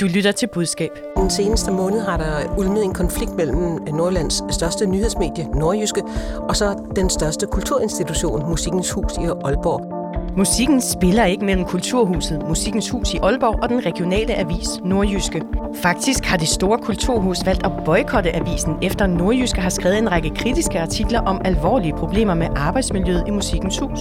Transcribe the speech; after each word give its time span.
Du 0.00 0.06
lytter 0.06 0.32
til 0.32 0.46
budskab. 0.46 0.90
Den 1.16 1.30
seneste 1.30 1.70
måned 1.70 2.00
har 2.00 2.16
der 2.16 2.58
ulmet 2.58 2.84
en 2.84 2.94
konflikt 2.94 3.34
mellem 3.36 3.58
Nordlands 3.94 4.54
største 4.54 4.86
nyhedsmedie, 4.86 5.48
Nordjyske, 5.54 6.02
og 6.48 6.56
så 6.56 6.76
den 6.96 7.10
største 7.10 7.46
kulturinstitution, 7.46 8.48
Musikkens 8.50 8.90
Hus 8.90 9.12
i 9.12 9.24
Aalborg. 9.44 9.98
Musikken 10.36 10.80
spiller 10.80 11.24
ikke 11.24 11.44
mellem 11.44 11.64
Kulturhuset, 11.64 12.42
Musikkens 12.48 12.90
Hus 12.90 13.14
i 13.14 13.16
Aalborg 13.16 13.62
og 13.62 13.68
den 13.68 13.86
regionale 13.86 14.34
avis 14.34 14.68
Nordjyske. 14.84 15.42
Faktisk 15.82 16.24
har 16.24 16.36
det 16.36 16.48
store 16.48 16.78
kulturhus 16.78 17.46
valgt 17.46 17.66
at 17.66 17.72
boykotte 17.84 18.36
avisen, 18.36 18.74
efter 18.82 19.06
Nordjyske 19.06 19.60
har 19.60 19.70
skrevet 19.70 19.98
en 19.98 20.12
række 20.12 20.30
kritiske 20.30 20.80
artikler 20.80 21.20
om 21.20 21.40
alvorlige 21.44 21.94
problemer 21.96 22.34
med 22.34 22.46
arbejdsmiljøet 22.56 23.24
i 23.26 23.30
Musikkens 23.30 23.78
Hus. 23.78 24.00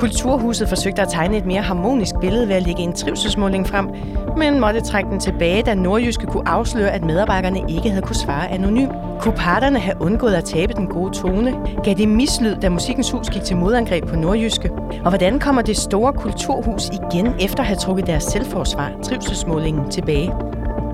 Kulturhuset 0.00 0.68
forsøgte 0.68 1.02
at 1.02 1.08
tegne 1.08 1.36
et 1.36 1.46
mere 1.46 1.62
harmonisk 1.62 2.14
billede 2.20 2.48
ved 2.48 2.54
at 2.54 2.62
lægge 2.62 2.82
en 2.82 2.92
trivselsmåling 2.92 3.66
frem, 3.66 3.88
men 4.36 4.60
måtte 4.60 4.80
trække 4.80 5.10
den 5.10 5.20
tilbage, 5.20 5.62
da 5.62 5.74
Nordjyske 5.74 6.26
kunne 6.26 6.48
afsløre, 6.48 6.90
at 6.90 7.04
medarbejderne 7.04 7.60
ikke 7.68 7.90
havde 7.90 8.02
kunne 8.02 8.16
svare 8.16 8.48
anonymt. 8.48 8.92
Kunne 9.20 9.34
parterne 9.34 9.78
have 9.78 9.96
undgået 10.00 10.34
at 10.34 10.44
tabe 10.44 10.72
den 10.72 10.86
gode 10.86 11.12
tone? 11.12 11.54
Gav 11.84 11.94
det 11.94 12.08
mislyd, 12.08 12.56
da 12.56 12.68
Musikkens 12.68 13.10
Hus 13.10 13.30
gik 13.30 13.42
til 13.42 13.56
modangreb 13.56 14.06
på 14.06 14.16
Nordjyske? 14.16 14.70
Og 15.04 15.08
hvordan 15.08 15.38
kommer 15.38 15.62
det 15.62 15.76
store 15.76 16.12
kulturhus 16.12 16.88
igen 16.88 17.26
efter 17.40 17.60
at 17.60 17.66
have 17.66 17.76
trukket 17.76 18.06
deres 18.06 18.24
selvforsvar, 18.24 18.92
trivselsmålingen, 19.02 19.90
tilbage? 19.90 20.32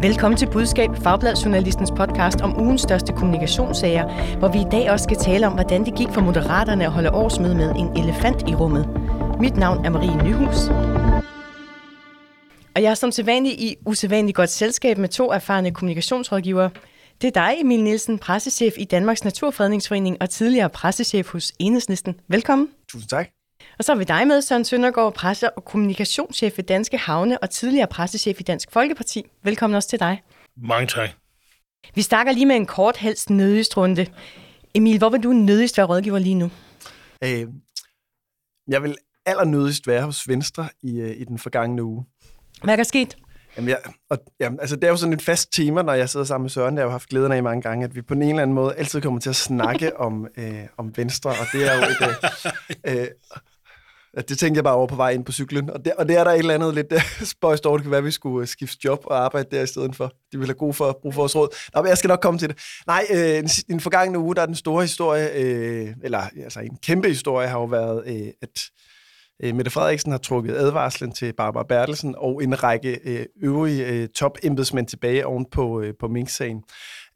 Velkommen 0.01 0.39
til 0.39 0.51
Budskab, 0.53 0.91
Fagbladjournalistens 1.03 1.91
podcast 1.97 2.41
om 2.41 2.61
ugens 2.61 2.83
største 2.83 3.13
kommunikationssager, 3.13 4.37
hvor 4.39 4.49
vi 4.49 4.59
i 4.59 4.71
dag 4.71 4.91
også 4.91 5.03
skal 5.03 5.17
tale 5.17 5.47
om, 5.47 5.53
hvordan 5.53 5.85
det 5.85 5.95
gik 5.95 6.09
for 6.15 6.21
Moderaterne 6.21 6.85
at 6.85 6.93
holde 6.93 7.11
årsmøde 7.11 7.55
med 7.55 7.71
en 7.71 8.05
elefant 8.05 8.49
i 8.49 8.55
rummet. 8.55 8.89
Mit 9.41 9.57
navn 9.57 9.85
er 9.85 9.91
Marie 9.91 10.25
Nyhus. 10.25 10.69
Og 12.75 12.83
jeg 12.83 12.91
er 12.91 12.95
som 12.95 13.13
sædvanlig 13.13 13.53
i 13.53 13.77
usædvanligt 13.87 14.37
godt 14.37 14.51
selskab 14.51 14.99
med 14.99 15.09
to 15.09 15.33
erfarne 15.33 15.71
kommunikationsrådgivere. 15.71 16.71
Det 17.23 17.37
er 17.37 17.41
dig, 17.41 17.55
Emil 17.61 17.83
Nielsen, 17.83 18.19
pressechef 18.19 18.75
i 18.79 18.85
Danmarks 18.85 19.25
Naturfredningsforening 19.25 20.17
og 20.21 20.31
tidligere 20.31 20.71
pressechef 20.71 21.29
hos 21.29 21.53
Enhedslisten. 21.59 22.15
Velkommen. 22.29 22.69
Tusind 22.89 23.09
tak. 23.09 23.36
Og 23.79 23.85
så 23.85 23.93
er 23.93 23.97
vi 23.97 24.05
dig 24.05 24.27
med, 24.27 24.43
Søren 24.43 24.65
Søndergaard, 24.65 25.15
presse- 25.15 25.51
og 25.51 25.65
kommunikationschef 25.65 26.57
ved 26.57 26.65
Danske 26.65 26.99
Havne 26.99 27.39
og 27.39 27.51
tidligere 27.51 27.87
pressechef 27.87 28.41
i 28.41 28.43
Dansk 28.43 28.73
Folkeparti. 28.73 29.25
Velkommen 29.43 29.77
også 29.77 29.89
til 29.89 30.01
dig. 30.01 30.23
Mange 30.57 30.87
tak. 30.87 31.09
Vi 31.95 32.03
starter 32.03 32.33
lige 32.33 32.47
med 32.47 32.57
en 32.57 32.67
kort 32.67 32.97
helst 32.97 33.31
nødigst 33.31 33.77
runde. 33.77 34.07
Emil, 34.75 34.99
hvor 34.99 35.09
vil 35.11 35.23
du 35.23 35.33
nødigst 35.33 35.79
være 35.79 35.87
rådgiver 35.87 36.19
lige 36.19 36.35
nu? 36.35 36.51
Øh, 37.25 37.47
jeg 38.69 38.83
vil 38.83 38.97
allernødigst 39.27 39.87
være 39.87 40.03
hos 40.03 40.29
Venstre 40.29 40.69
i, 40.83 41.01
øh, 41.01 41.21
i 41.21 41.25
den 41.25 41.39
forgangne 41.39 41.83
uge. 41.83 42.05
Hvad 42.63 42.75
er 42.75 42.77
der 42.77 42.85
sket? 42.85 43.17
Jamen, 43.57 43.69
jeg, 43.69 43.79
og, 44.11 44.19
jamen, 44.41 44.61
altså, 44.61 44.77
det 44.77 44.85
er 44.85 44.89
jo 44.89 44.97
sådan 44.97 45.13
et 45.13 45.23
fast 45.23 45.53
tema, 45.53 45.83
når 45.83 45.93
jeg 45.93 46.09
sidder 46.09 46.27
sammen 46.27 46.45
med 46.45 46.51
Søren, 46.51 46.75
det 46.75 46.79
har 46.79 46.83
jeg 46.83 46.87
jo 46.87 46.91
haft 46.91 47.09
glæden 47.09 47.33
af 47.33 47.37
i 47.37 47.41
mange 47.41 47.63
gange, 47.63 47.85
at 47.85 47.95
vi 47.95 48.03
på 48.03 48.15
en 48.15 48.23
eller 48.23 48.43
anden 48.43 48.55
måde 48.55 48.75
altid 48.75 49.01
kommer 49.01 49.21
til 49.21 49.31
at 49.31 49.37
snakke 49.37 49.97
om, 49.97 50.27
øh, 50.37 50.63
om 50.77 50.97
Venstre, 50.97 51.31
og 51.31 51.47
det 51.53 51.73
er 51.73 51.75
jo 51.77 51.83
et... 51.83 52.17
Øh, 52.87 52.97
øh, 53.03 53.09
det 54.23 54.39
tænkte 54.39 54.59
jeg 54.59 54.65
bare 54.65 54.75
over 54.75 54.87
på 54.87 54.97
vej 54.97 55.11
ind 55.11 55.25
på 55.25 55.33
cyklen, 55.33 55.71
og, 55.71 55.85
det, 55.85 55.93
og 55.93 56.09
det 56.09 56.17
er 56.17 56.25
der 56.25 56.31
et 56.31 56.39
eller 56.39 56.55
andet 56.55 56.75
lidt 56.75 56.95
spøjst 57.35 57.67
over, 57.67 57.77
det 57.77 57.85
kan 57.85 57.91
være, 57.91 57.99
at 57.99 58.05
vi 58.05 58.11
skulle 58.11 58.43
øh, 58.43 58.49
skifte 58.49 58.79
job 58.85 59.01
og 59.05 59.25
arbejde 59.25 59.57
der 59.57 59.63
i 59.63 59.67
stedet 59.67 59.97
for. 59.97 60.07
De 60.33 60.39
ville 60.39 60.47
have 60.47 60.59
god 60.59 60.75
for, 60.75 60.99
brug 61.03 61.15
for 61.15 61.21
vores 61.21 61.37
råd. 61.37 61.49
Nå, 61.75 61.83
men 61.83 61.89
jeg 61.89 61.99
skal 61.99 62.09
nok 62.09 62.21
komme 62.21 62.39
til 62.39 62.49
det. 62.49 62.59
Nej, 62.87 63.07
øh, 63.11 63.39
en, 63.39 63.49
en 63.71 63.81
forgangne 63.81 64.19
uge, 64.19 64.35
der 64.35 64.43
er 64.43 64.47
den 64.47 64.55
store 64.55 64.83
historie, 64.83 65.31
øh, 65.35 65.95
eller 66.05 66.21
altså 66.45 66.61
en 66.61 66.79
kæmpe 66.83 67.09
historie, 67.09 67.49
har 67.49 67.59
jo 67.59 67.65
været, 67.65 68.03
øh, 68.07 68.29
at 68.43 68.63
øh, 69.43 69.55
Mette 69.55 69.71
Frederiksen 69.71 70.11
har 70.11 70.19
trukket 70.19 70.55
advarslen 70.55 71.13
til 71.13 71.33
Barbara 71.33 71.65
Bertelsen 71.69 72.15
og 72.19 72.43
en 72.43 72.63
række 72.63 73.01
øh, 73.05 73.27
øvrige 73.43 73.87
øh, 73.87 74.09
topembedsmænd 74.09 74.87
tilbage 74.87 75.27
oven 75.27 75.47
på, 75.53 75.81
øh, 75.81 75.95
på 76.01 76.09
Mink-sagen. 76.09 76.63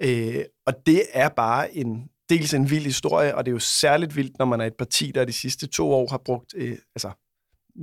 Øh, 0.02 0.44
og 0.66 0.74
det 0.86 1.02
er 1.12 1.28
bare 1.28 1.76
en 1.76 2.08
dels 2.30 2.54
en 2.54 2.70
vild 2.70 2.84
historie, 2.84 3.34
og 3.34 3.44
det 3.44 3.50
er 3.50 3.52
jo 3.52 3.58
særligt 3.58 4.16
vildt, 4.16 4.38
når 4.38 4.46
man 4.46 4.60
er 4.60 4.64
et 4.64 4.76
parti, 4.78 5.12
der 5.14 5.24
de 5.24 5.32
sidste 5.32 5.66
to 5.66 5.92
år 5.92 6.08
har 6.10 6.18
brugt 6.24 6.54
øh, 6.56 6.78
altså, 6.94 7.10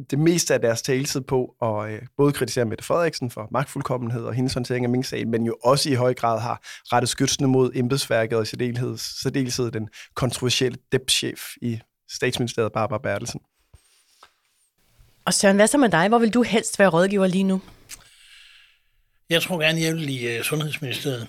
det 0.09 0.19
meste 0.19 0.53
af 0.53 0.61
deres 0.61 0.81
taletid 0.81 1.21
på 1.21 1.55
at 1.61 1.91
øh, 1.91 2.01
både 2.17 2.33
kritisere 2.33 2.65
Mette 2.65 2.83
Frederiksen 2.83 3.31
for 3.31 3.47
magtfuldkommenhed 3.51 4.23
og 4.23 4.33
hendes 4.33 4.53
håndtering 4.53 4.85
af 4.85 4.89
Mink-sagen, 4.89 5.31
men 5.31 5.45
jo 5.45 5.55
også 5.63 5.89
i 5.89 5.93
høj 5.93 6.13
grad 6.13 6.39
har 6.39 6.61
rettet 6.93 7.09
skytsene 7.09 7.47
mod 7.47 7.71
embedsværket 7.75 8.37
og 8.37 8.43
i 8.43 8.45
særdeleshed, 8.45 8.97
særdeleshed 8.97 9.71
den 9.71 9.89
kontroversielle 10.15 10.77
depchef 10.91 11.41
i 11.61 11.79
statsministeriet, 12.09 12.71
Barbara 12.71 12.97
Bertelsen. 12.97 13.41
Og 15.25 15.33
Søren, 15.33 15.55
hvad 15.55 15.67
så 15.67 15.77
med 15.77 15.89
dig? 15.89 16.07
Hvor 16.07 16.19
vil 16.19 16.33
du 16.33 16.41
helst 16.41 16.79
være 16.79 16.89
rådgiver 16.89 17.27
lige 17.27 17.43
nu? 17.43 17.61
Jeg 19.29 19.41
tror 19.41 19.59
gerne, 19.59 19.81
jeg 19.81 19.93
vil 19.95 20.09
i 20.09 20.37
uh, 20.37 20.43
Sundhedsministeriet. 20.43 21.27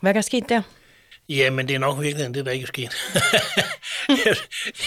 Hvad 0.00 0.10
er 0.10 0.12
der 0.12 0.20
sket 0.20 0.48
der? 0.48 0.62
Ja, 1.28 1.50
men 1.50 1.68
det 1.68 1.74
er 1.74 1.78
nok 1.78 2.00
virkelig 2.00 2.34
det, 2.34 2.46
der 2.46 2.52
ikke 2.52 2.64
er 2.64 2.66
sket. 2.66 2.96
jeg, 4.26 4.36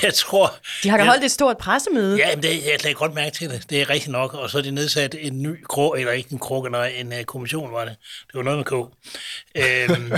jeg 0.04 0.14
tror... 0.14 0.56
De 0.84 0.90
har 0.90 0.98
da 0.98 1.04
jeg, 1.04 1.12
holdt 1.12 1.24
et 1.24 1.32
stort 1.32 1.58
pressemøde. 1.58 2.18
Ja, 2.18 2.36
men 2.36 2.44
det, 2.44 2.50
jeg 2.50 2.84
lagde 2.84 2.94
godt 2.96 3.14
mærke 3.14 3.36
til 3.36 3.50
det. 3.50 3.70
Det 3.70 3.82
er 3.82 3.90
rigtigt 3.90 4.12
nok. 4.12 4.34
Og 4.34 4.50
så 4.50 4.58
er 4.58 4.62
de 4.62 4.72
nedsat 4.72 5.16
en 5.20 5.42
ny 5.42 5.64
krog, 5.64 6.00
eller 6.00 6.12
ikke 6.12 6.30
en 6.32 6.40
krog, 6.40 6.72
nej, 6.72 6.88
en 6.88 7.14
uh, 7.14 7.24
kommission 7.24 7.72
var 7.72 7.86
det. 7.86 7.96
Det 8.28 8.34
var 8.34 8.44
noget 8.44 8.58
med 8.58 8.66
K. 8.66 8.74
øhm, 9.56 10.12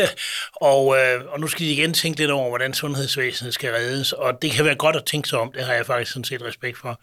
og, 0.72 0.98
øh, 0.98 1.24
og 1.28 1.40
nu 1.40 1.46
skal 1.46 1.66
de 1.66 1.72
igen 1.72 1.92
tænke 1.92 2.18
lidt 2.18 2.30
over, 2.30 2.48
hvordan 2.48 2.74
sundhedsvæsenet 2.74 3.54
skal 3.54 3.72
reddes. 3.72 4.12
Og 4.12 4.42
det 4.42 4.50
kan 4.50 4.64
være 4.64 4.74
godt 4.74 4.96
at 4.96 5.04
tænke 5.04 5.28
sig 5.28 5.38
om. 5.38 5.52
Det 5.52 5.64
har 5.64 5.74
jeg 5.74 5.86
faktisk 5.86 6.12
sådan 6.12 6.24
set 6.24 6.42
respekt 6.42 6.78
for. 6.78 7.00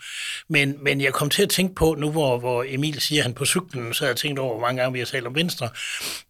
Men, 0.50 0.84
men 0.84 1.02
jeg 1.02 1.14
kom 1.14 1.30
til 1.30 1.44
at 1.44 1.50
tænke 1.50 1.76
på, 1.76 1.96
nu 1.98 2.12
hvor, 2.12 2.38
hvor 2.40 2.66
Emil 2.68 3.02
siger, 3.02 3.20
at 3.20 3.24
han 3.24 3.34
på 3.34 3.46
cyklen, 3.46 3.94
så 3.94 4.04
har 4.04 4.10
jeg 4.10 4.18
tænkt 4.18 4.40
over, 4.40 4.54
hvor 4.54 4.62
mange 4.62 4.82
gange 4.82 4.94
vi 4.94 5.00
har 5.00 5.06
talt 5.06 5.28
om 5.28 5.36
Venstre. 5.36 5.70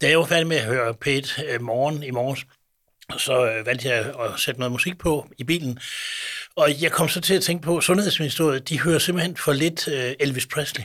Da 0.01 0.09
jeg 0.09 0.19
var 0.19 0.25
færdig 0.25 0.47
med 0.47 0.57
at 0.57 0.65
høre 0.65 0.95
P1 1.05 1.43
øh, 1.53 1.61
morgen 1.61 2.03
i 2.03 2.11
morges, 2.23 2.45
så 3.17 3.45
øh, 3.45 3.65
valgte 3.65 3.89
jeg 3.89 3.97
at 3.99 4.39
sætte 4.39 4.59
noget 4.59 4.71
musik 4.71 4.97
på 4.97 5.27
i 5.37 5.43
bilen. 5.43 5.79
Og 6.55 6.81
jeg 6.81 6.91
kom 6.91 7.09
så 7.09 7.21
til 7.21 7.33
at 7.33 7.41
tænke 7.43 7.63
på, 7.63 7.77
at 7.77 7.83
Sundhedsministeriet, 7.83 8.69
de 8.69 8.79
hører 8.79 8.99
simpelthen 8.99 9.37
for 9.37 9.53
lidt 9.53 9.87
øh, 9.87 10.13
Elvis 10.19 10.45
Presley. 10.45 10.83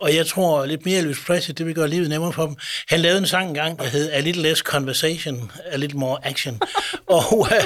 Og 0.00 0.14
jeg 0.14 0.26
tror 0.26 0.66
lidt 0.66 0.84
mere 0.84 0.98
Elvis 0.98 1.24
Presley, 1.26 1.54
det 1.58 1.66
vil 1.66 1.74
gøre 1.74 1.88
livet 1.88 2.08
nemmere 2.08 2.32
for 2.32 2.46
dem. 2.46 2.56
Han 2.88 3.00
lavede 3.00 3.18
en 3.18 3.26
sang 3.26 3.48
engang, 3.48 3.78
der 3.78 3.84
hed 3.84 4.10
A 4.10 4.20
Little 4.20 4.42
Less 4.42 4.60
Conversation, 4.60 5.52
A 5.64 5.76
Little 5.76 5.98
More 5.98 6.26
Action. 6.26 6.60
og 7.16 7.48
øh, 7.52 7.64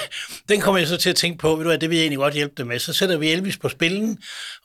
den 0.48 0.60
kommer 0.60 0.78
jeg 0.78 0.88
så 0.88 0.96
til 0.96 1.10
at 1.10 1.16
tænke 1.16 1.38
på, 1.38 1.48
ved 1.48 1.64
du 1.64 1.70
hvad, 1.70 1.78
det 1.78 1.90
vil 1.90 1.96
jeg 1.96 2.02
egentlig 2.02 2.18
godt 2.18 2.34
hjælpe 2.34 2.54
dem 2.56 2.66
med. 2.66 2.78
Så 2.78 2.92
sætter 2.92 3.16
vi 3.16 3.32
Elvis 3.32 3.56
på 3.56 3.68
spillen, 3.68 4.18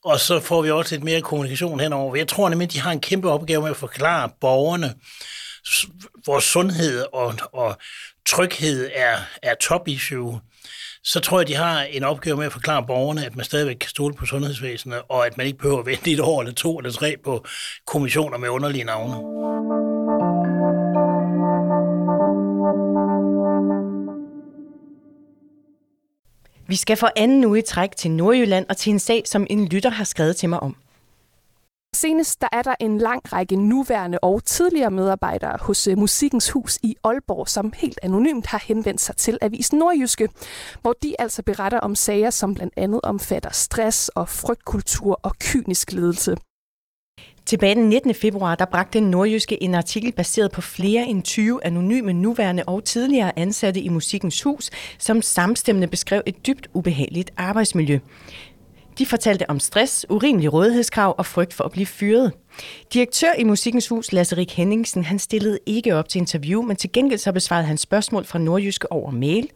og 0.04 0.20
så 0.20 0.40
får 0.40 0.62
vi 0.62 0.72
også 0.72 0.96
lidt 0.96 1.04
mere 1.04 1.22
kommunikation 1.22 1.80
henover. 1.80 2.16
Jeg 2.16 2.28
tror 2.28 2.50
nemlig, 2.50 2.74
de 2.74 2.80
har 2.80 2.92
en 2.92 3.02
kæmpe 3.02 3.30
opgave 3.30 3.62
med 3.62 3.70
at 3.70 3.78
forklare 3.78 4.30
borgerne, 4.42 4.94
vores 6.26 6.44
sundhed 6.44 7.06
og, 7.14 7.36
og 7.54 7.78
tryghed 8.32 8.90
er, 8.94 9.16
er 9.44 9.56
top 9.56 9.88
issue, 9.88 10.40
så 11.04 11.20
tror 11.20 11.40
jeg, 11.40 11.48
de 11.48 11.56
har 11.56 11.82
en 11.82 12.04
opgave 12.04 12.38
med 12.38 12.46
at 12.46 12.52
forklare 12.52 12.86
borgerne, 12.88 13.26
at 13.26 13.36
man 13.36 13.46
stadigvæk 13.46 13.76
kan 13.76 13.90
stole 13.90 14.14
på 14.14 14.26
sundhedsvæsenet, 14.26 15.02
og 15.10 15.26
at 15.26 15.38
man 15.38 15.46
ikke 15.46 15.58
behøver 15.60 15.80
at 15.80 15.86
vente 15.86 16.12
et 16.12 16.20
år 16.20 16.42
eller 16.42 16.54
to 16.54 16.78
eller 16.78 16.92
tre 16.92 17.16
på 17.24 17.46
kommissioner 17.88 18.38
med 18.38 18.50
underlige 18.50 18.84
navne. 18.84 19.14
Vi 26.68 26.76
skal 26.76 26.98
for 26.98 27.12
anden 27.16 27.46
uge 27.46 27.60
i 27.60 27.62
træk 27.62 27.96
til 27.96 28.12
Nordjylland 28.12 28.66
og 28.70 28.78
til 28.78 28.92
en 28.92 29.00
sag, 29.00 29.24
som 29.26 29.48
en 29.50 29.68
lytter 29.68 29.90
har 29.90 30.04
skrevet 30.04 30.36
til 30.36 30.50
mig 30.50 30.60
om. 30.60 30.76
Senest 32.02 32.42
der 32.42 32.48
er 32.52 32.62
der 32.62 32.76
en 32.80 32.98
lang 32.98 33.34
række 33.34 33.56
nuværende 33.56 34.20
og 34.22 34.44
tidligere 34.44 34.92
medarbejdere 34.92 35.58
hos 35.62 35.88
Musikens 35.88 36.00
Musikkens 36.00 36.50
Hus 36.50 36.80
i 36.84 36.96
Aalborg, 37.04 37.50
som 37.50 37.74
helt 37.76 38.00
anonymt 38.04 38.46
har 38.46 38.64
henvendt 38.68 39.02
sig 39.02 39.16
til 39.16 39.38
Avisen 39.42 39.80
Nordjyske, 39.80 40.30
hvor 40.82 40.96
de 41.04 41.16
altså 41.20 41.44
beretter 41.44 41.80
om 41.80 41.96
sager, 41.96 42.30
som 42.30 42.56
blandt 42.56 42.74
andet 42.78 43.00
omfatter 43.04 43.50
stress 43.50 44.10
og 44.10 44.30
frygtkultur 44.30 45.20
og 45.24 45.36
kynisk 45.40 45.92
ledelse. 45.92 46.36
Tilbage 47.46 47.76
den 47.76 47.90
19. 47.90 48.16
februar, 48.16 48.56
der 48.56 48.66
bragte 48.66 49.00
den 49.00 49.12
nordjyske 49.12 49.64
en 49.64 49.76
artikel 49.76 50.12
baseret 50.12 50.52
på 50.52 50.62
flere 50.62 51.06
end 51.08 51.24
20 51.24 51.66
anonyme 51.66 52.14
nuværende 52.14 52.64
og 52.68 52.84
tidligere 52.84 53.40
ansatte 53.40 53.82
i 53.82 53.90
Musikkens 53.90 54.42
Hus, 54.42 54.70
som 54.98 55.22
samstemmende 55.22 55.88
beskrev 55.88 56.22
et 56.26 56.48
dybt 56.48 56.68
ubehageligt 56.74 57.32
arbejdsmiljø. 57.38 58.00
De 59.02 59.06
fortalte 59.06 59.50
om 59.50 59.60
stress, 59.60 60.06
urimelig 60.10 60.54
rådighedskrav 60.54 61.16
og 61.18 61.26
frygt 61.26 61.54
for 61.54 61.64
at 61.64 61.72
blive 61.72 61.86
fyret. 61.86 62.32
Direktør 62.94 63.34
i 63.38 63.44
Musikkens 63.44 63.88
Hus, 63.88 64.12
Lasse 64.12 64.38
Rik 64.38 64.52
Henningsen, 64.52 65.04
han 65.04 65.20
stillede 65.20 65.60
ikke 65.66 65.96
op 65.96 66.10
til 66.10 66.20
interview, 66.20 66.62
men 66.62 66.76
til 66.76 66.92
gengæld 66.92 67.20
så 67.20 67.32
besvarede 67.32 67.66
han 67.66 67.78
spørgsmål 67.78 68.26
fra 68.26 68.40
Nordjyske 68.40 68.92
over 68.92 69.12
mail. 69.12 69.50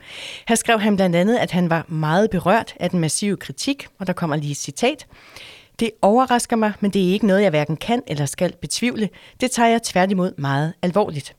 Her 0.48 0.56
skrev 0.56 0.80
han 0.80 0.96
blandt 0.96 1.16
andet, 1.16 1.38
at 1.38 1.52
han 1.52 1.70
var 1.70 1.86
meget 1.88 2.30
berørt 2.30 2.74
af 2.80 2.90
den 2.90 3.00
massive 3.00 3.38
kritik, 3.38 3.88
og 4.00 4.08
der 4.08 4.14
kommer 4.14 4.36
lige 4.36 4.52
et 4.52 4.58
citat. 4.58 5.08
Det 5.80 5.92
overrasker 6.02 6.56
mig, 6.56 6.74
men 6.80 6.92
det 6.92 7.08
er 7.08 7.14
ikke 7.14 7.28
noget, 7.28 7.42
jeg 7.42 7.50
hverken 7.50 7.78
kan 7.78 8.02
eller 8.08 8.26
skal 8.26 8.54
betvivle. 8.62 9.10
Det 9.42 9.52
tager 9.52 9.70
jeg 9.70 9.84
tværtimod 9.84 10.34
meget 10.38 10.74
alvorligt. 10.82 11.36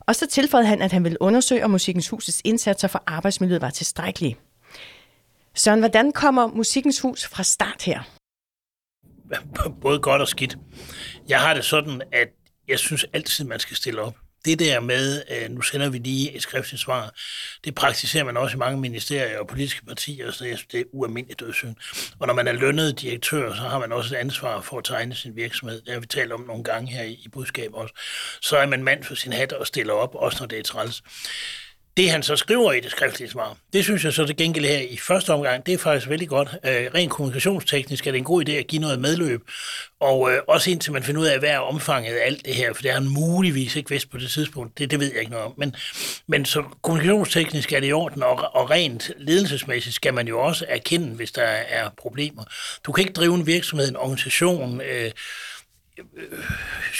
Og 0.00 0.16
så 0.16 0.26
tilføjede 0.26 0.68
han, 0.68 0.82
at 0.82 0.92
han 0.92 1.04
ville 1.04 1.22
undersøge, 1.22 1.64
om 1.64 1.70
Musikkens 1.70 2.08
Husets 2.08 2.40
indsatser 2.44 2.88
for 2.88 3.02
arbejdsmiljøet 3.06 3.62
var 3.62 3.70
tilstrækkelige. 3.70 4.36
Søren, 5.54 5.78
hvordan 5.78 6.12
kommer 6.12 6.46
Musikkens 6.46 7.00
Hus 7.00 7.26
fra 7.26 7.42
start 7.42 7.82
her? 7.82 8.00
Både 9.80 9.98
godt 9.98 10.22
og 10.22 10.28
skidt. 10.28 10.56
Jeg 11.28 11.40
har 11.40 11.54
det 11.54 11.64
sådan, 11.64 12.02
at 12.12 12.28
jeg 12.68 12.78
synes 12.78 13.06
altid, 13.12 13.44
man 13.44 13.60
skal 13.60 13.76
stille 13.76 14.02
op 14.02 14.14
det 14.44 14.58
der 14.58 14.80
med, 14.80 15.22
at 15.28 15.50
nu 15.50 15.60
sender 15.60 15.90
vi 15.90 15.98
lige 15.98 16.32
et 16.32 16.42
skriftligt 16.42 16.82
svar, 16.82 17.14
det 17.64 17.74
praktiserer 17.74 18.24
man 18.24 18.36
også 18.36 18.56
i 18.56 18.58
mange 18.58 18.80
ministerier 18.80 19.38
og 19.38 19.46
politiske 19.46 19.86
partier, 19.86 20.30
så 20.30 20.44
jeg 20.44 20.58
synes, 20.58 20.68
det 20.72 20.80
er 20.80 20.84
ualmindeligt 20.92 21.40
dødsyn. 21.40 21.74
Og 22.18 22.26
når 22.26 22.34
man 22.34 22.48
er 22.48 22.52
lønnet 22.52 23.00
direktør, 23.00 23.54
så 23.54 23.62
har 23.62 23.78
man 23.78 23.92
også 23.92 24.14
et 24.14 24.18
ansvar 24.18 24.60
for 24.60 24.78
at 24.78 24.84
tegne 24.84 25.14
sin 25.14 25.36
virksomhed. 25.36 25.82
Det 25.82 25.92
har 25.92 26.00
vi 26.00 26.06
talt 26.06 26.32
om 26.32 26.40
nogle 26.40 26.64
gange 26.64 26.92
her 26.92 27.02
i 27.02 27.26
budskab 27.32 27.70
også. 27.74 27.94
Så 28.42 28.56
er 28.56 28.66
man 28.66 28.84
mand 28.84 29.04
for 29.04 29.14
sin 29.14 29.32
hat 29.32 29.52
og 29.52 29.66
stiller 29.66 29.92
op, 29.92 30.14
også 30.14 30.38
når 30.40 30.46
det 30.46 30.58
er 30.58 30.62
træls. 30.62 31.02
Det 32.00 32.10
han 32.10 32.22
så 32.22 32.36
skriver 32.36 32.72
i 32.72 32.80
det 32.80 32.90
skriftlige 32.90 33.30
svar, 33.30 33.56
det 33.72 33.84
synes 33.84 34.04
jeg 34.04 34.12
så 34.12 34.24
det 34.24 34.36
gengæld 34.36 34.64
her 34.64 34.78
i 34.78 34.96
første 34.96 35.32
omgang, 35.32 35.66
det 35.66 35.74
er 35.74 35.78
faktisk 35.78 36.08
vældig 36.08 36.28
godt. 36.28 36.48
Øh, 36.64 36.86
rent 36.94 37.10
kommunikationsteknisk 37.10 38.06
er 38.06 38.10
det 38.10 38.18
en 38.18 38.24
god 38.24 38.48
idé 38.48 38.52
at 38.52 38.66
give 38.66 38.80
noget 38.80 39.00
medløb, 39.00 39.42
og 40.00 40.32
øh, 40.32 40.38
også 40.48 40.70
indtil 40.70 40.92
man 40.92 41.02
finder 41.02 41.20
ud 41.20 41.26
af, 41.26 41.38
hvad 41.38 41.48
er 41.48 41.58
omfanget 41.58 42.14
af 42.14 42.26
alt 42.26 42.44
det 42.44 42.54
her, 42.54 42.72
for 42.72 42.82
det 42.82 42.90
er 42.90 42.94
han 42.94 43.08
muligvis 43.08 43.76
ikke 43.76 43.90
vidst 43.90 44.10
på 44.10 44.18
det 44.18 44.30
tidspunkt, 44.30 44.78
det, 44.78 44.90
det 44.90 45.00
ved 45.00 45.06
jeg 45.12 45.20
ikke 45.20 45.30
noget 45.30 45.46
om. 45.46 45.54
Men, 45.56 45.76
men 46.26 46.44
så 46.44 46.62
kommunikationsteknisk 46.82 47.72
er 47.72 47.80
det 47.80 47.88
i 47.88 47.92
orden, 47.92 48.22
og, 48.22 48.54
og 48.54 48.70
rent 48.70 49.10
ledelsesmæssigt 49.18 49.94
skal 49.94 50.14
man 50.14 50.28
jo 50.28 50.40
også 50.40 50.64
erkende, 50.68 51.08
hvis 51.08 51.32
der 51.32 51.42
er 51.68 51.88
problemer. 51.98 52.44
Du 52.84 52.92
kan 52.92 53.02
ikke 53.02 53.12
drive 53.12 53.34
en 53.34 53.46
virksomhed, 53.46 53.88
en 53.88 53.96
organisation, 53.96 54.80
øh, 54.80 55.10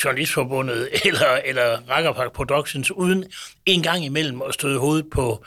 Journalistforbundet 0.04 0.88
eller, 1.04 1.40
eller 1.44 1.90
Rackerpark 1.90 2.32
Productions, 2.32 2.90
uden 2.90 3.24
en 3.66 3.82
gang 3.82 4.04
imellem 4.04 4.42
at 4.42 4.54
støde 4.54 4.78
hovedet 4.78 5.10
på, 5.10 5.44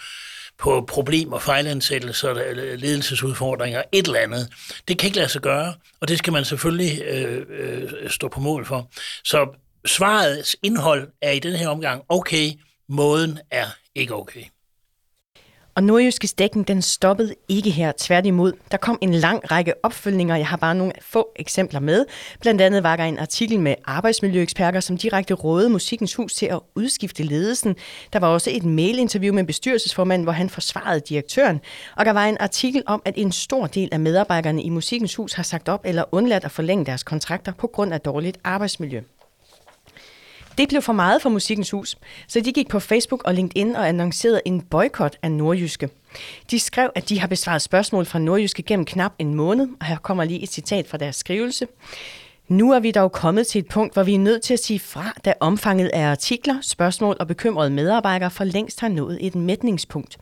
på 0.58 0.86
problemer, 0.90 1.40
fejlansættelser, 1.40 2.34
ledelsesudfordringer, 2.76 3.84
et 3.92 4.06
eller 4.08 4.20
andet. 4.20 4.50
Det 4.88 4.98
kan 4.98 5.08
ikke 5.08 5.18
lade 5.18 5.30
sig 5.30 5.42
gøre, 5.42 5.74
og 6.02 6.08
det 6.08 6.18
skal 6.18 6.34
man 6.34 6.46
selvfølgelig 6.46 7.02
øh, 7.02 7.46
øh, 7.50 8.10
stå 8.10 8.28
på 8.28 8.40
mål 8.40 8.66
for. 8.66 8.90
Så 9.24 9.48
svarets 9.86 10.56
indhold 10.64 11.08
er 11.22 11.32
i 11.32 11.40
den 11.40 11.56
her 11.56 11.68
omgang 11.68 12.04
okay, 12.10 12.52
måden 12.90 13.40
er 13.52 13.66
ikke 13.96 14.16
okay. 14.16 14.44
Og 15.76 15.84
nordjyske 15.84 16.28
Stækken, 16.28 16.64
den 16.64 16.82
stoppede 16.82 17.36
ikke 17.50 17.70
her, 17.70 17.92
tværtimod. 17.98 18.54
Der 18.72 18.78
kom 18.78 18.98
en 19.02 19.14
lang 19.14 19.52
række 19.52 19.74
opfølgninger, 19.84 20.36
jeg 20.36 20.48
har 20.48 20.58
bare 20.58 20.76
nogle 20.76 20.94
få 21.02 21.30
eksempler 21.36 21.80
med. 21.80 22.06
Blandt 22.42 22.62
andet 22.62 22.84
var 22.84 22.96
der 22.96 23.04
en 23.04 23.20
artikel 23.20 23.60
med 23.60 23.76
arbejdsmiljøeksperter, 23.86 24.80
som 24.80 24.98
direkte 24.98 25.34
rådede 25.34 25.70
Musikkens 25.70 26.16
Hus 26.16 26.34
til 26.34 26.46
at 26.46 26.60
udskifte 26.76 27.24
ledelsen. 27.24 27.76
Der 28.14 28.20
var 28.20 28.28
også 28.28 28.50
et 28.54 28.64
mailinterview 28.64 29.34
med 29.34 29.44
bestyrelsesformanden, 29.44 30.24
hvor 30.24 30.34
han 30.34 30.50
forsvarede 30.50 31.00
direktøren. 31.00 31.62
Og 31.98 32.06
der 32.06 32.12
var 32.14 32.26
en 32.26 32.38
artikel 32.40 32.84
om, 32.86 33.02
at 33.06 33.14
en 33.18 33.32
stor 33.32 33.68
del 33.68 33.90
af 33.92 34.00
medarbejderne 34.00 34.64
i 34.64 34.70
Musikkens 34.70 35.16
Hus 35.16 35.34
har 35.34 35.44
sagt 35.44 35.70
op 35.70 35.82
eller 35.86 36.04
undladt 36.12 36.44
at 36.44 36.52
forlænge 36.52 36.86
deres 36.86 37.04
kontrakter 37.04 37.54
på 37.54 37.68
grund 37.68 37.94
af 37.94 38.02
dårligt 38.02 38.38
arbejdsmiljø. 38.44 39.02
Det 40.58 40.70
blev 40.70 40.82
for 40.82 40.94
meget 40.94 41.22
for 41.22 41.30
Musikkens 41.30 41.72
Hus, 41.72 41.98
så 42.28 42.40
de 42.40 42.52
gik 42.52 42.68
på 42.68 42.80
Facebook 42.80 43.24
og 43.24 43.34
LinkedIn 43.34 43.76
og 43.76 43.88
annoncerede 43.88 44.42
en 44.46 44.62
boykot 44.62 45.18
af 45.22 45.32
Nordjyske. 45.32 45.90
De 46.52 46.60
skrev, 46.60 46.90
at 46.96 47.10
de 47.10 47.20
har 47.20 47.28
besvaret 47.28 47.62
spørgsmål 47.62 48.06
fra 48.06 48.20
Nordjyske 48.20 48.64
gennem 48.64 48.86
knap 48.86 49.14
en 49.20 49.36
måned, 49.36 49.68
og 49.80 49.86
her 49.86 49.98
kommer 49.98 50.24
lige 50.24 50.44
et 50.44 50.50
citat 50.50 50.88
fra 50.88 50.98
deres 50.98 51.16
skrivelse. 51.16 51.68
Nu 52.48 52.72
er 52.72 52.80
vi 52.80 52.92
dog 52.92 53.12
kommet 53.12 53.48
til 53.48 53.60
et 53.60 53.68
punkt, 53.68 53.94
hvor 53.94 54.04
vi 54.04 54.14
er 54.14 54.20
nødt 54.20 54.42
til 54.42 54.54
at 54.54 54.60
sige 54.60 54.80
fra, 54.80 55.14
da 55.26 55.34
omfanget 55.40 55.90
af 55.94 56.08
artikler, 56.08 56.56
spørgsmål 56.62 57.18
og 57.20 57.28
bekymrede 57.28 57.70
medarbejdere 57.70 58.32
for 58.32 58.44
længst 58.44 58.80
har 58.80 58.88
nået 58.88 59.18
et 59.22 59.36
mætningspunkt. 59.36 60.18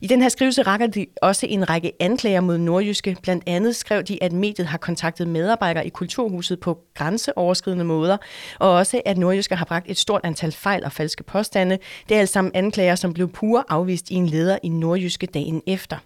I 0.00 0.06
den 0.06 0.22
her 0.22 0.28
skrivelse 0.28 0.62
rækker 0.62 0.86
de 0.86 1.06
også 1.22 1.46
en 1.46 1.70
række 1.70 1.92
anklager 2.00 2.40
mod 2.40 2.58
Nordjyske. 2.58 3.16
Blandt 3.22 3.44
andet 3.46 3.76
skrev 3.76 4.02
de, 4.02 4.22
at 4.22 4.32
mediet 4.32 4.66
har 4.68 4.78
kontaktet 4.78 5.28
medarbejdere 5.28 5.86
i 5.86 5.90
Kulturhuset 5.90 6.60
på 6.60 6.78
grænseoverskridende 6.94 7.84
måder, 7.84 8.16
og 8.58 8.70
også 8.70 9.00
at 9.04 9.18
Nordjyske 9.18 9.56
har 9.56 9.64
bragt 9.64 9.90
et 9.90 9.98
stort 9.98 10.20
antal 10.24 10.52
fejl 10.52 10.84
og 10.84 10.92
falske 10.92 11.22
påstande. 11.22 11.78
Det 12.08 12.14
er 12.14 12.20
alt 12.20 12.28
sammen 12.28 12.50
anklager, 12.54 12.94
som 12.94 13.12
blev 13.12 13.28
pure 13.28 13.64
afvist 13.68 14.10
i 14.10 14.14
en 14.14 14.26
leder 14.26 14.58
i 14.62 14.68
Nordjyske 14.68 15.26
dagen 15.26 15.62
efter. 15.66 15.96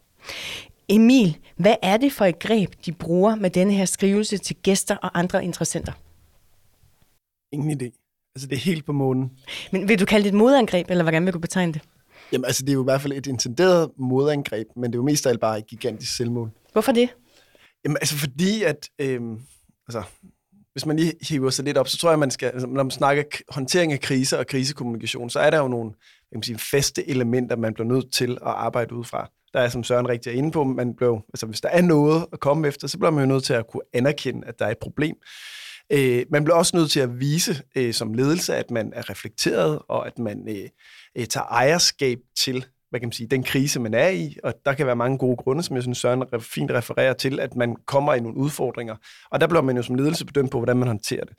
Emil, 0.88 1.38
hvad 1.56 1.76
er 1.82 1.96
det 1.96 2.12
for 2.12 2.24
et 2.24 2.38
greb, 2.38 2.74
de 2.86 2.92
bruger 2.92 3.34
med 3.34 3.50
denne 3.50 3.72
her 3.72 3.84
skrivelse 3.84 4.38
til 4.38 4.56
gæster 4.56 4.96
og 4.96 5.18
andre 5.18 5.44
interessenter? 5.44 5.92
Ingen 7.52 7.82
idé. 7.82 7.98
Altså, 8.34 8.48
det 8.48 8.56
er 8.56 8.60
helt 8.60 8.86
på 8.86 8.92
månen. 8.92 9.32
Men 9.72 9.88
vil 9.88 10.00
du 10.00 10.04
kalde 10.04 10.24
det 10.24 10.28
et 10.28 10.38
modangreb, 10.38 10.90
eller 10.90 11.04
hvordan 11.04 11.26
vil 11.26 11.34
du 11.34 11.38
betegne 11.38 11.72
det? 11.72 11.82
Jamen, 12.32 12.44
altså, 12.44 12.62
det 12.62 12.70
er 12.70 12.74
jo 12.74 12.82
i 12.82 12.84
hvert 12.84 13.00
fald 13.00 13.12
et 13.12 13.26
intenderet 13.26 13.90
modangreb, 13.96 14.66
men 14.76 14.84
det 14.84 14.94
er 14.94 14.98
jo 14.98 15.04
mest 15.04 15.26
af 15.26 15.30
alt 15.30 15.40
bare 15.40 15.58
et 15.58 15.66
gigantisk 15.66 16.16
selvmål. 16.16 16.50
Hvorfor 16.72 16.92
det? 16.92 17.08
Jamen, 17.84 17.96
altså, 17.96 18.16
fordi 18.16 18.62
at... 18.62 18.88
Øhm, 18.98 19.40
altså, 19.88 20.02
hvis 20.72 20.86
man 20.86 20.96
lige 20.96 21.12
hiver 21.28 21.50
sig 21.50 21.64
lidt 21.64 21.76
op, 21.76 21.88
så 21.88 21.98
tror 21.98 22.10
jeg, 22.10 22.18
man 22.18 22.30
skal, 22.30 22.46
altså, 22.48 22.66
når 22.66 22.82
man 22.82 22.90
snakker 22.90 23.22
håndtering 23.48 23.92
af 23.92 24.00
kriser 24.00 24.38
og 24.38 24.46
krisekommunikation, 24.46 25.30
så 25.30 25.40
er 25.40 25.50
der 25.50 25.58
jo 25.58 25.68
nogle 25.68 25.92
jeg 26.32 26.36
kan 26.36 26.42
sige, 26.42 26.58
faste 26.58 27.08
elementer, 27.08 27.56
man 27.56 27.74
bliver 27.74 27.88
nødt 27.88 28.12
til 28.12 28.32
at 28.32 28.38
arbejde 28.42 28.94
ud 28.94 29.04
fra 29.04 29.30
der 29.54 29.60
er, 29.60 29.68
som 29.68 29.84
Søren 29.84 30.08
rigtig 30.08 30.30
er 30.30 30.34
inde 30.34 30.50
på, 30.50 30.64
man 30.64 30.94
blev, 30.96 31.20
altså 31.28 31.46
hvis 31.46 31.60
der 31.60 31.68
er 31.68 31.82
noget 31.82 32.26
at 32.32 32.40
komme 32.40 32.68
efter, 32.68 32.88
så 32.88 32.98
bliver 32.98 33.10
man 33.10 33.24
jo 33.24 33.32
nødt 33.34 33.44
til 33.44 33.54
at 33.54 33.66
kunne 33.66 33.82
anerkende, 33.92 34.46
at 34.46 34.58
der 34.58 34.66
er 34.66 34.70
et 34.70 34.78
problem. 34.78 35.16
Øh, 35.92 36.26
man 36.30 36.44
bliver 36.44 36.56
også 36.56 36.76
nødt 36.76 36.90
til 36.90 37.00
at 37.00 37.20
vise 37.20 37.62
øh, 37.76 37.94
som 37.94 38.14
ledelse, 38.14 38.56
at 38.56 38.70
man 38.70 38.92
er 38.94 39.10
reflekteret, 39.10 39.78
og 39.88 40.06
at 40.06 40.18
man 40.18 40.48
øh, 40.48 40.68
øh, 41.18 41.26
tager 41.26 41.46
ejerskab 41.46 42.18
til 42.38 42.66
hvad 42.92 43.00
kan 43.00 43.06
man 43.06 43.12
sige, 43.12 43.26
den 43.26 43.42
krise, 43.42 43.80
man 43.80 43.94
er 43.94 44.08
i, 44.08 44.36
og 44.44 44.54
der 44.64 44.72
kan 44.72 44.86
være 44.86 44.96
mange 44.96 45.18
gode 45.18 45.36
grunde, 45.36 45.62
som 45.62 45.76
jeg 45.76 45.82
synes, 45.82 45.98
Søren 45.98 46.24
fint 46.40 46.70
refererer 46.70 47.12
til, 47.12 47.40
at 47.40 47.56
man 47.56 47.76
kommer 47.86 48.14
i 48.14 48.20
nogle 48.20 48.36
udfordringer, 48.36 48.96
og 49.30 49.40
der 49.40 49.46
bliver 49.46 49.62
man 49.62 49.76
jo 49.76 49.82
som 49.82 49.94
ledelse 49.94 50.26
bedømt 50.26 50.50
på, 50.50 50.58
hvordan 50.58 50.76
man 50.76 50.88
håndterer 50.88 51.24
det. 51.24 51.36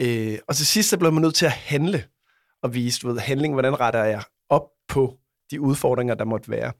Øh, 0.00 0.38
og 0.48 0.56
til 0.56 0.66
sidst, 0.66 0.88
så 0.88 0.98
bliver 0.98 1.10
man 1.10 1.22
nødt 1.22 1.34
til 1.34 1.46
at 1.46 1.52
handle, 1.52 2.04
og 2.62 2.74
vise, 2.74 3.00
du 3.00 3.08
ved, 3.08 3.18
handling, 3.18 3.54
hvordan 3.54 3.80
retter 3.80 4.04
jeg 4.04 4.22
op 4.48 4.66
på 4.88 5.16
de 5.52 5.60
udfordringer, 5.60 6.14
der 6.14 6.24
måtte 6.24 6.50
være. 6.50 6.72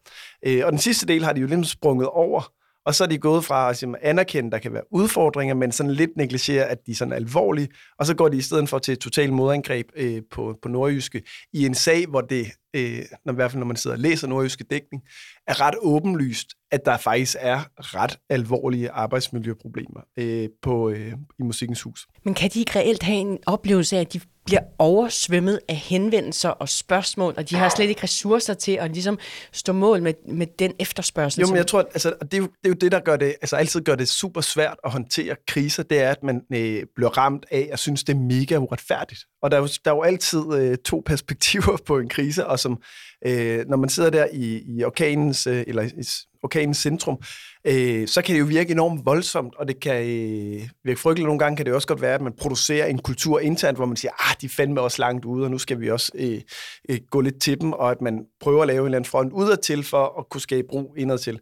Øh, 0.46 0.62
og 0.64 0.72
den 0.72 0.78
sidste 0.78 1.06
del 1.06 1.24
har 1.24 1.32
de 1.32 1.40
jo 1.40 1.46
lidt 1.46 1.66
sprunget 1.66 2.08
over, 2.08 2.52
og 2.86 2.94
så 2.94 3.04
er 3.04 3.08
de 3.08 3.18
gået 3.18 3.44
fra 3.44 3.70
at 3.70 3.84
anerkende, 4.02 4.46
at 4.46 4.52
der 4.52 4.58
kan 4.58 4.72
være 4.72 4.82
udfordringer, 4.92 5.54
men 5.54 5.72
sådan 5.72 5.92
lidt 5.92 6.10
negligere, 6.16 6.64
at 6.64 6.78
de 6.86 6.90
er 6.90 6.94
sådan 6.94 7.14
alvorlige, 7.14 7.68
og 7.98 8.06
så 8.06 8.14
går 8.14 8.28
de 8.28 8.36
i 8.36 8.40
stedet 8.40 8.68
for 8.68 8.78
til 8.78 8.92
et 8.92 8.98
totalt 8.98 9.32
modangreb 9.32 9.86
øh, 9.96 10.22
på, 10.30 10.58
på 10.62 10.68
nordjyske 10.68 11.22
i 11.52 11.66
en 11.66 11.74
sag, 11.74 12.06
hvor 12.06 12.20
det, 12.20 12.46
øh, 12.74 13.02
når, 13.24 13.32
i 13.32 13.34
hvert 13.34 13.50
fald 13.50 13.58
når 13.58 13.66
man 13.66 13.76
sidder 13.76 13.96
og 13.96 14.00
læser 14.00 14.26
nordjyske 14.26 14.64
dækning, 14.70 15.02
er 15.46 15.60
ret 15.60 15.74
åbenlyst, 15.80 16.48
at 16.70 16.84
der 16.84 16.96
faktisk 16.96 17.36
er 17.40 17.60
ret 17.76 18.18
alvorlige 18.30 18.90
arbejdsmiljøproblemer 18.90 20.00
øh, 20.16 20.48
på, 20.62 20.90
øh, 20.90 21.12
i 21.38 21.42
Musikkens 21.42 21.82
Hus. 21.82 22.06
Men 22.24 22.34
kan 22.34 22.50
de 22.50 22.58
ikke 22.58 22.78
reelt 22.78 23.02
have 23.02 23.18
en 23.18 23.38
oplevelse 23.46 23.96
af, 23.96 24.00
at 24.00 24.12
de 24.12 24.20
bliver 24.44 24.60
oversvømmet 24.78 25.60
af 25.68 25.76
henvendelser 25.76 26.48
og 26.48 26.68
spørgsmål, 26.68 27.34
og 27.36 27.50
de 27.50 27.54
har 27.54 27.68
slet 27.68 27.88
ikke 27.88 28.02
ressourcer 28.02 28.54
til 28.54 28.72
at 28.72 28.90
ligesom 28.90 29.18
stå 29.52 29.72
mål 29.72 30.02
med, 30.02 30.14
med 30.28 30.46
den 30.58 30.72
efterspørgsel. 30.78 31.40
Jo, 31.40 31.46
men 31.46 31.56
jeg 31.56 31.66
tror, 31.66 31.80
at 31.80 31.86
altså, 31.94 32.14
det, 32.20 32.34
er 32.34 32.38
jo, 32.38 32.44
det 32.44 32.64
er 32.64 32.68
jo 32.68 32.74
det, 32.74 32.92
der 32.92 33.00
gør 33.00 33.16
det, 33.16 33.26
altså 33.42 33.56
altid 33.56 33.80
gør 33.80 33.94
det 33.94 34.08
super 34.08 34.40
svært 34.40 34.76
at 34.84 34.90
håndtere 34.90 35.36
kriser, 35.48 35.82
det 35.82 36.00
er, 36.00 36.10
at 36.10 36.22
man 36.22 36.42
øh, 36.54 36.82
bliver 36.96 37.18
ramt 37.18 37.46
af 37.50 37.68
at 37.72 37.78
synes, 37.78 38.04
det 38.04 38.14
er 38.14 38.18
mega 38.18 38.56
uretfærdigt. 38.56 39.20
Og 39.42 39.50
der 39.50 39.56
er 39.56 39.60
jo, 39.60 39.68
der 39.84 39.90
er 39.90 39.94
jo 39.94 40.02
altid 40.02 40.54
øh, 40.54 40.76
to 40.78 41.02
perspektiver 41.10 41.76
på 41.86 41.98
en 41.98 42.08
krise, 42.08 42.46
og 42.46 42.58
som 42.58 42.82
øh, 43.26 43.64
når 43.68 43.76
man 43.76 43.88
sidder 43.88 44.10
der 44.10 44.26
i, 44.32 44.62
i 44.66 44.84
orkanens, 44.84 45.46
øh, 45.46 45.64
eller 45.66 45.82
i 45.82 46.04
orkanens 46.42 46.78
centrum, 46.78 47.18
øh, 47.66 48.08
så 48.08 48.22
kan 48.22 48.34
det 48.34 48.40
jo 48.40 48.44
virke 48.44 48.72
enormt 48.72 49.06
voldsomt, 49.06 49.54
og 49.54 49.68
det 49.68 49.80
kan 49.80 50.02
øh, 50.02 50.68
virke 50.84 51.00
frygteligt. 51.00 51.26
Nogle 51.26 51.38
gange 51.38 51.56
kan 51.56 51.66
det 51.66 51.74
også 51.74 51.88
godt 51.88 52.00
være, 52.00 52.14
at 52.14 52.22
man 52.22 52.32
producerer 52.32 52.86
en 52.86 52.98
kultur 52.98 53.40
internt, 53.40 53.78
hvor 53.78 53.86
man 53.86 53.96
siger, 53.96 54.30
ah, 54.30 54.36
de 54.40 54.48
fandme 54.48 54.80
også 54.80 54.98
langt 54.98 55.24
ude, 55.24 55.44
og 55.44 55.50
nu 55.50 55.58
skal 55.58 55.80
vi 55.80 55.90
også 55.90 56.12
øh, 56.14 56.40
øh, 56.88 56.98
gå 57.10 57.20
lidt 57.20 57.40
til 57.40 57.60
dem, 57.60 57.72
og 57.72 57.90
at 57.90 58.00
man 58.00 58.24
prøver 58.40 58.62
at 58.62 58.68
lave 58.68 58.80
en 58.80 58.84
eller 58.84 58.98
anden 58.98 59.10
front 59.10 59.32
udadtil 59.32 59.84
for 59.84 60.18
at 60.18 60.28
kunne 60.28 60.40
skabe 60.40 60.68
ro 60.72 60.94
indadtil. 60.98 61.40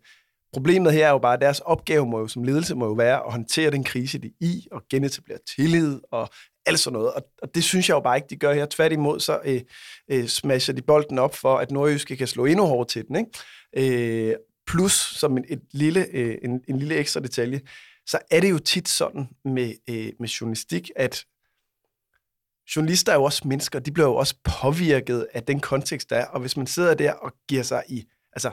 Problemet 0.52 0.92
her 0.92 1.06
er 1.06 1.10
jo 1.10 1.18
bare, 1.18 1.34
at 1.34 1.40
deres 1.40 1.60
opgave 1.60 2.06
må 2.06 2.18
jo, 2.18 2.28
som 2.28 2.44
ledelse 2.44 2.74
må 2.74 2.86
jo 2.86 2.92
være 2.92 3.16
at 3.16 3.32
håndtere 3.32 3.70
den 3.70 3.84
krise, 3.84 4.18
de 4.18 4.26
er 4.26 4.30
i, 4.40 4.66
og 4.72 4.82
genetablere 4.90 5.38
tillid 5.56 6.00
og 6.12 6.28
alt 6.66 6.80
sådan 6.80 6.92
noget. 6.92 7.12
Og, 7.12 7.22
og 7.42 7.54
det 7.54 7.64
synes 7.64 7.88
jeg 7.88 7.94
jo 7.94 8.00
bare 8.00 8.16
ikke, 8.16 8.28
de 8.30 8.36
gør 8.36 8.52
her. 8.52 8.66
Tværtimod 8.66 9.20
så 9.20 9.40
øh, 9.44 9.60
øh, 10.10 10.26
smasher 10.26 10.74
de 10.74 10.82
bolden 10.82 11.18
op 11.18 11.34
for, 11.34 11.58
at 11.58 11.70
Nordjyske 11.70 12.16
kan 12.16 12.26
slå 12.26 12.44
endnu 12.44 12.66
hårdere 12.66 12.88
til 12.88 13.06
den. 13.08 13.16
Ikke? 13.16 14.28
Øh, 14.30 14.34
plus, 14.66 14.92
som 14.92 15.36
en, 15.36 15.44
et 15.48 15.62
lille, 15.72 16.06
øh, 16.12 16.38
en, 16.42 16.60
en 16.68 16.78
lille 16.78 16.94
ekstra 16.94 17.20
detalje, 17.20 17.60
så 18.06 18.18
er 18.30 18.40
det 18.40 18.50
jo 18.50 18.58
tit 18.58 18.88
sådan 18.88 19.28
med, 19.44 19.74
øh, 19.88 20.12
med 20.18 20.28
journalistik, 20.28 20.90
at 20.96 21.24
journalister 22.76 23.12
er 23.12 23.16
jo 23.16 23.24
også 23.24 23.48
mennesker, 23.48 23.78
de 23.78 23.92
bliver 23.92 24.08
jo 24.08 24.14
også 24.14 24.34
påvirket 24.44 25.26
af 25.32 25.42
den 25.42 25.60
kontekst, 25.60 26.10
der 26.10 26.16
er. 26.16 26.26
Og 26.26 26.40
hvis 26.40 26.56
man 26.56 26.66
sidder 26.66 26.94
der 26.94 27.12
og 27.12 27.32
giver 27.48 27.62
sig 27.62 27.84
i, 27.88 28.04
altså 28.32 28.50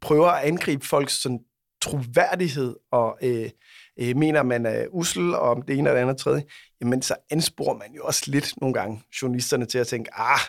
prøver 0.00 0.28
at 0.28 0.44
angribe 0.44 0.86
folks 0.86 1.12
sådan, 1.12 1.40
troværdighed 1.80 2.76
og 2.90 3.18
øh, 3.22 3.50
øh, 4.00 4.16
mener, 4.16 4.42
man 4.42 4.66
er 4.66 4.86
usel 4.90 5.34
og 5.34 5.40
om 5.40 5.62
det 5.62 5.78
ene 5.78 5.88
eller 5.88 6.00
det 6.00 6.08
andet 6.08 6.16
tredje, 6.16 6.42
jamen 6.80 7.02
så 7.02 7.16
ansporer 7.30 7.78
man 7.78 7.92
jo 7.96 8.04
også 8.04 8.22
lidt 8.26 8.54
nogle 8.60 8.74
gange 8.74 9.02
journalisterne 9.22 9.66
til 9.66 9.78
at 9.78 9.86
tænke, 9.86 10.10
ah, 10.14 10.40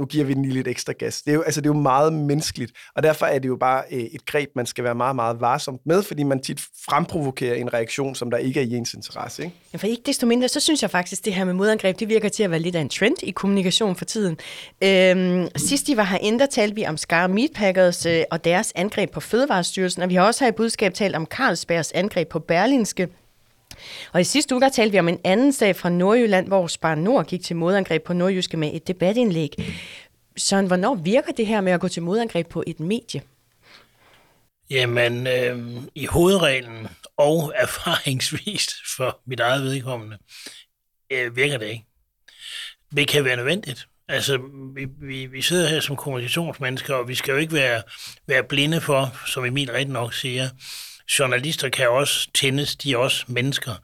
nu 0.00 0.06
giver 0.06 0.24
vi 0.24 0.34
den 0.34 0.42
lige 0.42 0.54
lidt 0.54 0.68
ekstra 0.68 0.92
gas. 0.92 1.22
Det 1.22 1.30
er 1.30 1.34
jo, 1.34 1.42
altså, 1.42 1.60
det 1.60 1.66
er 1.66 1.74
jo 1.74 1.80
meget 1.80 2.12
menneskeligt, 2.12 2.72
og 2.94 3.02
derfor 3.02 3.26
er 3.26 3.38
det 3.38 3.48
jo 3.48 3.56
bare 3.56 3.82
øh, 3.92 3.98
et 3.98 4.26
greb, 4.26 4.50
man 4.56 4.66
skal 4.66 4.84
være 4.84 4.94
meget, 4.94 5.16
meget 5.16 5.40
varsomt 5.40 5.80
med, 5.86 6.02
fordi 6.02 6.22
man 6.22 6.42
tit 6.42 6.60
fremprovokerer 6.88 7.54
en 7.54 7.74
reaktion, 7.74 8.14
som 8.14 8.30
der 8.30 8.38
ikke 8.38 8.60
er 8.60 8.64
i 8.64 8.76
ens 8.76 8.94
interesse. 8.94 9.42
Ikke? 9.42 9.56
Ja, 9.72 9.78
for 9.78 9.86
ikke 9.86 10.02
desto 10.06 10.26
mindre, 10.26 10.48
så 10.48 10.60
synes 10.60 10.82
jeg 10.82 10.90
faktisk, 10.90 11.20
at 11.20 11.24
det 11.24 11.34
her 11.34 11.44
med 11.44 11.54
modangreb, 11.54 12.00
det 12.00 12.08
virker 12.08 12.28
til 12.28 12.42
at 12.42 12.50
være 12.50 12.60
lidt 12.60 12.76
af 12.76 12.80
en 12.80 12.88
trend 12.88 13.16
i 13.22 13.30
kommunikation 13.30 13.96
for 13.96 14.04
tiden. 14.04 14.38
Øhm, 14.82 15.48
sidst 15.56 15.88
I 15.88 15.96
var 15.96 16.04
herinde, 16.04 16.38
der 16.38 16.46
talte 16.46 16.74
vi 16.74 16.86
om 16.86 16.96
Skar 16.96 17.26
Meatpackers 17.26 18.06
øh, 18.06 18.22
og 18.30 18.44
deres 18.44 18.72
angreb 18.74 19.10
på 19.10 19.20
Fødevarestyrelsen, 19.20 20.02
og 20.02 20.08
vi 20.08 20.14
har 20.14 20.22
også 20.22 20.44
her 20.44 20.48
i 20.48 20.54
budskab 20.54 20.94
talt 20.94 21.16
om 21.16 21.26
Carlsbergs 21.26 21.92
angreb 21.92 22.28
på 22.28 22.38
Berlinske. 22.38 23.08
Og 24.12 24.20
i 24.20 24.24
sidste 24.24 24.54
uge, 24.54 24.70
talte 24.70 24.92
vi 24.92 24.98
om 24.98 25.08
en 25.08 25.20
anden 25.24 25.52
sag 25.52 25.76
fra 25.76 25.88
Nordjylland, 25.88 26.46
hvor 26.46 26.66
Spar 26.66 26.94
Nord 26.94 27.26
gik 27.26 27.42
til 27.42 27.56
modangreb 27.56 28.02
på 28.02 28.12
Nordjyske 28.12 28.56
med 28.56 28.70
et 28.74 28.88
debatindlæg. 28.88 29.50
Søren, 30.36 30.66
hvornår 30.66 30.94
virker 30.94 31.32
det 31.32 31.46
her 31.46 31.60
med 31.60 31.72
at 31.72 31.80
gå 31.80 31.88
til 31.88 32.02
modangreb 32.02 32.48
på 32.48 32.64
et 32.66 32.80
medie? 32.80 33.22
Jamen, 34.70 35.26
øh, 35.26 35.82
i 35.94 36.06
hovedreglen 36.06 36.88
og 37.16 37.52
erfaringsvist 37.56 38.70
for 38.96 39.20
mit 39.26 39.40
eget 39.40 39.62
vedkommende, 39.62 40.18
øh, 41.12 41.36
virker 41.36 41.58
det 41.58 41.66
ikke. 41.66 41.84
Det 42.96 43.08
kan 43.08 43.24
være 43.24 43.36
nødvendigt. 43.36 43.86
Altså, 44.08 44.38
vi, 44.74 44.86
vi, 45.00 45.26
vi 45.26 45.42
sidder 45.42 45.68
her 45.68 45.80
som 45.80 45.96
kommunikationsmennesker, 45.96 46.94
og 46.94 47.08
vi 47.08 47.14
skal 47.14 47.32
jo 47.32 47.38
ikke 47.38 47.52
være, 47.52 47.82
være 48.26 48.44
blinde 48.44 48.80
for, 48.80 49.14
som 49.26 49.44
Emil 49.44 49.72
rigtig 49.72 49.92
nok 49.92 50.14
siger, 50.14 50.48
journalister 51.18 51.68
kan 51.68 51.88
også 51.88 52.30
tændes, 52.34 52.76
de 52.76 52.92
er 52.92 52.96
også 52.96 53.24
mennesker. 53.28 53.74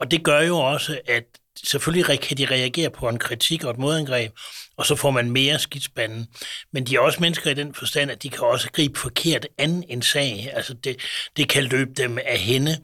Og 0.00 0.10
det 0.10 0.24
gør 0.24 0.40
jo 0.40 0.56
også, 0.56 1.00
at 1.06 1.24
selvfølgelig 1.64 2.20
kan 2.20 2.36
de 2.36 2.46
reagere 2.46 2.90
på 2.90 3.08
en 3.08 3.18
kritik 3.18 3.64
og 3.64 3.70
et 3.70 3.78
modangreb, 3.78 4.32
og 4.76 4.86
så 4.86 4.96
får 4.96 5.10
man 5.10 5.30
mere 5.30 5.58
skidspanden. 5.58 6.26
Men 6.72 6.86
de 6.86 6.96
er 6.96 7.00
også 7.00 7.20
mennesker 7.20 7.50
i 7.50 7.54
den 7.54 7.74
forstand, 7.74 8.10
at 8.10 8.22
de 8.22 8.30
kan 8.30 8.40
også 8.40 8.70
gribe 8.72 8.98
forkert 8.98 9.46
an 9.58 9.84
en 9.88 10.02
sag. 10.02 10.50
Altså 10.52 10.74
det, 10.74 10.96
det 11.36 11.48
kan 11.48 11.64
løbe 11.64 11.92
dem 11.92 12.18
af 12.26 12.38
hende. 12.38 12.78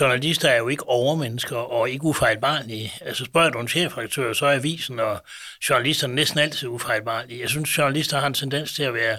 Journalister 0.00 0.48
er 0.48 0.56
jo 0.56 0.68
ikke 0.68 0.88
overmennesker 0.88 1.56
og 1.56 1.90
ikke 1.90 2.04
ufejlbarlige. 2.04 2.92
Altså 3.00 3.24
spørger 3.24 3.50
du 3.50 3.60
en 3.60 3.68
chefredaktør, 3.68 4.32
så 4.32 4.46
er 4.46 4.54
avisen 4.54 5.00
og 5.00 5.22
journalisterne 5.70 6.14
næsten 6.14 6.38
altid 6.38 6.68
ufejlbarlige. 6.68 7.40
Jeg 7.40 7.48
synes, 7.48 7.78
journalister 7.78 8.20
har 8.20 8.26
en 8.26 8.34
tendens 8.34 8.72
til 8.72 8.82
at 8.82 8.94
være 8.94 9.18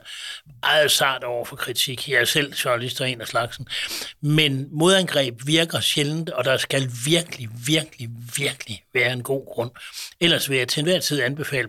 meget 0.62 0.92
sart 0.92 1.24
over 1.24 1.46
for 1.46 1.56
kritik. 1.56 2.10
Jeg 2.10 2.22
er 2.22 2.26
selv 2.26 2.54
journalister 2.54 3.06
en 3.06 3.22
af 3.22 3.28
slagsen. 3.28 3.68
Men 4.22 4.68
modangreb 4.72 5.42
virker 5.46 5.80
sjældent, 5.80 6.30
og 6.30 6.46
der 6.46 6.58
skal 6.58 6.92
virkelig, 7.06 7.50
virkelig, 7.68 8.10
virkelig 8.38 8.84
være 8.94 9.14
en 9.14 9.24
god 9.24 9.46
grund. 9.46 9.72
Ellers 10.20 10.50
vil 10.50 10.58
jeg 10.58 10.68
til 10.68 10.80
enhver 10.80 11.00
tid 11.00 11.22
anbefale 11.22 11.68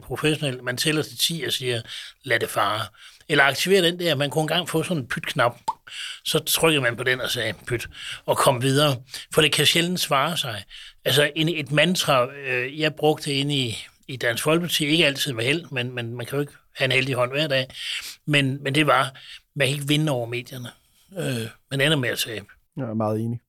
professionelt, 0.48 0.64
man 0.64 0.76
tæller 0.76 1.02
til 1.02 1.18
10 1.18 1.44
og 1.46 1.52
siger, 1.52 1.82
lad 2.24 2.40
det 2.40 2.50
fare. 2.50 2.86
Eller 3.28 3.44
aktiver 3.44 3.80
den 3.80 3.98
der, 3.98 4.14
man 4.14 4.30
kunne 4.30 4.42
engang 4.42 4.68
få 4.68 4.82
sådan 4.82 5.02
en 5.02 5.08
pytknap. 5.08 5.56
så 6.24 6.38
trykker 6.38 6.80
man 6.80 6.96
på 6.96 7.04
den 7.04 7.20
og 7.20 7.30
sagde 7.30 7.54
pyt, 7.66 7.88
og 8.26 8.36
kom 8.36 8.62
videre. 8.62 8.96
For 9.34 9.40
det 9.40 9.52
kan 9.52 9.66
sjældent 9.66 10.00
svare 10.00 10.36
sig. 10.36 10.64
Altså 11.04 11.30
en, 11.36 11.48
et 11.48 11.72
mantra, 11.72 12.32
øh, 12.32 12.80
jeg 12.80 12.94
brugte 12.94 13.34
inde 13.34 13.54
i, 13.54 13.76
i 14.08 14.16
Dansk 14.16 14.44
Folkeparti, 14.44 14.86
ikke 14.86 15.06
altid 15.06 15.32
med 15.32 15.44
held, 15.44 15.64
men, 15.70 15.94
men 15.94 16.14
man 16.14 16.26
kan 16.26 16.36
jo 16.36 16.40
ikke 16.40 16.52
have 16.76 16.84
en 16.84 16.92
heldig 16.92 17.14
hånd 17.14 17.30
hver 17.30 17.46
dag, 17.46 17.66
men, 18.26 18.62
men 18.62 18.74
det 18.74 18.86
var, 18.86 19.12
man 19.56 19.66
kan 19.66 19.74
ikke 19.74 19.88
vinde 19.88 20.12
over 20.12 20.26
medierne. 20.26 20.68
Øh, 21.18 21.48
man 21.70 21.80
ender 21.80 21.96
med 21.96 22.08
at 22.08 22.18
tabe. 22.18 22.46
Jeg 22.76 22.84
er 22.84 22.94
meget 22.94 23.20
enig. 23.20 23.40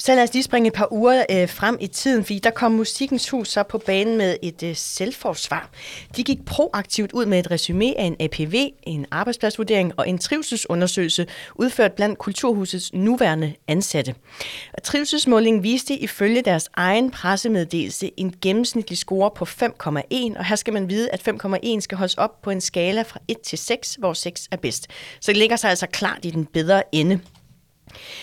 Så 0.00 0.14
lad 0.14 0.22
os 0.22 0.32
lige 0.32 0.42
springe 0.42 0.66
et 0.66 0.72
par 0.72 0.92
uger 0.92 1.24
øh, 1.30 1.48
frem 1.48 1.78
i 1.80 1.86
tiden, 1.86 2.24
fordi 2.24 2.38
der 2.38 2.50
kom 2.50 2.72
Musikkens 2.72 3.30
Hus 3.30 3.48
så 3.48 3.62
på 3.62 3.78
banen 3.78 4.18
med 4.18 4.36
et 4.42 4.62
øh, 4.62 4.76
selvforsvar. 4.76 5.70
De 6.16 6.24
gik 6.24 6.44
proaktivt 6.46 7.12
ud 7.12 7.26
med 7.26 7.38
et 7.38 7.50
resume 7.50 7.98
af 7.98 8.04
en 8.04 8.16
APV, 8.20 8.54
en 8.82 9.06
arbejdspladsvurdering 9.10 9.92
og 9.96 10.08
en 10.08 10.18
trivselsundersøgelse, 10.18 11.26
udført 11.54 11.92
blandt 11.92 12.18
Kulturhusets 12.18 12.92
nuværende 12.92 13.54
ansatte. 13.68 14.14
Og 14.72 14.82
trivselsmålingen 14.82 15.62
viste 15.62 15.94
ifølge 15.94 16.42
deres 16.42 16.68
egen 16.74 17.10
pressemeddelelse 17.10 18.10
en 18.16 18.34
gennemsnitlig 18.42 18.98
score 18.98 19.30
på 19.36 19.44
5,1, 19.44 20.38
og 20.38 20.44
her 20.44 20.56
skal 20.56 20.72
man 20.72 20.88
vide, 20.88 21.10
at 21.10 21.28
5,1 21.28 21.80
skal 21.80 21.98
holdes 21.98 22.14
op 22.14 22.42
på 22.42 22.50
en 22.50 22.60
skala 22.60 23.02
fra 23.02 23.20
1 23.28 23.40
til 23.40 23.58
6, 23.58 23.94
hvor 23.94 24.12
6 24.12 24.48
er 24.50 24.56
bedst. 24.56 24.86
Så 25.20 25.32
det 25.32 25.36
ligger 25.36 25.56
sig 25.56 25.70
altså 25.70 25.86
klart 25.86 26.24
i 26.24 26.30
den 26.30 26.46
bedre 26.46 26.82
ende. 26.92 27.20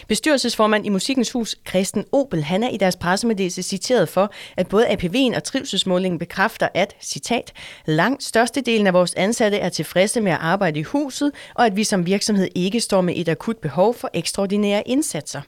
Bestyrelsesformand 0.07 0.86
i 0.86 0.89
Musikkens 0.89 1.31
Hus, 1.31 1.55
Christen 1.69 2.05
Opel, 2.12 2.43
han 2.43 2.63
er 2.63 2.69
i 2.69 2.77
deres 2.77 2.95
pressemeddelelse 2.95 3.63
citeret 3.63 4.09
for, 4.09 4.31
at 4.57 4.67
både 4.67 4.88
APV'en 4.88 5.36
og 5.36 5.43
trivselsmålingen 5.43 6.19
bekræfter, 6.19 6.67
at, 6.74 6.95
citat, 7.01 7.53
langt 7.86 8.24
størstedelen 8.24 8.88
af 8.88 8.93
vores 8.93 9.13
ansatte 9.13 9.57
er 9.57 9.69
tilfredse 9.69 10.21
med 10.21 10.31
at 10.31 10.38
arbejde 10.41 10.79
i 10.79 10.83
huset, 10.83 11.31
og 11.55 11.65
at 11.65 11.75
vi 11.75 11.83
som 11.83 12.05
virksomhed 12.05 12.47
ikke 12.55 12.79
står 12.79 13.01
med 13.01 13.13
et 13.17 13.29
akut 13.29 13.57
behov 13.57 13.93
for 13.93 14.09
ekstraordinære 14.13 14.88
indsatser. 14.88 15.41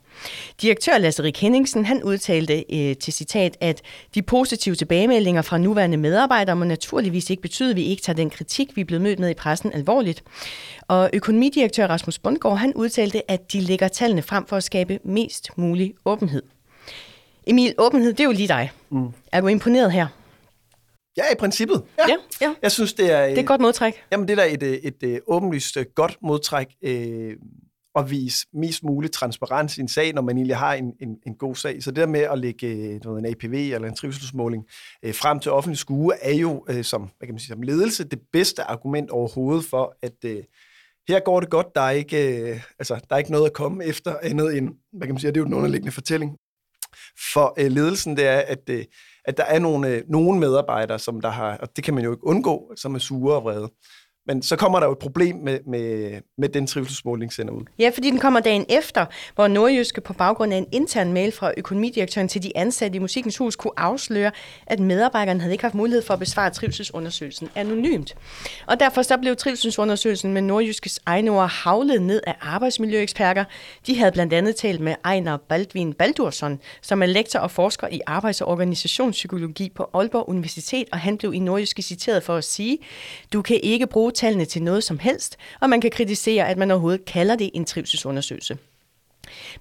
Direktør 0.61 0.97
Lasse 0.97 1.23
Rik 1.23 1.37
Henningsen, 1.37 1.85
han 1.85 2.03
udtalte 2.03 2.65
øh, 2.73 2.95
til 2.95 3.13
citat, 3.13 3.57
at 3.61 3.81
de 4.15 4.21
positive 4.21 4.75
tilbagemeldinger 4.75 5.41
fra 5.41 5.57
nuværende 5.57 5.97
medarbejdere 5.97 6.55
må 6.55 6.65
naturligvis 6.65 7.29
ikke 7.29 7.41
betyde, 7.41 7.69
at 7.69 7.75
vi 7.75 7.83
ikke 7.83 8.01
tager 8.01 8.15
den 8.15 8.29
kritik, 8.29 8.75
vi 8.75 8.81
er 8.81 8.85
blevet 8.85 9.01
mødt 9.01 9.19
med 9.19 9.29
i 9.29 9.33
pressen, 9.33 9.71
alvorligt. 9.73 10.23
Og 10.87 11.09
økonomidirektør 11.13 11.87
Rasmus 11.87 12.19
Bundgaard, 12.19 12.57
han 12.57 12.73
udtalte, 12.73 13.31
at 13.31 13.53
de 13.53 13.61
lægger 13.61 13.87
tallene 13.87 14.21
frem 14.21 14.45
for 14.45 14.57
at 14.57 14.63
skabe 14.63 14.99
mest 15.03 15.49
mulig 15.55 15.93
åbenhed. 16.05 16.43
Emil, 17.47 17.73
åbenhed, 17.77 18.13
det 18.13 18.19
er 18.19 18.23
jo 18.23 18.31
lige 18.31 18.47
dig. 18.47 18.71
Mm. 18.89 19.07
Er 19.31 19.41
du 19.41 19.47
imponeret 19.47 19.91
her? 19.91 20.07
Ja, 21.17 21.23
i 21.31 21.35
princippet. 21.39 21.83
Ja, 21.97 22.03
ja. 22.09 22.15
ja. 22.41 22.53
Jeg 22.61 22.71
synes, 22.71 22.93
det 22.93 23.11
er... 23.11 23.25
Det 23.25 23.37
er 23.37 23.41
et 23.41 23.47
godt 23.47 23.61
modtræk. 23.61 23.93
Jamen, 24.11 24.27
det 24.27 24.39
er 24.39 24.43
da 24.43 24.53
et, 24.53 24.63
et, 24.63 24.79
et, 24.83 25.03
et 25.03 25.19
åbenlyst 25.27 25.77
godt 25.95 26.17
modtræk 26.21 26.67
øh, 26.83 27.35
at 27.95 28.11
vise 28.11 28.47
mest 28.53 28.83
mulig 28.83 29.11
transparens 29.11 29.77
i 29.77 29.81
en 29.81 29.87
sag, 29.87 30.13
når 30.13 30.21
man 30.21 30.37
egentlig 30.37 30.57
har 30.57 30.73
en, 30.73 30.93
en, 31.01 31.17
en 31.27 31.35
god 31.35 31.55
sag. 31.55 31.83
Så 31.83 31.91
det 31.91 31.97
der 31.97 32.07
med 32.07 32.19
at 32.19 32.39
lægge 32.39 32.67
øh, 32.67 32.99
noget, 33.03 33.19
en 33.19 33.25
APV 33.25 33.53
eller 33.53 33.87
en 33.87 33.95
trivselsmåling 33.95 34.63
øh, 35.03 35.15
frem 35.15 35.39
til 35.39 35.51
offentlig 35.51 35.77
skue, 35.77 36.13
er 36.21 36.33
jo 36.33 36.65
øh, 36.69 36.83
som, 36.83 37.01
hvad 37.01 37.27
kan 37.27 37.33
man 37.33 37.39
sige, 37.39 37.47
som 37.47 37.61
ledelse 37.61 38.03
det 38.03 38.19
bedste 38.33 38.63
argument 38.63 39.09
overhovedet 39.09 39.65
for, 39.65 39.97
at 40.01 40.25
øh, 40.25 40.43
her 41.07 41.19
går 41.19 41.39
det 41.39 41.49
godt, 41.49 41.67
der 41.75 41.81
er 41.81 41.91
ikke, 41.91 42.49
øh, 42.51 42.61
altså, 42.79 42.99
der 43.09 43.15
er 43.15 43.17
ikke 43.17 43.31
noget 43.31 43.45
at 43.45 43.53
komme 43.53 43.85
efter 43.85 44.15
andet 44.21 44.57
end, 44.57 44.69
hvad 44.93 45.07
kan 45.07 45.13
man 45.13 45.19
sige, 45.19 45.31
det 45.31 45.37
er 45.37 45.41
jo 45.41 45.45
den 45.45 45.53
underliggende 45.53 45.91
fortælling. 45.91 46.37
For 47.33 47.53
øh, 47.57 47.71
ledelsen, 47.71 48.17
det 48.17 48.27
er, 48.27 48.39
at, 48.39 48.69
øh, 48.69 48.85
at 49.25 49.37
der 49.37 49.43
er 49.43 49.59
nogle, 49.59 49.87
øh, 49.87 50.03
nogle 50.07 50.39
medarbejdere, 50.39 50.99
som 50.99 51.21
der 51.21 51.29
har, 51.29 51.57
og 51.57 51.75
det 51.75 51.83
kan 51.83 51.93
man 51.93 52.03
jo 52.03 52.11
ikke 52.11 52.27
undgå, 52.27 52.73
som 52.75 52.95
er 52.95 52.99
sure 52.99 53.35
og 53.35 53.43
vrede. 53.43 53.69
Men 54.29 54.41
så 54.41 54.55
kommer 54.55 54.79
der 54.79 54.87
jo 54.87 54.91
et 54.91 54.97
problem 54.97 55.35
med, 55.35 55.59
med, 55.67 56.11
med 56.37 56.49
den 56.49 56.67
trivselsmåling 56.67 57.33
sender 57.33 57.53
ud. 57.53 57.63
Ja, 57.79 57.91
fordi 57.93 58.09
den 58.09 58.19
kommer 58.19 58.39
dagen 58.39 58.65
efter, 58.69 59.05
hvor 59.35 59.47
Nordjyske 59.47 60.01
på 60.01 60.13
baggrund 60.13 60.53
af 60.53 60.57
en 60.57 60.65
intern 60.71 61.13
mail 61.13 61.31
fra 61.31 61.51
økonomidirektøren 61.57 62.27
til 62.27 62.43
de 62.43 62.57
ansatte 62.57 62.95
i 62.95 62.99
Musikkens 62.99 63.37
Hus 63.37 63.55
kunne 63.55 63.73
afsløre, 63.77 64.31
at 64.67 64.79
medarbejderne 64.79 65.39
havde 65.39 65.53
ikke 65.53 65.63
haft 65.63 65.75
mulighed 65.75 66.01
for 66.01 66.13
at 66.13 66.19
besvare 66.19 66.49
trivselsundersøgelsen 66.49 67.49
anonymt. 67.55 68.15
Og 68.67 68.79
derfor 68.79 69.01
så 69.01 69.17
blev 69.17 69.35
trivselsundersøgelsen 69.35 70.33
med 70.33 70.41
Nordjyskes 70.41 70.99
egne 71.05 71.31
ord 71.31 71.49
havlet 71.49 72.01
ned 72.01 72.21
af 72.27 72.35
arbejdsmiljøeksperter. 72.41 73.43
De 73.87 73.97
havde 73.97 74.11
blandt 74.11 74.33
andet 74.33 74.55
talt 74.55 74.79
med 74.79 74.95
Ejner 75.05 75.37
Baldvin 75.37 75.93
Baldursson, 75.93 76.59
som 76.81 77.01
er 77.01 77.05
lektor 77.05 77.39
og 77.39 77.51
forsker 77.51 77.87
i 77.87 78.01
arbejds- 78.07 78.41
og 78.41 78.47
organisationspsykologi 78.47 79.71
på 79.75 79.89
Aalborg 79.93 80.29
Universitet, 80.29 80.85
og 80.91 80.99
han 80.99 81.17
blev 81.17 81.33
i 81.33 81.39
Nordjyske 81.39 81.81
citeret 81.81 82.23
for 82.23 82.35
at 82.35 82.43
sige, 82.43 82.77
du 83.33 83.41
kan 83.41 83.59
ikke 83.63 83.87
bruge 83.87 84.11
tallene 84.19 84.45
til 84.45 84.63
noget 84.63 84.83
som 84.83 84.99
helst, 84.99 85.37
og 85.61 85.69
man 85.69 85.81
kan 85.81 85.91
kritisere, 85.91 86.47
at 86.47 86.57
man 86.57 86.71
overhovedet 86.71 87.05
kalder 87.05 87.35
det 87.35 87.49
en 87.53 87.65
trivselsundersøgelse. 87.65 88.57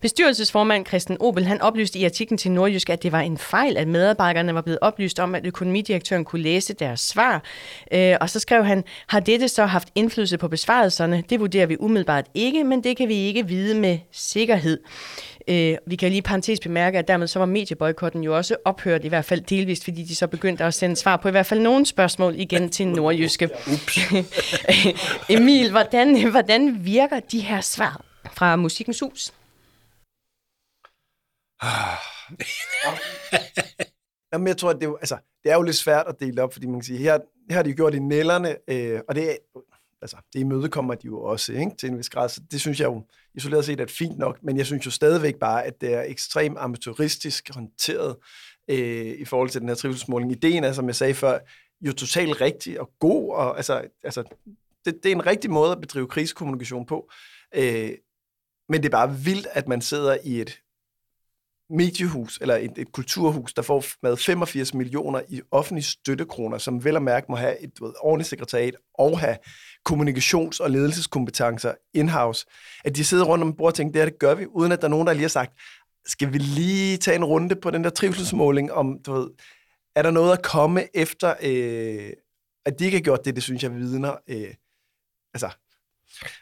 Bestyrelsesformand 0.00 0.86
Christian 0.86 1.18
Obel 1.20 1.46
han 1.46 1.60
oplyste 1.60 1.98
i 1.98 2.04
artiklen 2.04 2.38
til 2.38 2.50
Nordjysk, 2.50 2.90
at 2.90 3.02
det 3.02 3.12
var 3.12 3.20
en 3.20 3.38
fejl, 3.38 3.76
at 3.76 3.88
medarbejderne 3.88 4.54
var 4.54 4.60
blevet 4.60 4.78
oplyst 4.82 5.20
om, 5.20 5.34
at 5.34 5.46
økonomidirektøren 5.46 6.24
kunne 6.24 6.42
læse 6.42 6.74
deres 6.74 7.00
svar. 7.00 7.42
Øh, 7.92 8.16
og 8.20 8.30
så 8.30 8.40
skrev 8.40 8.64
han, 8.64 8.84
har 9.06 9.20
dette 9.20 9.48
så 9.48 9.66
haft 9.66 9.88
indflydelse 9.94 10.38
på 10.38 10.48
besvarelserne? 10.48 11.24
Det 11.30 11.40
vurderer 11.40 11.66
vi 11.66 11.76
umiddelbart 11.80 12.26
ikke, 12.34 12.64
men 12.64 12.84
det 12.84 12.96
kan 12.96 13.08
vi 13.08 13.14
ikke 13.14 13.46
vide 13.46 13.80
med 13.80 13.98
sikkerhed. 14.12 14.78
Øh, 15.48 15.76
vi 15.86 15.96
kan 15.96 16.10
lige 16.10 16.22
parentes 16.22 16.60
bemærke, 16.60 16.98
at 16.98 17.08
dermed 17.08 17.26
så 17.26 17.38
var 17.38 17.46
medieboykotten 17.46 18.24
jo 18.24 18.36
også 18.36 18.56
ophørt, 18.64 19.04
i 19.04 19.08
hvert 19.08 19.24
fald 19.24 19.40
delvist, 19.40 19.84
fordi 19.84 20.02
de 20.02 20.14
så 20.14 20.26
begyndte 20.26 20.64
at 20.64 20.74
sende 20.74 20.96
svar 20.96 21.16
på 21.16 21.28
i 21.28 21.30
hvert 21.30 21.46
fald 21.46 21.60
nogle 21.60 21.86
spørgsmål 21.86 22.34
igen 22.36 22.70
til 22.70 22.88
Nordjyske. 22.88 23.50
Emil, 25.36 25.70
hvordan, 25.70 26.30
hvordan 26.30 26.84
virker 26.84 27.20
de 27.20 27.40
her 27.40 27.60
svar 27.60 28.00
fra 28.32 28.56
Musikkens 28.56 29.00
Hus? 29.00 29.32
Jamen, 34.32 34.48
jeg 34.48 34.56
tror, 34.56 34.70
at 34.70 34.76
det 34.76 34.82
er, 34.82 34.88
jo, 34.88 34.96
altså, 34.96 35.18
det 35.44 35.52
er 35.52 35.56
jo 35.56 35.62
lidt 35.62 35.76
svært 35.76 36.06
at 36.06 36.20
dele 36.20 36.42
op, 36.42 36.52
fordi 36.52 36.66
man 36.66 36.80
kan 36.80 36.84
sige, 36.84 36.98
her, 36.98 37.18
her 37.50 37.56
har 37.56 37.62
de 37.62 37.72
gjort 37.72 37.94
i 37.94 37.98
nælderne, 37.98 38.56
øh, 38.68 39.00
og 39.08 39.14
det, 39.14 39.38
altså, 40.02 40.16
det 40.32 40.40
imødekommer 40.40 40.94
de 40.94 41.06
jo 41.06 41.22
også 41.22 41.52
ikke, 41.52 41.72
til 41.78 41.90
en 41.90 41.98
vis 41.98 42.08
grad, 42.08 42.28
så 42.28 42.40
det 42.50 42.60
synes 42.60 42.80
jeg 42.80 42.86
jo 42.86 43.02
isoleret 43.34 43.64
set 43.64 43.80
er 43.80 43.86
fint 43.86 44.18
nok, 44.18 44.38
men 44.42 44.56
jeg 44.56 44.66
synes 44.66 44.86
jo 44.86 44.90
stadigvæk 44.90 45.36
bare, 45.36 45.64
at 45.64 45.80
det 45.80 45.94
er 45.94 46.02
ekstremt 46.02 46.58
amatøristisk 46.58 47.50
håndteret 47.54 48.16
øh, 48.68 49.14
i 49.18 49.24
forhold 49.24 49.50
til 49.50 49.60
den 49.60 49.68
her 49.68 49.76
trivselsmåling. 49.76 50.32
Ideen 50.32 50.64
er, 50.64 50.72
som 50.72 50.86
jeg 50.86 50.96
sagde 50.96 51.14
før, 51.14 51.38
jo 51.80 51.92
totalt 51.92 52.40
rigtig 52.40 52.80
og 52.80 52.90
god, 52.98 53.34
og 53.34 53.56
altså, 53.56 53.88
altså 54.04 54.22
det, 54.84 55.02
det 55.02 55.12
er 55.12 55.16
en 55.16 55.26
rigtig 55.26 55.50
måde 55.50 55.72
at 55.72 55.80
bedrive 55.80 56.08
krisekommunikation 56.08 56.86
på. 56.86 57.10
Øh, 57.54 57.90
men 58.68 58.82
det 58.82 58.84
er 58.84 58.90
bare 58.90 59.16
vildt, 59.16 59.46
at 59.52 59.68
man 59.68 59.80
sidder 59.80 60.16
i 60.24 60.40
et 60.40 60.60
mediehus, 61.70 62.38
eller 62.40 62.56
et, 62.56 62.72
et 62.76 62.92
kulturhus, 62.92 63.54
der 63.54 63.62
får 63.62 63.84
med 64.02 64.16
85 64.16 64.74
millioner 64.74 65.20
i 65.28 65.40
offentlige 65.50 65.84
støttekroner, 65.84 66.58
som 66.58 66.84
vel 66.84 66.96
og 66.96 67.02
mærke 67.02 67.26
må 67.28 67.36
have 67.36 67.62
et 67.62 67.70
ved, 67.80 67.92
ordentligt 68.00 68.28
sekretariat 68.28 68.76
og 68.94 69.20
have 69.20 69.36
kommunikations- 69.88 70.60
og 70.60 70.70
ledelseskompetencer 70.70 71.74
in-house, 71.94 72.46
at 72.84 72.96
de 72.96 73.04
sidder 73.04 73.24
rundt 73.24 73.44
om 73.44 73.52
bordet 73.52 73.72
og 73.72 73.76
tænker, 73.76 73.92
det 73.92 74.00
her 74.00 74.10
det 74.10 74.18
gør 74.18 74.34
vi, 74.34 74.46
uden 74.46 74.72
at 74.72 74.80
der 74.80 74.86
er 74.86 74.90
nogen, 74.90 75.06
der 75.06 75.12
lige 75.12 75.22
har 75.22 75.28
sagt, 75.28 75.52
skal 76.06 76.32
vi 76.32 76.38
lige 76.38 76.96
tage 76.96 77.16
en 77.16 77.24
runde 77.24 77.56
på 77.56 77.70
den 77.70 77.84
der 77.84 77.90
trivselsmåling, 77.90 78.72
om, 78.72 78.98
du 79.06 79.12
ved, 79.12 79.30
er 79.96 80.02
der 80.02 80.10
noget 80.10 80.32
at 80.32 80.42
komme 80.42 80.96
efter, 80.96 81.34
øh, 81.42 82.10
at 82.66 82.78
de 82.78 82.84
ikke 82.84 82.96
har 82.96 83.02
gjort 83.02 83.24
det, 83.24 83.34
det 83.34 83.42
synes 83.42 83.62
jeg 83.62 83.74
vidner. 83.74 84.16
Øh, 84.28 84.54
altså, 85.34 85.50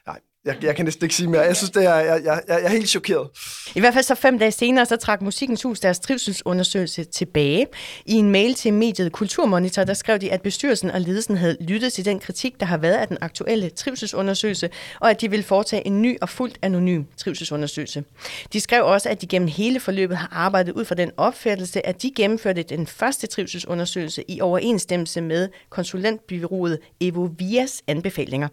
nej, 0.07 0.21
jeg, 0.47 0.57
jeg 0.63 0.77
kan 0.77 0.85
næsten 0.85 1.05
ikke 1.05 1.15
sige 1.15 1.29
mere. 1.29 1.41
Jeg 1.41 1.57
synes, 1.57 1.71
det 1.71 1.85
er, 1.85 1.95
jeg, 1.95 2.21
jeg, 2.25 2.41
jeg 2.49 2.63
er 2.63 2.69
helt 2.69 2.89
chokeret. 2.89 3.29
I 3.75 3.81
hvert 3.81 3.95
fald 3.95 4.05
så 4.05 4.15
fem 4.15 4.39
dage 4.39 4.53
senere, 4.53 4.87
så 4.87 4.97
trak 4.97 5.23
Musikkens 5.23 5.63
Hus 5.63 5.81
deres 5.81 5.99
trivselsundersøgelse 5.99 7.05
tilbage. 7.05 7.67
I 8.07 8.13
en 8.13 8.31
mail 8.31 8.55
til 8.55 8.73
mediet 8.75 9.13
Kulturmonitor, 9.13 9.85
der 9.85 9.95
skrev 9.95 10.19
de, 10.19 10.33
at 10.33 10.43
bestyrelsen 10.43 10.91
og 10.91 11.01
ledelsen 11.01 11.37
havde 11.37 11.57
lyttet 11.61 11.93
til 11.93 12.05
den 12.05 12.19
kritik, 12.19 12.61
der 12.61 12.67
har 12.67 12.77
været 12.77 12.95
af 12.95 13.09
den 13.09 13.19
aktuelle 13.21 13.71
trivselsundersøgelse, 13.71 14.71
og 15.01 15.11
at 15.11 15.21
de 15.21 15.31
ville 15.31 15.43
foretage 15.43 15.87
en 15.87 16.03
ny 16.03 16.19
og 16.21 16.29
fuldt 16.29 16.59
anonym 16.63 17.03
trivselsundersøgelse. 17.17 18.05
De 18.53 18.61
skrev 18.61 18.85
også, 18.85 19.09
at 19.09 19.21
de 19.21 19.27
gennem 19.27 19.49
hele 19.49 19.81
forløbet 19.81 20.17
har 20.17 20.29
arbejdet 20.33 20.73
ud 20.73 20.85
fra 20.85 20.95
den 20.95 21.11
opfattelse, 21.17 21.87
at 21.87 22.03
de 22.03 22.13
gennemførte 22.17 22.63
den 22.63 22.87
første 22.87 23.27
trivselsundersøgelse 23.27 24.25
i 24.29 24.41
overensstemmelse 24.41 25.21
med 25.21 25.49
konsulentbyrået 25.71 26.79
Evovias 27.01 27.83
anbefalinger. 27.87 28.49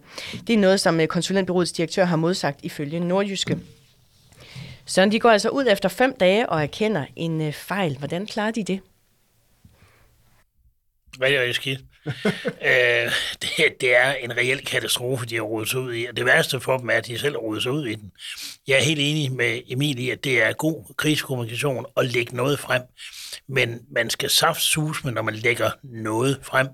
Det 0.46 0.54
er 0.54 0.58
noget, 0.58 0.80
som 0.80 1.00
øh, 1.00 1.06
konsulentbyrået 1.06 1.68
direktør 1.84 2.04
har 2.04 2.16
modsagt 2.16 2.60
ifølge 2.62 3.00
Nordjyske. 3.00 3.58
Så 4.86 5.06
de 5.06 5.20
går 5.20 5.30
altså 5.30 5.48
ud 5.48 5.66
efter 5.70 5.88
fem 5.88 6.16
dage 6.20 6.48
og 6.48 6.62
erkender 6.62 7.06
en 7.16 7.40
øh, 7.40 7.52
fejl. 7.52 7.98
Hvordan 7.98 8.26
klarer 8.26 8.50
de 8.50 8.64
det? 8.64 8.80
Rigtig, 11.20 11.40
rigtig 11.40 11.54
skidt. 11.54 11.80
øh, 12.06 13.12
det, 13.42 13.80
det 13.80 13.96
er 13.96 14.12
en 14.12 14.36
reel 14.36 14.64
katastrofe, 14.64 15.26
de 15.26 15.34
har 15.34 15.42
rodet 15.42 15.68
sig 15.68 15.80
ud 15.80 15.94
i. 15.94 16.04
Og 16.04 16.16
det 16.16 16.24
værste 16.24 16.60
for 16.60 16.78
dem 16.78 16.90
er, 16.90 16.94
at 16.94 17.06
de 17.06 17.18
selv 17.18 17.34
har 17.34 17.60
sig 17.60 17.72
ud 17.72 17.86
i 17.86 17.94
den. 17.94 18.12
Jeg 18.68 18.78
er 18.78 18.82
helt 18.82 19.00
enig 19.00 19.32
med 19.32 19.60
Emil 19.66 19.98
i, 19.98 20.10
at 20.10 20.24
det 20.24 20.42
er 20.42 20.52
god 20.52 20.94
krigskommunikation 20.96 21.86
at 21.96 22.06
lægge 22.06 22.36
noget 22.36 22.58
frem. 22.58 22.82
Men 23.48 23.80
man 23.90 24.10
skal 24.10 24.30
saft 24.30 24.60
sus 24.60 25.04
med, 25.04 25.12
når 25.12 25.22
man 25.22 25.34
lægger 25.34 25.70
noget 25.82 26.40
frem, 26.42 26.68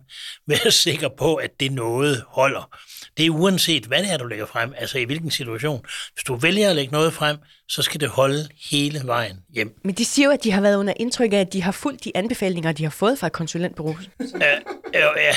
være 0.47 0.71
sikker 0.71 1.09
på, 1.09 1.35
at 1.35 1.61
det 1.61 1.73
noget 1.73 2.25
holder. 2.29 2.76
Det 3.21 3.27
er 3.27 3.31
uanset, 3.31 3.85
hvad 3.85 4.03
det 4.03 4.12
er, 4.12 4.17
du 4.17 4.27
lægger 4.27 4.47
frem, 4.47 4.75
altså 4.77 4.99
i 4.99 5.05
hvilken 5.05 5.31
situation. 5.31 5.85
Hvis 6.15 6.25
du 6.27 6.35
vælger 6.35 6.71
at 6.71 6.77
lægge 6.77 6.93
noget 6.93 7.12
frem, 7.12 7.37
så 7.71 7.83
skal 7.83 8.00
det 8.00 8.09
holde 8.09 8.49
hele 8.71 9.00
vejen 9.05 9.37
hjem. 9.55 9.81
Men 9.85 9.95
de 9.95 10.05
siger 10.05 10.27
jo, 10.27 10.33
at 10.33 10.45
de 10.45 10.53
har 10.53 10.61
været 10.61 10.77
under 10.77 10.93
indtryk 10.97 11.33
af, 11.33 11.37
at 11.37 11.53
de 11.53 11.62
har 11.62 11.73
fulgt 11.73 12.05
de 12.05 12.12
anbefalinger, 12.15 12.73
de 12.73 12.83
har 12.83 12.91
fået 12.91 13.19
fra 13.19 13.27
et 13.27 13.33
konsulentbureau. 13.33 13.97
Ja, 14.41 14.55
ja, 14.95 15.07
ja, 15.17 15.35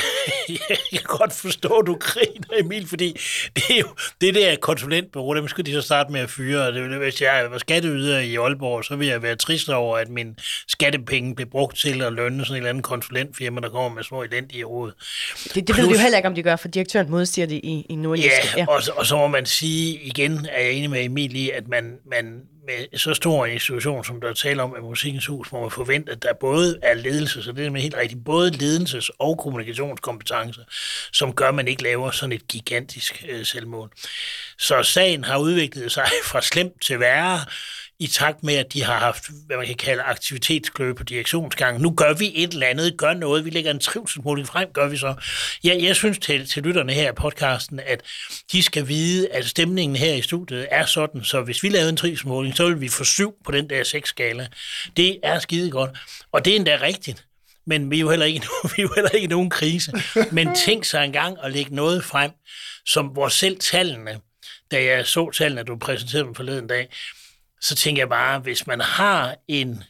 jeg 0.92 1.00
kan 1.00 1.08
godt 1.08 1.34
forstå, 1.34 1.70
at 1.70 1.88
du 1.88 1.98
griner, 2.00 2.60
Emil, 2.60 2.88
fordi 2.88 3.20
det 3.56 3.64
er 3.70 3.80
jo 3.80 3.88
det 4.22 4.36
der 4.36 4.56
konsulentbureau, 4.56 5.36
dem 5.36 5.48
skal 5.48 5.66
de 5.66 5.74
så 5.74 5.82
starte 5.82 6.12
med 6.12 6.22
at 6.22 6.30
fyre. 6.30 6.74
Det, 6.74 6.98
hvis 6.98 7.22
jeg 7.22 7.52
var 7.52 7.58
skatteyder 7.58 8.20
i 8.20 8.36
Aalborg, 8.36 8.86
så 8.86 8.96
vil 8.96 9.08
jeg 9.08 9.22
være 9.22 9.36
trist 9.36 9.70
over, 9.70 9.98
at 9.98 10.10
min 10.10 10.38
skattepenge 10.68 11.36
blev 11.36 11.48
brugt 11.48 11.78
til 11.78 12.02
at 12.02 12.14
lønne 12.14 12.46
sådan 12.46 12.54
en 12.54 12.58
eller 12.58 12.70
anden 12.70 12.84
konsulentfirma, 12.84 13.62
der 13.62 13.70
kommer 13.70 13.90
med 13.96 14.04
små 14.04 14.24
elendige 14.24 14.64
råd. 14.64 14.92
Det, 15.44 15.56
det 15.56 15.66
Plus, 15.66 15.78
ved 15.78 15.88
vi 15.88 15.94
jo 15.94 16.00
heller 16.00 16.18
ikke, 16.18 16.30
om 16.30 16.36
de 16.36 16.44
gør, 16.44 16.56
for 16.56 16.68
direktøren 16.68 17.10
modsiger 17.10 17.48
det 17.48 17.60
i, 17.64 17.86
i 17.90 17.96
Nordjysk. 17.96 18.28
Ja, 18.28 18.60
ja. 18.60 18.66
Og, 18.68 18.82
og 18.96 19.06
så 19.06 19.18
må 19.18 19.28
man 19.28 19.46
sige 19.46 20.00
igen, 20.04 20.48
er 20.52 20.62
jeg 20.62 20.72
enig 20.72 20.90
med 20.90 21.04
Emil 21.04 21.36
i, 21.36 21.50
at 21.50 21.68
man, 21.68 21.98
man 22.06 22.23
med 22.68 22.98
så 22.98 23.14
stor 23.14 23.46
en 23.46 23.52
institution, 23.52 24.04
som 24.04 24.22
der 24.22 24.30
er 24.30 24.34
tale 24.34 24.64
om 24.64 24.76
af 24.76 24.82
Musikkens 24.82 25.26
Hus, 25.26 25.52
må 25.52 25.62
man 25.62 25.72
forvente, 25.72 26.12
at 26.12 26.24
der 26.24 26.34
både 26.34 26.80
er 26.82 26.94
ledelse, 26.94 27.44
så 27.44 27.52
det 27.52 27.66
er 27.66 27.78
helt 27.78 27.96
rigtigt, 27.96 28.26
både 28.26 28.52
ledelses- 28.52 29.10
og 29.20 29.38
kommunikationskompetencer, 29.38 30.62
som 31.14 31.34
gør, 31.34 31.48
at 31.48 31.56
man 31.56 31.68
ikke 31.68 31.84
laver 31.84 32.12
sådan 32.12 32.32
et 32.32 32.48
gigantisk 32.48 33.26
øh, 33.30 33.46
selvmål. 33.46 33.92
Så 34.58 34.84
sagen 34.84 35.24
har 35.24 35.38
udviklet 35.38 35.92
sig 35.92 36.08
fra 36.32 36.42
slemt 36.42 36.82
til 36.82 37.00
værre, 37.00 37.40
i 38.00 38.08
takt 38.08 38.44
med, 38.44 38.56
at 38.56 38.74
de 38.74 38.84
har 38.84 39.00
haft, 39.00 39.30
hvad 39.46 39.58
man 39.58 39.66
kan 39.66 39.76
kalde 39.76 40.04
aktivitetskløb 40.04 40.98
på 40.98 41.04
direktionsgangen. 41.04 41.82
Nu 41.82 41.92
gør 41.92 42.14
vi 42.14 42.32
et 42.36 42.54
eller 42.54 42.68
andet, 42.68 42.98
gør 42.98 43.14
noget, 43.14 43.46
vi 43.46 43.50
lægger 43.50 43.72
en 43.72 43.80
trivselsmåling 43.80 44.48
frem, 44.48 44.70
gør 44.74 44.88
vi 44.88 44.98
så. 44.98 45.16
Ja, 45.64 45.76
jeg 45.80 45.96
synes 45.96 46.20
til, 46.20 46.50
til 46.50 46.64
lytterne 46.64 46.94
her 46.94 47.12
i 47.12 47.16
podcasten, 47.16 47.80
at 47.86 48.02
de 48.52 48.64
skal 48.64 48.88
vide, 48.88 49.32
at 49.32 49.46
stemningen 49.46 49.96
her 49.96 50.14
i 50.14 50.22
studiet 50.22 50.68
er 50.72 50.86
sådan, 50.86 51.24
så 51.24 51.42
hvis 51.42 51.64
vi 51.64 51.70
lavede 51.70 51.90
en 51.90 51.98
trivselsmåling, 51.98 52.56
så 52.56 52.68
vil 52.68 52.82
vi 52.82 52.90
få 52.90 53.04
syv 53.04 53.34
på 53.46 53.52
den 53.52 53.70
der 53.70 53.84
seks 53.84 54.10
skala. 54.10 54.48
Det 54.98 55.20
er 55.24 55.40
skide 55.40 55.72
godt, 55.72 55.92
og 56.32 56.46
det 56.46 56.52
er 56.52 56.56
endda 56.56 56.80
rigtigt 56.82 57.26
men 57.66 57.92
vi 57.92 57.96
er 57.96 58.02
jo 58.02 58.10
heller 58.10 58.26
ikke, 58.26 58.48
vi 58.76 58.82
er 58.82 58.84
jo 58.84 58.92
heller 58.96 59.10
ikke 59.10 59.28
nogen 59.28 59.50
krise. 59.50 59.92
Men 60.32 60.56
tænk 60.56 60.86
sig 60.86 61.06
engang 61.06 61.38
at 61.44 61.52
lægge 61.52 61.76
noget 61.76 62.04
frem, 62.04 62.32
som 62.86 63.08
hvor 63.08 63.28
selv 63.28 63.60
tallene, 63.60 64.20
da 64.72 64.84
jeg 64.84 65.06
så 65.06 65.32
tallene, 65.32 65.64
du 65.64 65.78
præsenterede 65.78 66.26
dem 66.26 66.36
forleden 66.36 66.68
dag, 66.68 66.90
så 67.64 67.76
tænker 67.76 68.02
jeg 68.02 68.10
bare, 68.10 68.40
hvis 68.40 68.68
man 68.68 68.82
har 68.82 69.36
en 69.48 69.84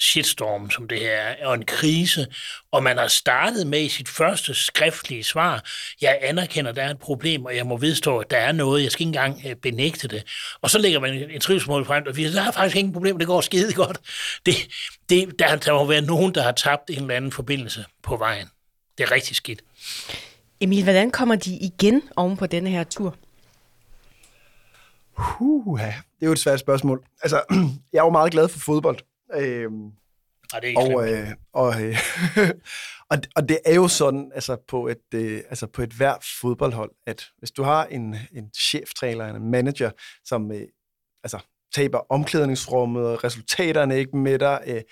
shitstorm, 0.00 0.70
som 0.70 0.88
det 0.88 0.98
her 0.98 1.10
er, 1.10 1.46
og 1.46 1.54
en 1.54 1.64
krise, 1.64 2.26
og 2.72 2.82
man 2.82 2.98
har 2.98 3.08
startet 3.08 3.66
med 3.66 3.80
i 3.80 3.88
sit 3.88 4.08
første 4.08 4.54
skriftlige 4.54 5.24
svar, 5.24 5.64
jeg 6.00 6.18
anerkender, 6.22 6.70
at 6.70 6.76
der 6.76 6.82
er 6.82 6.90
et 6.90 6.98
problem, 6.98 7.44
og 7.44 7.56
jeg 7.56 7.66
må 7.66 7.76
vedstå, 7.76 8.18
at 8.18 8.30
der 8.30 8.36
er 8.36 8.52
noget, 8.52 8.82
jeg 8.82 8.92
skal 8.92 9.02
ikke 9.02 9.18
engang 9.18 9.42
øh, 9.46 9.56
benægte 9.56 10.08
det. 10.08 10.22
Og 10.62 10.70
så 10.70 10.78
lægger 10.78 11.00
man 11.00 11.30
en 11.30 11.40
trivsmål 11.40 11.86
frem, 11.86 12.04
og 12.06 12.14
siger, 12.14 12.30
der 12.30 12.42
er 12.42 12.50
faktisk 12.50 12.76
ingen 12.76 12.92
problem, 12.92 13.18
det 13.18 13.26
går 13.26 13.40
skide 13.40 13.72
godt. 13.72 13.98
Det, 14.46 14.54
det, 15.08 15.38
der, 15.38 15.56
der 15.56 15.72
må 15.72 15.84
være 15.84 16.02
nogen, 16.02 16.34
der 16.34 16.42
har 16.42 16.52
tabt 16.52 16.90
en 16.90 17.00
eller 17.00 17.14
anden 17.14 17.32
forbindelse 17.32 17.84
på 18.02 18.16
vejen. 18.16 18.46
Det 18.98 19.04
er 19.04 19.10
rigtig 19.10 19.36
skidt. 19.36 19.60
Emil, 20.60 20.82
hvordan 20.82 21.10
kommer 21.10 21.34
de 21.34 21.56
igen 21.56 22.02
oven 22.16 22.36
på 22.36 22.46
denne 22.46 22.70
her 22.70 22.84
tur? 22.84 23.16
Huh, 25.20 25.78
det 25.80 26.22
er 26.22 26.26
jo 26.26 26.32
et 26.32 26.38
svært 26.38 26.60
spørgsmål. 26.60 27.04
Altså, 27.22 27.42
jeg 27.92 27.98
er 27.98 28.04
jo 28.04 28.10
meget 28.10 28.32
glad 28.32 28.48
for 28.48 28.58
fodbold. 28.58 28.98
Øhm, 29.34 29.90
Ej, 30.52 30.60
det 30.60 30.66
er 30.66 30.68
ikke 30.68 30.96
og, 30.96 31.12
øh, 31.12 31.28
og, 31.52 31.82
øh, 31.82 31.96
og, 33.10 33.18
og 33.36 33.48
det 33.48 33.58
er 33.64 33.74
jo 33.74 33.88
sådan, 33.88 34.32
altså 34.34 34.56
på 34.68 34.88
et, 34.88 35.14
øh, 35.14 35.42
altså 35.50 35.66
på 35.66 35.82
et 35.82 35.92
hvert 35.92 36.24
fodboldhold, 36.40 36.90
at 37.06 37.24
hvis 37.38 37.50
du 37.50 37.62
har 37.62 37.84
en, 37.84 38.16
en 38.32 38.50
cheftræner, 38.58 39.26
en 39.26 39.50
manager, 39.50 39.90
som 40.24 40.52
øh, 40.52 40.66
altså, 41.24 41.38
taber 41.74 42.12
omklædningsrummet, 42.12 43.06
og 43.06 43.24
resultaterne 43.24 43.98
ikke 43.98 44.16
med 44.16 44.38
dig, 44.38 44.62
øh, 44.66 44.82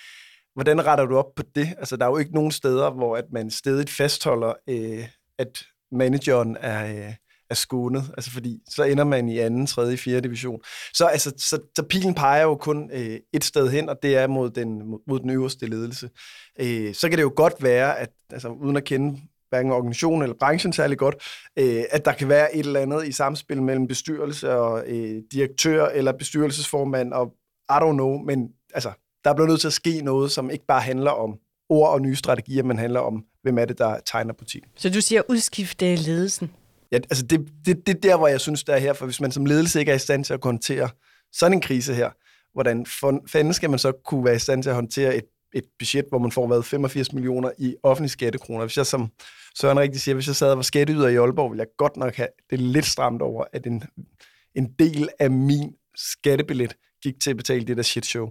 hvordan 0.54 0.86
retter 0.86 1.06
du 1.06 1.16
op 1.16 1.34
på 1.36 1.42
det? 1.54 1.74
Altså, 1.78 1.96
der 1.96 2.04
er 2.04 2.10
jo 2.10 2.16
ikke 2.16 2.34
nogen 2.34 2.52
steder, 2.52 2.90
hvor 2.90 3.16
at 3.16 3.24
man 3.32 3.50
stedigt 3.50 3.90
fastholder, 3.90 4.52
øh, 4.68 5.08
at 5.38 5.64
manageren 5.92 6.56
er... 6.60 7.06
Øh, 7.06 7.14
er 7.50 7.54
skånet, 7.54 8.04
altså 8.16 8.30
fordi 8.30 8.60
så 8.68 8.82
ender 8.82 9.04
man 9.04 9.28
i 9.28 9.38
anden, 9.38 9.66
tredje, 9.66 9.96
fjerde 9.96 10.20
division. 10.20 10.60
Så, 10.94 11.06
altså, 11.06 11.32
så, 11.36 11.58
så 11.76 11.82
pilen 11.82 12.14
peger 12.14 12.42
jo 12.42 12.54
kun 12.54 12.90
øh, 12.92 13.18
et 13.32 13.44
sted 13.44 13.68
hen, 13.70 13.88
og 13.88 13.96
det 14.02 14.16
er 14.16 14.26
mod 14.26 14.50
den, 14.50 14.82
mod 15.06 15.20
den 15.20 15.30
øverste 15.30 15.66
ledelse. 15.66 16.10
Øh, 16.60 16.94
så 16.94 17.08
kan 17.08 17.18
det 17.18 17.22
jo 17.22 17.32
godt 17.36 17.62
være, 17.62 17.98
at 17.98 18.10
altså, 18.30 18.48
uden 18.48 18.76
at 18.76 18.84
kende 18.84 19.20
hverken 19.50 19.72
organisationen 19.72 20.22
eller 20.22 20.36
branchen 20.40 20.72
særlig 20.72 20.98
godt, 20.98 21.14
øh, 21.58 21.84
at 21.90 22.04
der 22.04 22.12
kan 22.12 22.28
være 22.28 22.56
et 22.56 22.66
eller 22.66 22.80
andet 22.80 23.08
i 23.08 23.12
samspil 23.12 23.62
mellem 23.62 23.86
bestyrelse 23.86 24.52
og 24.52 24.84
øh, 24.86 25.22
direktør 25.32 25.86
eller 25.86 26.12
bestyrelsesformand 26.12 27.12
og 27.12 27.34
I 27.70 27.74
don't 27.74 27.92
know, 27.92 28.18
men 28.18 28.48
altså, 28.74 28.92
der 29.24 29.34
bliver 29.34 29.48
nødt 29.48 29.60
til 29.60 29.66
at 29.66 29.72
ske 29.72 30.00
noget, 30.00 30.30
som 30.30 30.50
ikke 30.50 30.66
bare 30.66 30.80
handler 30.80 31.10
om 31.10 31.38
ord 31.68 31.90
og 31.90 32.00
nye 32.00 32.16
strategier, 32.16 32.62
men 32.62 32.78
handler 32.78 33.00
om, 33.00 33.24
hvem 33.42 33.58
er 33.58 33.64
det, 33.64 33.78
der 33.78 34.00
tegner 34.06 34.32
butikken. 34.32 34.70
Så 34.76 34.90
du 34.90 35.00
siger 35.00 35.22
udskifte 35.28 35.96
ledelsen? 35.96 36.50
Ja, 36.92 36.96
altså 36.96 37.26
det, 37.26 37.48
det, 37.66 37.86
det 37.86 37.96
er 37.96 38.00
der, 38.00 38.16
hvor 38.16 38.28
jeg 38.28 38.40
synes, 38.40 38.64
der 38.64 38.74
er 38.74 38.78
her, 38.78 38.92
for 38.92 39.04
hvis 39.04 39.20
man 39.20 39.32
som 39.32 39.46
ledelse 39.46 39.80
ikke 39.80 39.92
er 39.92 39.96
i 39.96 39.98
stand 39.98 40.24
til 40.24 40.34
at 40.34 40.40
håndtere 40.42 40.88
sådan 41.32 41.52
en 41.52 41.60
krise 41.60 41.94
her, 41.94 42.10
hvordan 42.52 42.86
fanden 43.26 43.54
skal 43.54 43.70
man 43.70 43.78
så 43.78 43.92
kunne 43.92 44.24
være 44.24 44.36
i 44.36 44.38
stand 44.38 44.62
til 44.62 44.70
at 44.70 44.74
håndtere 44.74 45.16
et, 45.16 45.24
et 45.54 45.64
budget, 45.78 46.04
hvor 46.08 46.18
man 46.18 46.32
får 46.32 46.48
været 46.48 46.64
85 46.64 47.12
millioner 47.12 47.50
i 47.58 47.76
offentlige 47.82 48.10
skattekroner? 48.10 48.64
Hvis 48.64 48.76
jeg 48.76 48.86
som 48.86 49.10
Søren 49.60 49.80
rigtig 49.80 50.00
siger, 50.00 50.14
hvis 50.14 50.26
jeg 50.26 50.36
sad 50.36 50.50
og 50.50 50.56
var 50.56 50.62
skatteyder 50.62 51.08
i 51.08 51.16
Aalborg, 51.16 51.50
ville 51.50 51.60
jeg 51.60 51.68
godt 51.76 51.96
nok 51.96 52.14
have 52.14 52.28
det 52.50 52.60
lidt 52.60 52.86
stramt 52.86 53.22
over, 53.22 53.44
at 53.52 53.66
en, 53.66 53.82
en 54.54 54.72
del 54.78 55.08
af 55.18 55.30
min 55.30 55.72
skattebillet 55.96 56.76
gik 57.02 57.20
til 57.20 57.30
at 57.30 57.36
betale 57.36 57.64
det 57.64 57.76
der 57.76 57.82
shit 57.82 58.06
show. 58.06 58.28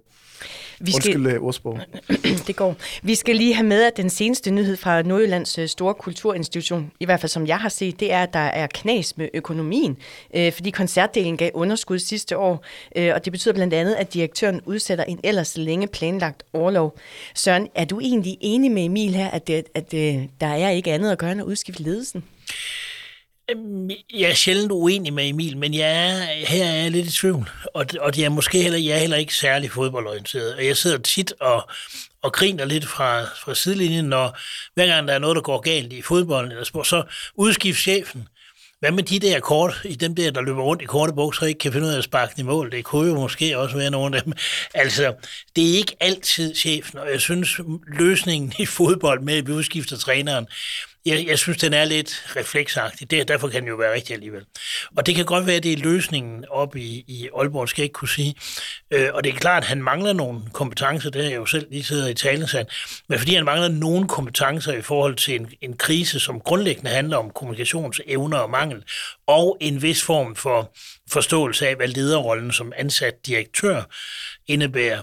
Vi 0.79 0.91
Undskyld 0.93 1.13
skal, 1.13 1.25
øh, 1.25 1.43
ordsprog. 1.43 1.79
det 2.47 2.55
går. 2.55 2.75
Vi 3.01 3.15
skal 3.15 3.35
lige 3.35 3.53
have 3.53 3.67
med, 3.67 3.83
at 3.83 3.97
den 3.97 4.09
seneste 4.09 4.51
nyhed 4.51 4.77
fra 4.77 5.01
Nordjyllands 5.01 5.57
øh, 5.57 5.67
store 5.67 5.93
kulturinstitution, 5.93 6.91
i 6.99 7.05
hvert 7.05 7.19
fald 7.19 7.29
som 7.29 7.47
jeg 7.47 7.59
har 7.59 7.69
set, 7.69 7.99
det 7.99 8.11
er, 8.11 8.23
at 8.23 8.33
der 8.33 8.39
er 8.39 8.67
knas 8.67 9.17
med 9.17 9.29
økonomien, 9.33 9.97
øh, 10.35 10.53
fordi 10.53 10.69
koncertdelen 10.69 11.37
gav 11.37 11.51
underskud 11.53 11.99
sidste 11.99 12.37
år, 12.37 12.65
øh, 12.95 13.11
og 13.15 13.25
det 13.25 13.33
betyder 13.33 13.53
blandt 13.53 13.73
andet, 13.73 13.93
at 13.93 14.13
direktøren 14.13 14.61
udsætter 14.65 15.03
en 15.03 15.19
ellers 15.23 15.57
længe 15.57 15.87
planlagt 15.87 16.43
overlov. 16.53 16.97
Søren, 17.35 17.67
er 17.75 17.85
du 17.85 17.99
egentlig 17.99 18.37
enig 18.41 18.71
med 18.71 18.85
Emil 18.85 19.15
her, 19.15 19.29
at, 19.29 19.47
det, 19.47 19.63
at 19.73 19.93
øh, 19.93 20.23
der 20.41 20.47
er 20.47 20.69
ikke 20.69 20.93
andet 20.93 21.11
at 21.11 21.17
gøre 21.17 21.31
end 21.31 21.41
at 21.41 21.45
udskifte 21.45 21.83
ledelsen? 21.83 22.23
Jeg 24.13 24.29
er 24.29 24.33
sjældent 24.33 24.71
uenig 24.71 25.13
med 25.13 25.29
Emil, 25.29 25.57
men 25.57 25.73
jeg 25.73 26.07
er, 26.07 26.45
her 26.47 26.65
er 26.65 26.75
jeg 26.75 26.91
lidt 26.91 27.07
i 27.07 27.11
tvivl. 27.11 27.49
Og, 27.73 27.85
og 27.99 28.15
det 28.15 28.25
er 28.25 28.29
måske 28.29 28.61
heller, 28.61 28.79
jeg 28.79 28.95
er 28.95 28.99
heller 28.99 29.17
ikke 29.17 29.35
særlig 29.35 29.71
fodboldorienteret. 29.71 30.55
Og 30.55 30.65
jeg 30.65 30.77
sidder 30.77 30.97
tit 30.97 31.33
og, 31.39 31.69
og 32.21 32.33
griner 32.33 32.65
lidt 32.65 32.85
fra, 32.85 33.23
fra 33.23 33.55
sidelinjen, 33.55 34.05
når 34.05 34.37
hver 34.73 34.87
gang 34.87 35.07
der 35.07 35.13
er 35.13 35.19
noget, 35.19 35.35
der 35.35 35.41
går 35.41 35.59
galt 35.59 35.93
i 35.93 36.01
fodbolden 36.01 36.51
eller 36.51 36.63
sport, 36.63 36.87
så 36.87 37.03
udskift 37.35 37.79
chefen. 37.79 38.27
Hvad 38.79 38.91
med 38.91 39.03
de 39.03 39.19
der 39.19 39.39
kort, 39.39 39.81
i 39.85 39.95
dem 39.95 40.15
der, 40.15 40.31
der 40.31 40.41
løber 40.41 40.61
rundt 40.61 40.81
i 40.81 40.85
korte 40.85 41.13
bukser 41.13 41.41
og 41.41 41.49
ikke 41.49 41.59
kan 41.59 41.73
finde 41.73 41.87
ud 41.87 41.91
af 41.91 41.97
at 41.97 42.03
sparke 42.03 42.33
i 42.37 42.43
mål? 42.43 42.71
Det 42.71 42.85
kunne 42.85 43.07
jo 43.09 43.15
måske 43.15 43.57
også 43.57 43.77
være 43.77 43.91
nogle 43.91 44.17
af 44.17 44.23
dem. 44.23 44.33
Altså, 44.73 45.13
det 45.55 45.69
er 45.69 45.77
ikke 45.77 45.95
altid 45.99 46.55
chefen, 46.55 46.99
og 46.99 47.11
jeg 47.11 47.21
synes, 47.21 47.59
løsningen 47.87 48.53
i 48.59 48.65
fodbold 48.65 49.21
med, 49.21 49.37
at 49.37 49.47
vi 49.47 49.51
udskifter 49.51 49.97
træneren, 49.97 50.47
jeg, 51.07 51.27
jeg 51.27 51.39
synes, 51.39 51.57
den 51.57 51.73
er 51.73 51.85
lidt 51.85 52.23
refleksagtig. 52.35 53.11
Det, 53.11 53.27
derfor 53.27 53.47
kan 53.47 53.61
den 53.61 53.69
jo 53.69 53.75
være 53.75 53.93
rigtig 53.93 54.13
alligevel. 54.13 54.45
Og 54.97 55.05
det 55.05 55.15
kan 55.15 55.25
godt 55.25 55.47
være, 55.47 55.55
at 55.55 55.63
det 55.63 55.73
er 55.73 55.77
løsningen 55.77 56.45
op 56.49 56.75
i, 56.75 57.03
i 57.07 57.29
Aalborg, 57.37 57.69
skal 57.69 57.81
jeg 57.81 57.85
ikke 57.85 57.93
kunne 57.93 58.09
sige. 58.09 58.35
Øh, 58.91 59.09
og 59.13 59.23
det 59.23 59.33
er 59.33 59.37
klart, 59.37 59.63
at 59.63 59.69
han 59.69 59.83
mangler 59.83 60.13
nogle 60.13 60.41
kompetencer, 60.53 61.09
det 61.09 61.23
har 61.23 61.29
jeg 61.29 61.37
jo 61.37 61.45
selv 61.45 61.67
lige 61.71 61.83
siddet 61.83 62.09
i 62.09 62.13
talensand, 62.13 62.67
men 63.09 63.19
fordi 63.19 63.35
han 63.35 63.45
mangler 63.45 63.67
nogle 63.67 64.07
kompetencer 64.07 64.73
i 64.73 64.81
forhold 64.81 65.15
til 65.15 65.35
en, 65.35 65.51
en 65.61 65.77
krise, 65.77 66.19
som 66.19 66.39
grundlæggende 66.39 66.91
handler 66.91 67.17
om 67.17 67.29
kommunikationsevner 67.29 68.37
og 68.37 68.49
mangel, 68.49 68.83
og 69.27 69.57
en 69.61 69.81
vis 69.81 70.03
form 70.03 70.35
for 70.35 70.73
forståelse 71.11 71.67
af, 71.67 71.75
hvad 71.75 71.87
lederrollen 71.87 72.51
som 72.51 72.73
ansat 72.77 73.13
direktør 73.25 73.83
indebærer. 74.47 75.01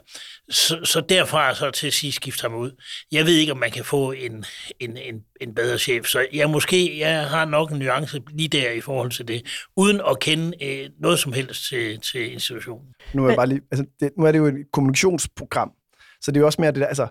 Så, 0.51 0.81
så 0.85 1.01
derfra 1.01 1.55
så 1.55 1.71
til 1.71 1.87
at 1.87 1.93
sige, 1.93 2.13
skift 2.13 2.43
ham 2.43 2.55
ud. 2.55 2.83
Jeg 3.13 3.25
ved 3.25 3.35
ikke, 3.35 3.53
om 3.53 3.59
man 3.59 3.71
kan 3.71 3.85
få 3.85 4.13
en, 4.13 4.45
en, 4.81 4.97
en, 4.97 5.25
en 5.41 5.55
bedre 5.55 5.79
chef, 5.79 6.07
så 6.07 6.27
jeg 6.33 6.51
måske 6.51 6.99
jeg 6.99 7.29
har 7.29 7.45
nok 7.45 7.71
en 7.71 7.79
nuance 7.79 8.23
lige 8.31 8.49
der 8.49 8.71
i 8.71 8.81
forhold 8.81 9.11
til 9.11 9.29
det, 9.29 9.67
uden 9.77 10.01
at 10.11 10.21
kende 10.21 10.65
øh, 10.65 10.91
noget 11.01 11.19
som 11.19 11.33
helst 11.33 11.69
til, 11.69 12.01
til 12.01 12.33
institutionen. 12.33 12.95
Nu 13.15 13.25
er, 13.25 13.29
jeg 13.29 13.37
bare 13.37 13.47
lige, 13.47 13.61
altså, 13.71 13.87
det, 14.01 14.11
nu 14.19 14.25
er 14.25 14.33
det 14.33 14.39
jo 14.39 14.47
et 14.47 14.55
kommunikationsprogram, 14.73 15.73
så 16.21 16.31
det 16.31 16.37
er 16.37 16.41
jo 16.41 16.47
også 16.47 16.61
mere 16.61 16.73
det 16.73 16.81
der, 16.81 16.87
altså, 16.87 17.09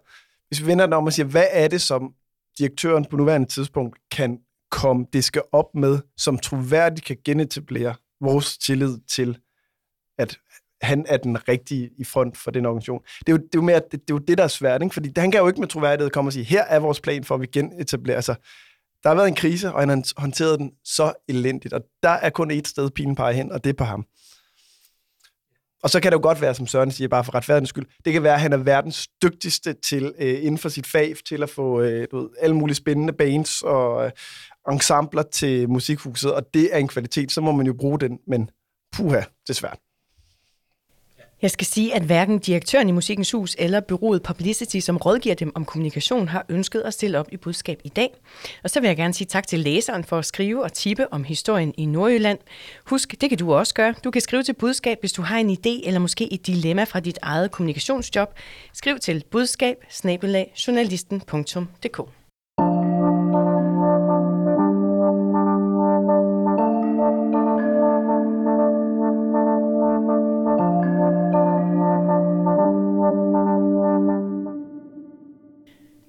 hvis 0.48 0.62
vi 0.62 0.67
vender 0.67 0.86
den 0.86 0.93
om 0.93 1.06
og 1.06 1.13
siger, 1.13 1.26
hvad 1.26 1.48
er 1.52 1.67
det, 1.67 1.82
som 1.82 2.13
direktøren 2.58 3.06
på 3.06 3.17
nuværende 3.17 3.48
tidspunkt 3.48 3.98
kan 4.12 4.39
komme, 4.72 5.06
det 5.13 5.24
skal 5.24 5.41
op 5.52 5.76
med, 5.76 6.00
som 6.17 6.38
troværdigt 6.38 7.06
kan 7.06 7.17
genetablere 7.26 7.96
vores 8.22 8.58
tillid 8.58 8.98
til, 9.10 9.38
at 10.17 10.38
han 10.84 11.06
er 11.08 11.17
den 11.17 11.48
rigtige 11.48 11.89
i 11.98 12.04
front 12.04 12.38
for 12.38 12.52
den 12.52 12.65
organisation. 12.65 13.02
Det 13.19 13.30
er 13.30 13.32
jo, 13.32 13.38
det 13.38 13.43
er 13.43 13.50
jo, 13.56 13.62
mere, 13.62 13.80
det, 13.80 13.91
det, 13.91 14.00
er 14.00 14.04
jo 14.12 14.17
det, 14.17 14.38
der 14.38 14.43
er 14.43 14.48
svært, 14.48 14.82
ikke? 14.82 14.93
fordi 14.93 15.12
han 15.17 15.32
kan 15.32 15.39
jo 15.39 15.48
ikke 15.48 15.60
med 15.60 15.67
troværdighed 15.67 16.10
komme 16.10 16.30
og 16.30 16.34
sige, 16.34 16.46
her 16.46 16.63
er 16.63 16.80
vores 16.80 17.02
plan 17.02 17.24
for, 17.24 17.36
at 17.36 17.41
vi 17.41 17.48
genetablerer. 17.48 18.15
Altså, 18.15 18.36
der 19.04 19.10
har 19.10 19.15
været 19.15 19.28
en 19.28 19.36
krise, 19.36 19.74
og 19.74 19.80
han 19.80 19.89
har 19.89 20.22
håndteret 20.22 20.60
den 20.60 20.72
så 20.84 21.13
elendigt, 21.30 21.74
og 21.74 21.82
der 22.04 22.10
er 22.10 22.30
kun 22.30 22.52
et 22.52 22.67
sted, 22.67 22.89
pilen 22.89 23.15
peger 23.15 23.34
hen, 23.34 23.52
og 23.52 23.63
det 23.63 23.69
er 23.69 23.74
på 23.74 23.84
ham. 23.84 24.06
Og 25.84 25.89
så 25.89 26.00
kan 26.00 26.12
det 26.12 26.17
jo 26.17 26.24
godt 26.24 26.41
være, 26.41 26.56
som 26.56 26.67
Søren 26.67 26.91
siger, 26.91 27.08
bare 27.08 27.24
for 27.24 27.36
retfærdighedens 27.36 27.69
skyld, 27.69 27.86
det 28.06 28.13
kan 28.13 28.24
være, 28.24 28.34
at 28.34 28.41
han 28.41 28.54
er 28.54 28.58
verdens 28.58 29.08
dygtigste 29.24 29.74
til 29.74 30.13
øh, 30.19 30.38
inden 30.43 30.58
for 30.58 30.69
sit 30.69 30.88
fag, 30.88 31.13
til 31.28 31.43
at 31.43 31.50
få 31.50 31.82
øh, 31.82 32.08
du 32.12 32.17
ved, 32.17 32.30
alle 32.39 32.56
mulige 32.56 32.76
spændende 32.76 33.13
bands 33.13 33.62
og 33.62 34.06
øh, 34.06 34.12
ensembler 34.72 35.24
til 35.24 35.69
musikhuset, 35.69 36.34
og 36.34 36.43
det 36.54 36.76
er 36.76 36.78
en 36.78 36.88
kvalitet, 36.88 37.32
så 37.32 37.41
må 37.41 37.52
man 37.52 37.65
jo 37.65 37.74
bruge 37.74 38.00
den, 38.00 38.19
men 38.28 38.50
puha, 38.91 39.19
det 39.19 39.50
er 39.50 39.54
svært. 39.54 39.80
Jeg 41.43 41.51
skal 41.51 41.67
sige, 41.67 41.95
at 41.95 42.03
hverken 42.03 42.39
direktøren 42.39 42.89
i 42.89 42.91
Musikens 42.91 43.32
Hus 43.32 43.56
eller 43.60 43.79
byrådet 43.79 44.23
Publicity, 44.23 44.79
som 44.79 44.97
rådgiver 44.97 45.36
dem 45.36 45.51
om 45.56 45.65
kommunikation, 45.65 46.27
har 46.27 46.45
ønsket 46.49 46.82
at 46.82 46.93
stille 46.93 47.19
op 47.19 47.27
i 47.32 47.38
budskab 47.38 47.79
i 47.84 47.89
dag. 47.89 48.10
Og 48.63 48.69
så 48.69 48.79
vil 48.79 48.88
jeg 48.88 48.97
gerne 48.97 49.13
sige 49.13 49.27
tak 49.27 49.47
til 49.47 49.60
læseren 49.60 50.03
for 50.03 50.17
at 50.17 50.25
skrive 50.25 50.63
og 50.63 50.73
tippe 50.73 51.13
om 51.13 51.23
historien 51.23 51.73
i 51.77 51.86
Nordjylland. 51.86 52.39
Husk, 52.86 53.21
det 53.21 53.29
kan 53.29 53.38
du 53.38 53.53
også 53.53 53.73
gøre. 53.73 53.93
Du 54.03 54.12
kan 54.12 54.21
skrive 54.21 54.43
til 54.43 54.53
budskab, 54.53 54.97
hvis 54.99 55.12
du 55.12 55.21
har 55.21 55.38
en 55.38 55.49
idé 55.49 55.88
eller 55.88 55.99
måske 55.99 56.34
et 56.34 56.47
dilemma 56.47 56.84
fra 56.84 56.99
dit 56.99 57.19
eget 57.21 57.51
kommunikationsjob. 57.51 58.34
Skriv 58.73 58.99
til 58.99 59.23
budskab 59.32 59.75
journalisten.dk. 60.67 62.23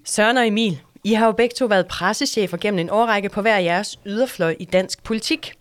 Søren 0.04 0.36
og 0.36 0.46
Emil, 0.46 0.82
I 1.04 1.12
har 1.12 1.26
jo 1.26 1.32
begge 1.32 1.54
to 1.54 1.66
været 1.66 1.86
pressechefer 1.86 2.56
gennem 2.56 2.78
en 2.78 2.90
årrække 2.90 3.28
på 3.28 3.40
hver 3.42 3.58
jeres 3.58 3.98
yderfløj 4.06 4.56
i 4.60 4.64
dansk 4.64 5.02
politik. 5.02 5.52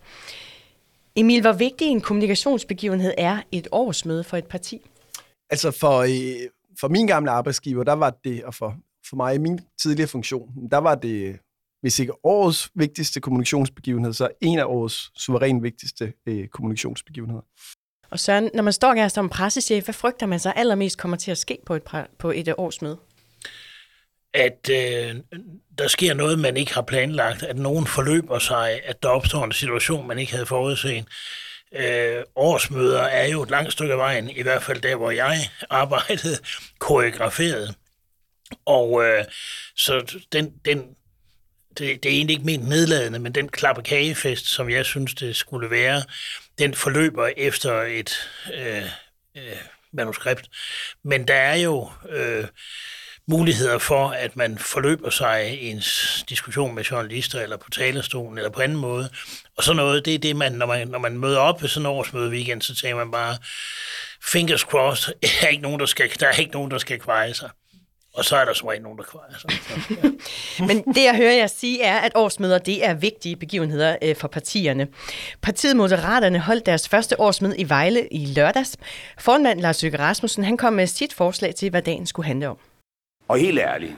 Emil, 1.16 1.40
hvor 1.40 1.52
vigtig 1.52 1.86
en 1.86 2.00
kommunikationsbegivenhed 2.00 3.14
er 3.18 3.42
et 3.52 3.68
årsmøde 3.72 4.24
for 4.24 4.36
et 4.36 4.46
parti? 4.46 4.80
Altså 5.50 5.70
for, 5.70 5.98
øh, 5.98 6.48
for 6.80 6.88
min 6.88 7.06
gamle 7.06 7.30
arbejdsgiver, 7.30 7.84
der 7.84 7.92
var 7.92 8.16
det, 8.24 8.44
og 8.44 8.54
for, 8.54 8.76
for 9.08 9.16
mig 9.16 9.34
i 9.34 9.38
min 9.38 9.60
tidligere 9.82 10.08
funktion, 10.08 10.48
der 10.70 10.78
var 10.78 10.94
det, 10.94 11.38
hvis 11.80 11.98
ikke 11.98 12.12
årets 12.24 12.70
vigtigste 12.74 13.20
kommunikationsbegivenhed, 13.20 14.12
så 14.12 14.28
en 14.40 14.58
af 14.58 14.64
årets 14.64 15.22
suveræn 15.22 15.62
vigtigste 15.62 16.12
øh, 16.26 16.48
kommunikationsbegivenheder. 16.48 17.42
Og 18.10 18.18
Søren, 18.18 18.50
når 18.54 18.62
man 18.62 18.72
står 18.72 18.94
her 18.94 19.08
som 19.08 19.28
pressechef, 19.28 19.84
hvad 19.84 19.94
frygter 19.94 20.26
man 20.26 20.38
så 20.38 20.50
allermest 20.50 20.98
kommer 20.98 21.16
til 21.16 21.30
at 21.30 21.38
ske 21.38 21.58
på 21.66 21.74
et, 21.74 21.82
på 22.18 22.30
et 22.30 22.54
årsmøde? 22.58 22.98
At 24.34 24.70
øh, 24.70 25.16
der 25.78 25.88
sker 25.88 26.14
noget, 26.14 26.38
man 26.38 26.56
ikke 26.56 26.74
har 26.74 26.82
planlagt, 26.82 27.42
at 27.42 27.56
nogen 27.56 27.86
forløber 27.86 28.38
sig, 28.38 28.80
at 28.84 29.02
der 29.02 29.08
opstår 29.08 29.44
en 29.44 29.52
situation, 29.52 30.06
man 30.06 30.18
ikke 30.18 30.32
havde 30.32 30.46
forudset. 30.46 31.04
Øh, 31.72 32.22
årsmøder 32.34 33.02
er 33.02 33.28
jo 33.28 33.42
et 33.42 33.50
langt 33.50 33.72
stykke 33.72 33.92
af 33.92 33.98
vejen, 33.98 34.30
i 34.30 34.42
hvert 34.42 34.62
fald 34.62 34.80
der, 34.80 34.96
hvor 34.96 35.10
jeg 35.10 35.50
arbejdede, 35.70 36.38
koreograferet. 36.78 37.74
Og 38.66 39.04
øh, 39.04 39.24
så 39.76 40.20
den, 40.32 40.54
den, 40.64 40.78
det, 41.78 42.02
det 42.02 42.06
er 42.06 42.14
egentlig 42.14 42.34
ikke 42.34 42.46
ment 42.46 42.68
nedladende, 42.68 43.18
men 43.18 43.34
den 43.34 43.48
klappekagefest, 43.48 44.46
som 44.46 44.70
jeg 44.70 44.84
synes, 44.84 45.14
det 45.14 45.36
skulle 45.36 45.70
være, 45.70 46.02
den 46.58 46.74
forløber 46.74 47.30
efter 47.36 47.82
et 47.82 48.30
øh, 48.54 48.84
øh, 49.36 49.56
manuskript. 49.92 50.50
Men 51.02 51.28
der 51.28 51.34
er 51.34 51.56
jo... 51.56 51.90
Øh, 52.08 52.44
muligheder 53.28 53.78
for, 53.78 54.08
at 54.08 54.36
man 54.36 54.58
forløber 54.58 55.10
sig 55.10 55.62
i 55.62 55.70
en 55.70 55.82
diskussion 56.28 56.74
med 56.74 56.84
journalister, 56.84 57.40
eller 57.40 57.56
på 57.56 57.70
talerstolen, 57.70 58.38
eller 58.38 58.50
på 58.50 58.60
anden 58.60 58.78
måde. 58.78 59.08
Og 59.56 59.64
så 59.64 59.72
noget, 59.72 60.04
det 60.04 60.14
er 60.14 60.18
det, 60.18 60.36
man, 60.36 60.52
når 60.52 60.66
man, 60.66 60.88
når 60.88 60.98
man 60.98 61.18
møder 61.18 61.38
op 61.38 61.62
ved 61.62 61.68
sådan 61.68 61.86
en 61.86 61.92
årsmøde 61.92 62.30
weekend, 62.30 62.62
så 62.62 62.74
tænker 62.74 62.96
man 62.96 63.10
bare, 63.10 63.36
fingers 64.24 64.60
crossed, 64.60 65.14
der 65.22 65.46
er 65.46 65.48
ikke 65.48 65.62
nogen, 65.62 65.80
der 65.80 65.86
skal, 65.86 66.10
der 66.20 66.26
er 66.26 66.32
ikke 66.32 66.52
nogen, 66.52 66.70
der 66.70 66.78
skal 66.78 66.98
kveje 66.98 67.34
sig. 67.34 67.50
Og 68.14 68.24
så 68.24 68.36
er 68.36 68.44
der 68.44 68.52
så 68.52 68.70
regel 68.70 68.82
nogen, 68.82 68.98
der 68.98 69.04
kvejer 69.04 69.38
sig. 69.38 69.50
Så, 69.50 69.94
ja. 70.02 70.66
Men 70.66 70.94
det, 70.94 71.04
jeg 71.04 71.16
hører 71.16 71.32
jer 71.32 71.46
sige, 71.46 71.82
er, 71.82 71.98
at 71.98 72.12
årsmøder 72.14 72.58
det 72.58 72.86
er 72.86 72.94
vigtige 72.94 73.36
begivenheder 73.36 73.96
øh, 74.02 74.16
for 74.16 74.28
partierne. 74.28 74.88
Partiet 75.42 75.76
Moderaterne 75.76 76.38
holdt 76.38 76.66
deres 76.66 76.88
første 76.88 77.20
årsmøde 77.20 77.58
i 77.58 77.68
Vejle 77.68 78.08
i 78.10 78.26
lørdags. 78.26 78.76
Formand 79.18 79.60
Lars 79.60 79.82
Løkke 79.82 79.98
Rasmussen 79.98 80.44
han 80.44 80.56
kom 80.56 80.72
med 80.72 80.86
sit 80.86 81.12
forslag 81.12 81.54
til, 81.54 81.70
hvad 81.70 81.82
dagen 81.82 82.06
skulle 82.06 82.26
handle 82.26 82.48
om. 82.48 82.58
Og 83.28 83.38
helt 83.38 83.58
ærligt, 83.58 83.96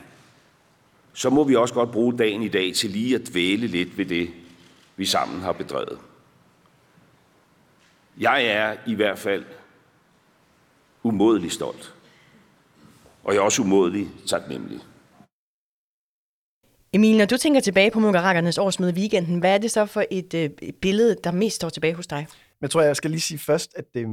så 1.13 1.31
må 1.31 1.45
vi 1.45 1.57
også 1.57 1.75
godt 1.75 1.93
bruge 1.93 2.19
dagen 2.19 2.43
i 2.43 2.49
dag 2.49 2.75
til 2.75 2.91
lige 2.91 3.15
at 3.15 3.29
dvæle 3.31 3.67
lidt 3.67 3.99
ved 3.99 4.07
det, 4.07 4.31
vi 4.97 5.05
sammen 5.05 5.41
har 5.41 5.53
bedrevet. 5.53 5.99
Jeg 8.19 8.47
er 8.47 8.77
i 8.87 8.95
hvert 8.95 9.19
fald 9.19 9.45
umådelig 11.03 11.53
stolt. 11.53 11.95
Og 13.25 13.35
jeg 13.35 13.41
er 13.41 13.45
også 13.45 13.63
umådelig 13.63 14.09
taknemmelig. 14.27 14.81
Emil, 16.93 17.19
når 17.19 17.25
du 17.25 17.37
tænker 17.37 17.61
tilbage 17.61 17.91
på 17.91 18.01
Moderaternes 18.01 18.59
årsmøde 18.59 18.93
i 18.93 18.95
weekenden, 18.95 19.39
hvad 19.39 19.55
er 19.55 19.59
det 19.59 19.71
så 19.71 19.87
for 19.87 20.05
et 20.11 20.35
øh, 20.35 20.51
billede, 20.73 21.17
der 21.25 21.33
mest 21.33 21.57
står 21.57 21.69
tilbage 21.69 21.95
hos 21.95 22.07
dig? 22.07 22.19
Men 22.61 22.63
jeg 22.63 22.71
tror, 22.71 22.83
jeg 22.83 22.97
skal 22.97 23.11
lige 23.11 23.21
sige 23.21 23.39
først, 23.39 23.75
at, 23.77 23.87
øh, 23.97 24.09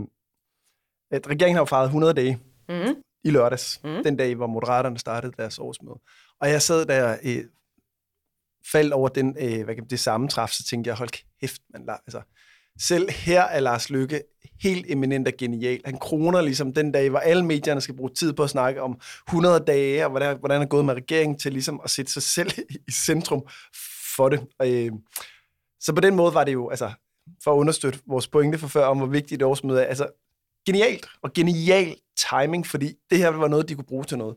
at 1.12 1.28
regeringen 1.28 1.56
har 1.56 1.62
jo 1.62 1.65
fejret 1.65 1.86
100 1.86 2.13
dage. 2.13 2.39
Mm 2.69 3.04
i 3.24 3.30
lørdags, 3.30 3.82
mm. 3.84 4.04
den 4.04 4.18
dag, 4.18 4.36
hvor 4.36 4.48
Moderaterne 4.48 5.00
startede 5.00 5.34
deres 5.38 5.60
årsmøde. 5.60 6.00
Og 6.42 6.50
jeg 6.50 6.62
sad 6.62 6.86
der, 6.86 7.18
øh, 7.24 7.44
faldt 8.72 8.94
over 8.94 9.10
den, 9.10 9.36
øh, 9.40 9.64
hvad 9.64 9.76
kan 9.76 9.86
det 9.90 10.00
sammentræf, 10.00 10.50
så 10.50 10.64
tænkte 10.64 10.88
jeg, 10.88 10.98
hold 10.98 11.10
kæft, 11.40 11.62
man, 11.70 11.90
altså, 11.90 12.22
selv 12.80 13.12
her 13.12 13.42
er 13.42 13.60
Lars 13.60 13.90
Lykke 13.90 14.24
helt 14.62 14.86
eminent 14.90 15.28
og 15.28 15.34
genial. 15.38 15.82
Han 15.86 16.00
kroner 16.00 16.42
ligesom 16.42 16.74
den 16.74 16.92
dag, 16.92 17.10
hvor 17.10 17.20
alle 17.20 17.46
medierne 17.46 17.82
skal 17.82 17.96
bruge 17.96 18.10
tid 18.10 18.34
på 18.34 18.44
at 18.44 18.50
snakke 18.50 18.82
om 18.82 19.00
100 19.28 19.64
dage, 19.68 20.06
og 20.06 20.10
hvordan, 20.10 20.38
hvordan 20.40 20.62
er 20.62 20.66
gået 20.66 20.86
med 20.86 20.94
regeringen 20.94 21.40
til 21.40 21.52
ligesom 21.52 21.82
at 21.84 21.90
sætte 21.90 22.12
sig 22.12 22.24
selv 22.24 22.52
i 22.88 22.92
centrum 22.92 23.48
for 24.16 24.30
det. 24.30 24.48
Og, 24.60 24.72
øh, 24.72 24.92
så 25.80 25.94
på 25.94 26.02
den 26.02 26.16
måde 26.16 26.34
var 26.34 26.44
det 26.44 26.54
jo, 26.54 26.70
altså, 26.70 26.92
for 27.44 27.54
at 27.54 27.58
understøtte 27.58 28.00
vores 28.08 28.28
pointe 28.28 28.58
for 28.58 28.68
før 28.68 28.86
om, 28.86 28.98
hvor 28.98 29.08
vigtigt 29.08 29.42
et 29.42 29.46
årsmøde 29.46 29.82
er, 29.82 29.86
altså 29.86 30.08
genialt 30.65 31.08
og 31.23 31.34
genial 31.34 31.95
timing, 32.30 32.67
fordi 32.67 32.93
det 33.10 33.17
her 33.17 33.30
var 33.30 33.47
noget, 33.47 33.69
de 33.69 33.76
kunne 33.76 33.86
bruge 33.86 34.04
til 34.04 34.17
noget. 34.17 34.36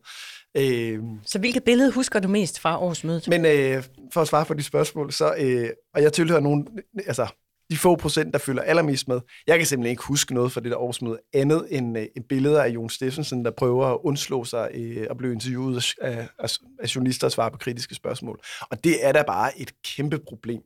Øh, 0.57 0.99
så 1.25 1.39
hvilket 1.39 1.65
billede 1.65 1.93
husker 1.93 2.21
du 2.21 2.29
mest 2.29 2.61
fra 2.61 2.83
årsmødet? 2.83 3.29
Men 3.29 3.45
øh, 3.45 3.85
for 4.13 4.21
at 4.21 4.29
svare 4.29 4.45
på 4.45 4.55
de 4.55 4.63
spørgsmål, 4.63 5.13
så, 5.13 5.35
øh, 5.39 5.71
og 5.95 6.03
jeg 6.03 6.13
tilhører 6.13 6.41
nogen, 6.41 6.69
altså 7.07 7.27
de 7.71 7.77
få 7.77 7.97
procent, 7.97 8.33
der 8.33 8.39
følger 8.39 8.63
allermest 8.63 9.09
med. 9.09 9.21
Jeg 9.47 9.59
kan 9.59 9.67
simpelthen 9.67 9.91
ikke 9.91 10.03
huske 10.03 10.35
noget 10.35 10.53
fra 10.53 10.61
det 10.61 10.71
der 10.71 10.77
årsmøde, 10.77 11.19
andet 11.35 11.67
end 11.71 11.99
øh, 11.99 12.07
en 12.17 12.23
billede 12.23 12.63
af 12.63 12.69
Jon 12.69 12.91
Steffensen, 12.91 13.45
der 13.45 13.51
prøver 13.51 13.87
at 13.87 13.99
undslå 14.05 14.45
sig 14.45 14.71
øh, 14.75 15.07
og 15.11 15.17
blive 15.17 15.33
interviewet 15.33 15.95
af, 16.03 16.29
af, 16.39 16.59
af 16.79 16.97
journalister 16.97 17.27
og 17.27 17.33
svare 17.33 17.51
på 17.51 17.59
kritiske 17.59 17.95
spørgsmål. 17.95 18.41
Og 18.71 18.85
det 18.85 19.07
er 19.07 19.13
da 19.13 19.23
bare 19.23 19.59
et 19.61 19.73
kæmpe 19.85 20.19
problem 20.19 20.63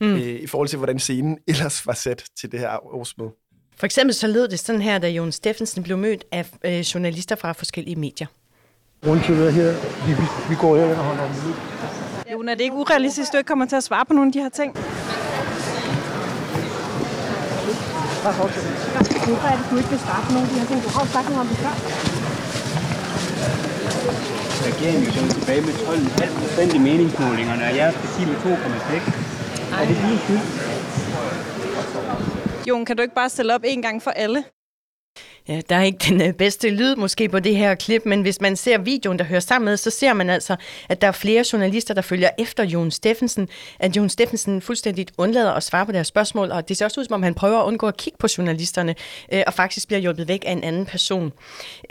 mm. 0.00 0.14
øh, 0.14 0.20
i 0.20 0.46
forhold 0.46 0.68
til, 0.68 0.76
hvordan 0.76 0.98
scenen 0.98 1.38
ellers 1.48 1.86
var 1.86 1.92
sat 1.92 2.24
til 2.40 2.52
det 2.52 2.60
her 2.60 2.94
årsmøde. 2.94 3.30
For 3.76 3.86
eksempel 3.86 4.14
så 4.14 4.26
lød 4.26 4.48
det 4.48 4.58
sådan 4.58 4.82
her, 4.82 4.98
da 4.98 5.08
Jon 5.08 5.32
Steffensen 5.32 5.82
blev 5.82 5.98
mødt 5.98 6.24
af 6.32 6.46
øh, 6.64 6.78
journalister 6.80 7.36
fra 7.36 7.52
forskellige 7.52 7.96
medier. 7.96 8.26
Rundt 9.06 9.22
her, 9.26 9.72
vi, 10.06 10.12
vi 10.48 10.54
går 10.60 10.76
her 10.76 10.98
og 10.98 11.04
holder 11.04 11.22
om 11.22 11.30
Jon, 12.32 12.48
er 12.48 12.54
det 12.54 12.64
ikke 12.64 12.76
urealistisk, 12.76 13.28
at 13.28 13.32
du 13.32 13.38
ikke 13.38 13.48
kommer 13.48 13.66
til 13.66 13.76
at 13.76 13.84
svare 13.84 14.04
på 14.04 14.12
nogle 14.12 14.28
af 14.28 14.32
de 14.32 14.38
her 14.38 14.48
ting? 14.48 14.74
Bare 18.24 18.34
fortsæt. 18.34 18.62
Hvorfor 19.26 19.48
er 19.52 19.56
det, 19.56 19.66
du 19.70 19.76
ikke 19.76 19.90
vil 19.94 19.98
svare 20.06 20.22
på 20.26 20.32
nogle 20.32 20.46
af 20.46 20.52
de 20.54 20.58
her 20.60 20.66
ting? 20.70 20.78
Du 20.84 20.88
har 20.94 21.00
jo 21.04 21.10
sagt 21.16 21.26
noget 21.28 21.40
om 21.44 21.48
det 21.48 21.58
før. 21.64 21.74
Regeringen 24.70 25.06
er 25.16 25.22
jo 25.22 25.28
tilbage 25.38 25.60
med 25.68 25.74
12,5 25.74 26.40
procent 26.40 26.74
i 26.74 26.78
meningsmålingerne, 26.78 27.62
og 27.68 27.76
jeg 27.76 27.86
er 27.88 27.92
sige 28.14 28.26
med 28.26 28.36
2,6. 28.36 28.52
Er 29.80 29.84
det 29.88 29.96
lige 30.04 30.18
skyld? 30.24 30.42
Jon, 32.66 32.84
kan 32.84 32.96
du 32.96 33.02
ikke 33.02 33.14
bare 33.14 33.28
stille 33.28 33.54
op 33.54 33.64
en 33.64 33.82
gang 33.82 34.02
for 34.02 34.10
alle? 34.10 34.44
Ja, 35.48 35.60
der 35.68 35.76
er 35.76 35.82
ikke 35.82 35.98
den 36.08 36.22
øh, 36.22 36.32
bedste 36.32 36.70
lyd 36.70 36.96
måske 36.96 37.28
på 37.28 37.40
det 37.40 37.56
her 37.56 37.74
klip, 37.74 38.02
men 38.04 38.22
hvis 38.22 38.40
man 38.40 38.56
ser 38.56 38.78
videoen, 38.78 39.18
der 39.18 39.24
hører 39.24 39.40
sammen 39.40 39.64
med, 39.64 39.76
så 39.76 39.90
ser 39.90 40.12
man 40.12 40.30
altså, 40.30 40.56
at 40.88 41.00
der 41.00 41.06
er 41.08 41.12
flere 41.12 41.44
journalister, 41.52 41.94
der 41.94 42.02
følger 42.02 42.30
efter 42.38 42.64
Jon 42.64 42.90
Steffensen, 42.90 43.48
at 43.78 43.96
Jon 43.96 44.08
Steffensen 44.08 44.62
fuldstændig 44.62 45.06
undlader 45.18 45.52
at 45.52 45.62
svare 45.62 45.86
på 45.86 45.92
deres 45.92 46.06
spørgsmål, 46.06 46.50
og 46.50 46.68
det 46.68 46.76
ser 46.76 46.84
også 46.84 47.00
ud, 47.00 47.04
som 47.04 47.14
om 47.14 47.22
han 47.22 47.34
prøver 47.34 47.60
at 47.60 47.64
undgå 47.66 47.86
at 47.86 47.96
kigge 47.96 48.16
på 48.18 48.26
journalisterne, 48.38 48.94
øh, 49.32 49.42
og 49.46 49.54
faktisk 49.54 49.86
bliver 49.86 50.00
hjulpet 50.00 50.28
væk 50.28 50.44
af 50.46 50.52
en 50.52 50.64
anden 50.64 50.86
person. 50.86 51.32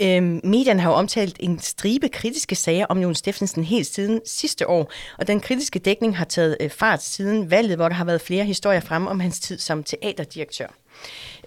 Øh, 0.00 0.22
medierne 0.22 0.80
har 0.80 0.90
jo 0.90 0.96
omtalt 0.96 1.36
en 1.40 1.58
stribe 1.58 2.08
kritiske 2.08 2.54
sager 2.54 2.86
om 2.86 2.98
Jon 2.98 3.14
Steffensen 3.14 3.64
helt 3.64 3.86
siden 3.86 4.20
sidste 4.26 4.68
år, 4.68 4.92
og 5.18 5.26
den 5.26 5.40
kritiske 5.40 5.78
dækning 5.78 6.16
har 6.16 6.24
taget 6.24 6.56
øh, 6.60 6.70
fart 6.70 7.02
siden 7.02 7.50
valget, 7.50 7.76
hvor 7.76 7.88
der 7.88 7.94
har 7.94 8.04
været 8.04 8.20
flere 8.20 8.44
historier 8.44 8.80
frem 8.80 9.06
om 9.06 9.20
hans 9.20 9.40
tid 9.40 9.58
som 9.58 9.84
teaterdirektør. 9.84 10.66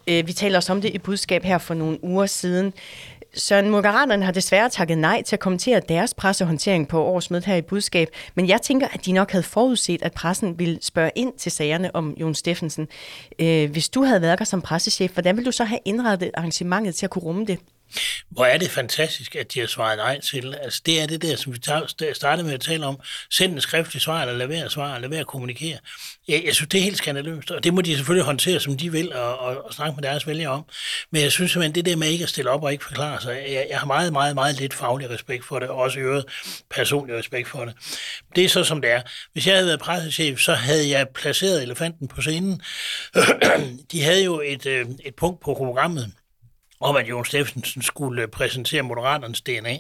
Øh, 0.08 0.28
vi 0.28 0.34
taler 0.34 0.58
også 0.58 0.74
om 0.74 0.82
det 0.82 0.94
i 0.94 0.98
budskab 0.98 1.44
her 1.44 1.58
for 1.58 1.74
nogle 1.74 2.04
uger 2.04 2.26
siden. 2.26 2.74
Søren 3.38 3.70
Moderaterne 3.70 4.26
har 4.26 4.32
desværre 4.32 4.70
takket 4.70 4.98
nej 4.98 5.22
til 5.22 5.36
at 5.36 5.40
kommentere 5.40 5.82
deres 5.90 6.14
pressehåndtering 6.14 6.88
på 6.88 7.04
årsmødet 7.04 7.46
her 7.46 7.56
i 7.56 7.62
budskab, 7.62 8.10
men 8.36 8.48
jeg 8.48 8.62
tænker, 8.62 8.88
at 8.88 9.06
de 9.06 9.12
nok 9.12 9.32
havde 9.32 9.44
forudset, 9.44 10.02
at 10.02 10.14
pressen 10.14 10.60
ville 10.60 10.80
spørge 10.82 11.12
ind 11.16 11.34
til 11.38 11.52
sagerne 11.52 11.96
om 11.96 12.16
Jon 12.18 12.36
Steffensen. 12.36 12.88
Øh, 13.40 13.72
hvis 13.72 13.90
du 13.90 14.04
havde 14.04 14.22
været 14.22 14.40
der 14.40 14.46
som 14.46 14.62
pressechef, 14.62 15.12
hvordan 15.12 15.36
ville 15.36 15.46
du 15.46 15.52
så 15.52 15.64
have 15.64 15.80
indrettet 15.86 16.32
arrangementet 16.34 16.96
til 16.96 17.06
at 17.06 17.10
kunne 17.10 17.24
rumme 17.24 17.46
det? 17.46 17.60
Hvor 18.30 18.46
er 18.46 18.58
det 18.58 18.72
fantastisk, 18.72 19.36
at 19.36 19.54
de 19.54 19.60
har 19.60 19.68
svaret 19.68 19.98
nej 19.98 20.20
til. 20.20 20.56
Altså, 20.62 20.82
det 20.86 21.02
er 21.02 21.08
det 21.08 21.22
der, 21.22 21.36
som 21.36 21.54
vi 21.54 21.60
startede 22.14 22.48
med 22.48 22.54
at 22.54 22.62
tale 22.62 22.86
om. 22.86 23.00
Send 23.32 23.54
en 23.54 23.62
skriftlig 23.62 24.02
svar, 24.02 24.22
eller 24.22 24.34
lad 24.34 24.48
være 24.48 24.66
at 24.66 24.72
svare, 24.72 24.96
eller 24.96 25.02
lad 25.02 25.10
være 25.10 25.20
at 25.20 25.28
kommunikere. 25.28 25.78
Jeg, 26.28 26.44
jeg 26.46 26.56
synes, 26.56 26.70
det 26.70 26.78
er 26.78 26.84
helt 26.84 26.98
skandaløst, 26.98 27.52
og 27.52 27.64
det 27.64 27.74
må 27.74 27.82
de 27.82 27.96
selvfølgelig 27.96 28.26
håndtere, 28.26 28.60
som 28.60 28.78
de 28.78 28.92
vil, 28.92 29.14
og, 29.14 29.40
og, 29.40 29.66
og 29.66 29.74
snakke 29.74 29.96
med 29.96 30.04
deres 30.04 30.28
vælgere 30.28 30.52
om. 30.52 30.66
Men 31.12 31.22
jeg 31.22 31.32
synes 31.32 31.52
simpelthen, 31.52 31.76
det 31.76 31.86
der 31.86 31.96
med 31.96 32.08
ikke 32.08 32.24
at 32.24 32.30
stille 32.30 32.52
op 32.52 32.64
og 32.64 32.72
ikke 32.72 32.84
forklare 32.84 33.22
sig, 33.22 33.46
jeg, 33.48 33.68
jeg 33.70 33.80
har 33.80 33.86
meget, 33.86 34.14
meget, 34.14 34.36
meget 34.36 34.60
lidt 34.60 34.74
faglig 34.74 35.10
respekt 35.10 35.46
for 35.46 35.60
det, 35.60 35.70
og 35.70 35.76
også 35.76 36.00
øvrigt 36.00 36.28
personlig 36.70 37.18
respekt 37.18 37.48
for 37.48 37.66
det. 37.66 37.74
Det 38.36 38.46
er 38.46 38.50
så, 38.50 38.64
som 38.64 38.82
det 38.82 38.92
er. 38.92 39.02
Hvis 39.34 39.48
jeg 39.48 39.56
havde 39.56 39.68
været 39.68 39.80
pressechef, 39.80 40.40
så 40.40 40.54
havde 40.54 40.90
jeg 40.90 41.08
placeret 41.10 41.64
elefanten 41.64 42.08
på 42.08 42.22
scenen. 42.22 42.62
de 43.92 44.04
havde 44.04 44.24
jo 44.24 44.42
et, 44.46 44.66
øh, 44.66 44.86
et 45.06 45.16
punkt 45.16 45.42
på 45.42 45.54
programmet, 45.54 46.12
om, 46.82 46.96
at 46.96 47.10
Jon 47.10 47.26
Steffensen 47.26 47.82
skulle 47.82 48.22
øh, 48.22 48.28
præsentere 48.28 48.82
Moderaternes 48.82 49.42
DNA. 49.42 49.78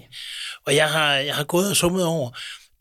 Og 0.66 0.76
jeg 0.76 0.90
har, 0.90 1.14
jeg 1.14 1.36
har 1.36 1.44
gået 1.44 1.70
og 1.70 1.76
summet 1.76 2.06
over, 2.06 2.32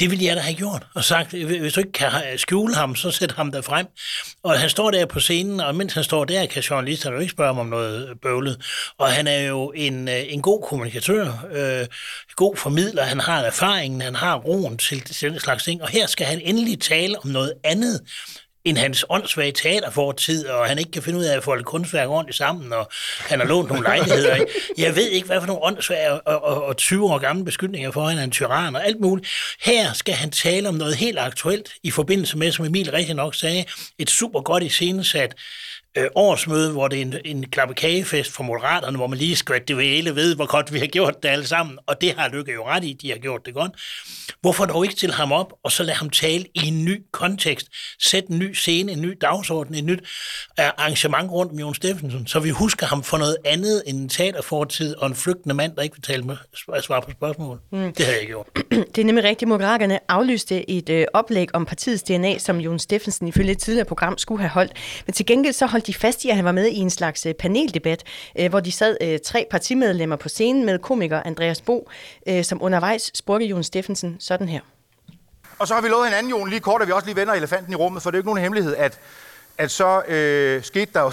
det 0.00 0.10
ville 0.10 0.24
jeg 0.24 0.36
da 0.36 0.40
have 0.40 0.54
gjort, 0.54 0.86
og 0.94 1.04
sagt, 1.04 1.30
hvis 1.30 1.72
du 1.72 1.80
ikke 1.80 1.92
kan 1.92 2.10
øh, 2.32 2.38
skjule 2.38 2.74
ham, 2.74 2.96
så 2.96 3.10
sæt 3.10 3.32
ham 3.32 3.52
der 3.52 3.62
frem. 3.62 3.86
Og 4.42 4.60
han 4.60 4.70
står 4.70 4.90
der 4.90 5.06
på 5.06 5.20
scenen, 5.20 5.60
og 5.60 5.74
mens 5.74 5.92
han 5.92 6.04
står 6.04 6.24
der, 6.24 6.46
kan 6.46 6.62
journalisterne 6.62 7.14
jo 7.14 7.20
ikke 7.20 7.30
spørge 7.30 7.48
ham 7.48 7.58
om 7.58 7.66
noget 7.66 8.20
bøvlet. 8.22 8.62
Og 8.98 9.12
han 9.12 9.26
er 9.26 9.40
jo 9.40 9.72
en, 9.74 10.08
øh, 10.08 10.22
en 10.28 10.42
god 10.42 10.62
kommunikatør, 10.68 11.46
øh, 11.52 11.86
god 12.36 12.56
formidler, 12.56 13.02
han 13.02 13.20
har 13.20 13.42
erfaringen, 13.42 14.00
han 14.00 14.14
har 14.14 14.36
roen 14.36 14.78
til, 14.78 15.00
til 15.00 15.30
den 15.30 15.40
slags 15.40 15.64
ting, 15.64 15.82
og 15.82 15.88
her 15.88 16.06
skal 16.06 16.26
han 16.26 16.40
endelig 16.40 16.80
tale 16.80 17.18
om 17.18 17.26
noget 17.30 17.52
andet, 17.64 18.00
end 18.64 18.78
hans 18.78 19.04
åndssvage 19.08 19.52
teaterfortid, 19.52 20.46
og 20.46 20.66
han 20.66 20.78
ikke 20.78 20.90
kan 20.90 21.02
finde 21.02 21.18
ud 21.18 21.24
af 21.24 21.36
at 21.36 21.44
få 21.44 21.54
et 21.54 21.64
kunstværk 21.64 22.08
ordentligt 22.08 22.36
sammen, 22.36 22.72
og 22.72 22.88
han 23.18 23.40
har 23.40 23.46
lånt 23.46 23.68
nogle 23.68 23.84
lejligheder. 23.84 24.36
Jeg 24.78 24.96
ved 24.96 25.08
ikke, 25.08 25.26
hvad 25.26 25.40
for 25.40 25.46
nogle 25.46 25.62
åndssvage 25.62 26.12
og, 26.12 26.44
og, 26.44 26.64
og 26.64 26.76
20 26.76 27.12
år 27.12 27.18
gamle 27.18 27.44
beskyldninger 27.44 27.90
for, 27.90 28.02
at 28.02 28.10
han 28.10 28.18
er 28.18 28.24
en 28.24 28.30
tyran 28.30 28.76
og 28.76 28.86
alt 28.86 29.00
muligt. 29.00 29.28
Her 29.60 29.92
skal 29.92 30.14
han 30.14 30.30
tale 30.30 30.68
om 30.68 30.74
noget 30.74 30.96
helt 30.96 31.18
aktuelt 31.18 31.74
i 31.82 31.90
forbindelse 31.90 32.38
med, 32.38 32.52
som 32.52 32.64
Emil 32.64 32.90
rigtig 32.90 33.14
nok 33.14 33.34
sagde, 33.34 33.64
et 33.98 34.10
super 34.10 34.40
godt 34.40 34.62
iscenesat 34.62 35.34
øh, 35.98 36.06
årsmøde, 36.14 36.72
hvor 36.72 36.88
det 36.88 36.98
er 36.98 37.02
en, 37.02 37.14
en 37.24 37.50
klappekagefest 37.50 38.32
for 38.32 38.42
Moderaterne, 38.42 38.96
hvor 38.96 39.06
man 39.06 39.18
lige 39.18 39.36
skal 39.36 39.62
det 39.68 39.76
hele 39.76 40.14
ved, 40.14 40.34
hvor 40.36 40.46
godt 40.46 40.72
vi 40.72 40.78
har 40.78 40.86
gjort 40.86 41.22
det 41.22 41.28
alle 41.28 41.46
sammen, 41.46 41.78
og 41.86 42.00
det 42.00 42.14
har 42.18 42.28
Lykke 42.28 42.52
jo 42.52 42.66
ret 42.66 42.84
i, 42.84 42.92
de 42.92 43.10
har 43.10 43.18
gjort 43.18 43.46
det 43.46 43.54
godt. 43.54 43.72
Hvorfor 44.40 44.64
dog 44.64 44.84
ikke 44.84 44.92
stille 44.92 45.14
ham 45.14 45.32
op, 45.32 45.52
og 45.64 45.72
så 45.72 45.82
lade 45.82 45.96
ham 45.96 46.10
tale 46.10 46.44
i 46.54 46.66
en 46.66 46.84
ny 46.84 47.02
kontekst, 47.12 47.68
sætte 48.02 48.32
en 48.32 48.38
ny 48.38 48.52
scene, 48.52 48.92
en 48.92 49.00
ny 49.00 49.18
dagsorden, 49.20 49.74
et 49.74 49.84
nyt 49.84 50.00
øh, 50.60 50.66
arrangement 50.66 51.30
rundt 51.30 51.52
om 51.52 51.58
Jon 51.58 51.74
Steffensen, 51.74 52.26
så 52.26 52.40
vi 52.40 52.50
husker 52.50 52.86
ham 52.86 53.02
for 53.02 53.18
noget 53.18 53.36
andet 53.44 53.82
end 53.86 53.98
en 53.98 54.08
teaterfortid 54.08 54.96
og 54.96 55.06
en 55.06 55.14
flygtende 55.14 55.54
mand, 55.54 55.76
der 55.76 55.82
ikke 55.82 55.96
vil 55.96 56.02
tale 56.02 56.22
med, 56.22 56.36
svare 56.82 57.02
på 57.02 57.10
spørgsmål. 57.10 57.60
Mm. 57.72 57.92
Det 57.92 58.06
har 58.06 58.12
jeg 58.12 58.26
gjort. 58.26 58.46
Det 58.94 58.98
er 58.98 59.04
nemlig 59.04 59.24
rigtigt. 59.24 59.48
Moderaterne 59.48 59.98
aflyste 60.08 60.70
et 60.70 60.90
øh, 60.90 61.06
oplæg 61.12 61.54
om 61.54 61.66
partiets 61.66 62.02
DNA, 62.02 62.38
som 62.38 62.60
Jon 62.60 62.78
Steffensen 62.78 63.28
ifølge 63.28 63.50
et 63.52 63.58
tidligere 63.58 63.84
program 63.84 64.18
skulle 64.18 64.40
have 64.40 64.50
holdt. 64.50 64.72
Men 65.06 65.12
til 65.14 65.26
gengæld 65.26 65.54
så 65.54 65.66
holdt 65.66 65.83
holdt 65.84 65.96
de 65.96 66.00
fast 66.00 66.24
i, 66.24 66.28
at 66.28 66.36
han 66.36 66.44
var 66.44 66.52
med 66.52 66.66
i 66.66 66.78
en 66.78 66.90
slags 66.90 67.26
øh, 67.26 67.34
paneldebat, 67.34 68.02
øh, 68.38 68.50
hvor 68.50 68.60
de 68.60 68.72
sad 68.72 68.96
øh, 69.00 69.18
tre 69.24 69.46
partimedlemmer 69.50 70.16
på 70.16 70.28
scenen 70.28 70.66
med 70.66 70.78
komiker 70.78 71.22
Andreas 71.24 71.60
Bo, 71.60 71.88
som 72.42 72.62
undervejs 72.62 73.10
spurgte 73.14 73.46
Jon 73.46 73.62
Steffensen 73.62 74.16
sådan 74.20 74.48
her. 74.48 74.60
Og 75.58 75.68
så 75.68 75.74
har 75.74 75.80
vi 75.80 75.88
lovet 75.88 76.06
hinanden, 76.06 76.30
Jon, 76.30 76.50
lige 76.50 76.60
kort, 76.60 76.82
at 76.82 76.88
vi 76.88 76.92
også 76.92 77.06
lige 77.06 77.16
vender 77.16 77.34
elefanten 77.34 77.72
i 77.72 77.76
rummet, 77.76 78.02
for 78.02 78.10
det 78.10 78.16
er 78.16 78.18
jo 78.18 78.20
ikke 78.20 78.28
nogen 78.28 78.42
hemmelighed, 78.42 78.76
at, 78.76 78.98
at 79.58 79.70
så 79.70 80.02
øh, 80.08 80.64
skete 80.64 80.90
der 80.94 81.00
jo... 81.00 81.12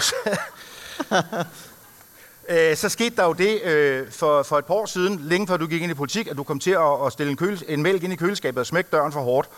øh, 2.54 2.76
så 2.76 2.88
skete 2.88 3.16
der 3.16 3.24
jo 3.24 3.32
det 3.32 3.62
øh, 3.62 4.10
for, 4.10 4.42
for 4.42 4.58
et 4.58 4.64
par 4.64 4.74
år 4.74 4.86
siden, 4.86 5.20
længe 5.20 5.46
før 5.46 5.56
du 5.56 5.66
gik 5.66 5.82
ind 5.82 5.90
i 5.90 5.94
politik, 5.94 6.26
at 6.26 6.36
du 6.36 6.42
kom 6.42 6.58
til 6.58 6.70
at, 6.70 7.06
at 7.06 7.12
stille 7.12 7.30
en, 7.30 7.36
køle, 7.36 7.58
en 7.68 7.82
mælk 7.82 8.02
ind 8.02 8.12
i 8.12 8.16
køleskabet 8.16 8.58
og 8.58 8.66
smække 8.66 8.90
døren 8.92 9.12
for 9.12 9.20
hårdt. 9.20 9.48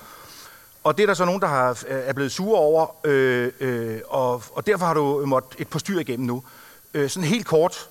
Og 0.85 0.97
det 0.97 1.03
er 1.03 1.07
der 1.07 1.15
så 1.15 1.25
nogen, 1.25 1.41
der 1.41 1.47
har, 1.47 1.71
øh, 1.71 2.03
er 2.05 2.13
blevet 2.13 2.33
sure 2.33 2.59
over, 2.59 2.97
øh, 3.05 3.53
øh, 3.61 4.01
og, 4.09 4.43
og 4.53 4.67
derfor 4.67 4.87
har 4.87 4.95
du 4.95 5.27
måttet 5.27 5.61
et 5.61 5.81
styr 5.81 5.99
igennem 5.99 6.27
nu. 6.27 6.43
Øh, 6.95 7.11
sådan 7.11 7.29
helt 7.29 7.47
kort. 7.47 7.89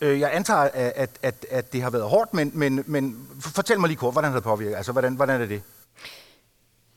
Øh, 0.00 0.20
jeg 0.20 0.30
antager, 0.32 0.60
at, 0.74 1.10
at, 1.22 1.46
at 1.50 1.72
det 1.72 1.82
har 1.82 1.90
været 1.90 2.04
hårdt, 2.04 2.34
men, 2.34 2.50
men, 2.54 2.84
men 2.86 3.28
fortæl 3.40 3.80
mig 3.80 3.88
lige 3.88 3.98
kort, 3.98 4.14
hvordan 4.14 4.30
har 4.30 4.36
det 4.36 4.44
påvirket? 4.44 4.76
Altså, 4.76 4.92
hvordan, 4.92 5.14
hvordan 5.14 5.40
er 5.40 5.46
det? 5.46 5.62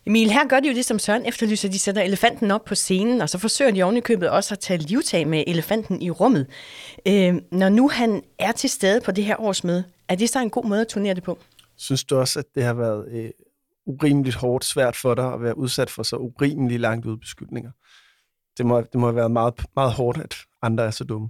Emil, 0.05 0.31
her 0.31 0.47
gør 0.47 0.59
de 0.59 0.67
jo 0.67 0.73
det, 0.73 0.85
som 0.85 0.99
Søren 0.99 1.25
efterlyser. 1.25 1.69
De 1.69 1.79
sætter 1.79 2.01
elefanten 2.01 2.51
op 2.51 2.65
på 2.65 2.75
scenen, 2.75 3.21
og 3.21 3.29
så 3.29 3.37
forsøger 3.37 3.71
de 3.71 3.83
ovenikøbet 3.83 4.29
også 4.29 4.53
at 4.53 4.59
tage 4.59 4.79
livtag 4.79 5.27
med 5.27 5.43
elefanten 5.47 6.01
i 6.01 6.11
rummet. 6.11 6.47
Øh, 7.05 7.35
når 7.51 7.69
nu 7.69 7.89
han 7.89 8.23
er 8.39 8.51
til 8.51 8.69
stede 8.69 9.01
på 9.01 9.11
det 9.11 9.23
her 9.23 9.41
årsmøde, 9.41 9.83
er 10.09 10.15
det 10.15 10.29
så 10.29 10.39
en 10.39 10.49
god 10.49 10.65
måde 10.65 10.81
at 10.81 10.87
turnere 10.87 11.13
det 11.13 11.23
på? 11.23 11.37
Synes 11.77 12.03
du 12.03 12.17
også, 12.17 12.39
at 12.39 12.45
det 12.55 12.63
har 12.63 12.73
været 12.73 13.07
øh, 13.11 13.29
urimeligt 13.87 14.35
hårdt 14.35 14.65
svært 14.65 14.95
for 14.95 15.15
dig 15.15 15.33
at 15.33 15.41
være 15.41 15.57
udsat 15.57 15.89
for 15.89 16.03
så 16.03 16.15
urimeligt 16.15 16.81
langt 16.81 17.05
ud 17.05 17.17
beskyldninger. 17.17 17.71
Det 18.57 18.65
må, 18.65 18.81
det 18.81 18.95
må 18.95 19.07
have 19.07 19.15
været 19.15 19.31
meget, 19.31 19.53
meget 19.75 19.91
hårdt, 19.91 20.17
at 20.17 20.35
andre 20.61 20.83
er 20.85 20.91
så 20.91 21.03
dumme. 21.03 21.29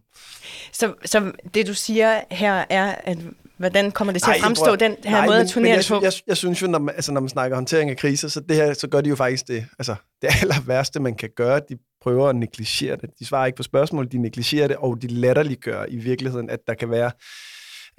Så, 0.72 0.94
så 1.06 1.32
det, 1.54 1.68
du 1.68 1.74
siger 1.74 2.22
her, 2.32 2.66
er, 2.70 2.96
at 3.04 3.18
hvordan 3.58 3.92
kommer 3.92 4.14
det 4.14 4.24
til 4.24 4.32
at 4.32 4.42
fremstå, 4.42 4.76
den 4.76 4.96
her 5.04 5.12
nej, 5.12 5.26
måde 5.26 5.40
at 5.40 5.48
turnere 5.48 5.72
jeg, 5.72 5.84
på? 5.90 5.96
Jeg, 5.96 6.04
jeg, 6.04 6.14
jeg 6.28 6.38
synes 6.38 6.62
jo, 6.62 6.68
når 6.68 6.80
man, 6.80 6.96
altså, 6.96 7.12
når 7.12 7.22
man 7.22 7.30
snakker 7.30 7.56
håndtering 7.58 7.90
af 7.90 7.98
kriser, 7.98 8.28
så, 8.28 8.40
det 8.40 8.56
her, 8.56 8.74
så 8.74 8.88
gør 8.88 9.02
de 9.02 9.10
jo 9.10 9.16
faktisk 9.16 9.48
det, 9.48 9.66
altså, 9.80 9.96
det 10.22 10.30
aller 10.42 10.62
værste, 10.66 11.00
man 11.00 11.16
kan 11.16 11.30
gøre. 11.36 11.62
De 11.70 11.78
prøver 12.02 12.30
at 12.30 12.36
negligere 12.36 12.96
det. 12.96 13.10
De 13.20 13.26
svarer 13.26 13.46
ikke 13.46 13.56
på 13.56 13.64
spørgsmål, 13.64 14.12
de 14.12 14.18
negligerer 14.18 14.68
det, 14.68 14.78
og 14.78 15.02
de 15.02 15.08
latterliggør 15.08 15.86
i 15.90 15.98
virkeligheden, 15.98 16.50
at 16.50 16.60
der 16.68 16.74
kan 16.74 16.90
være, 16.90 17.12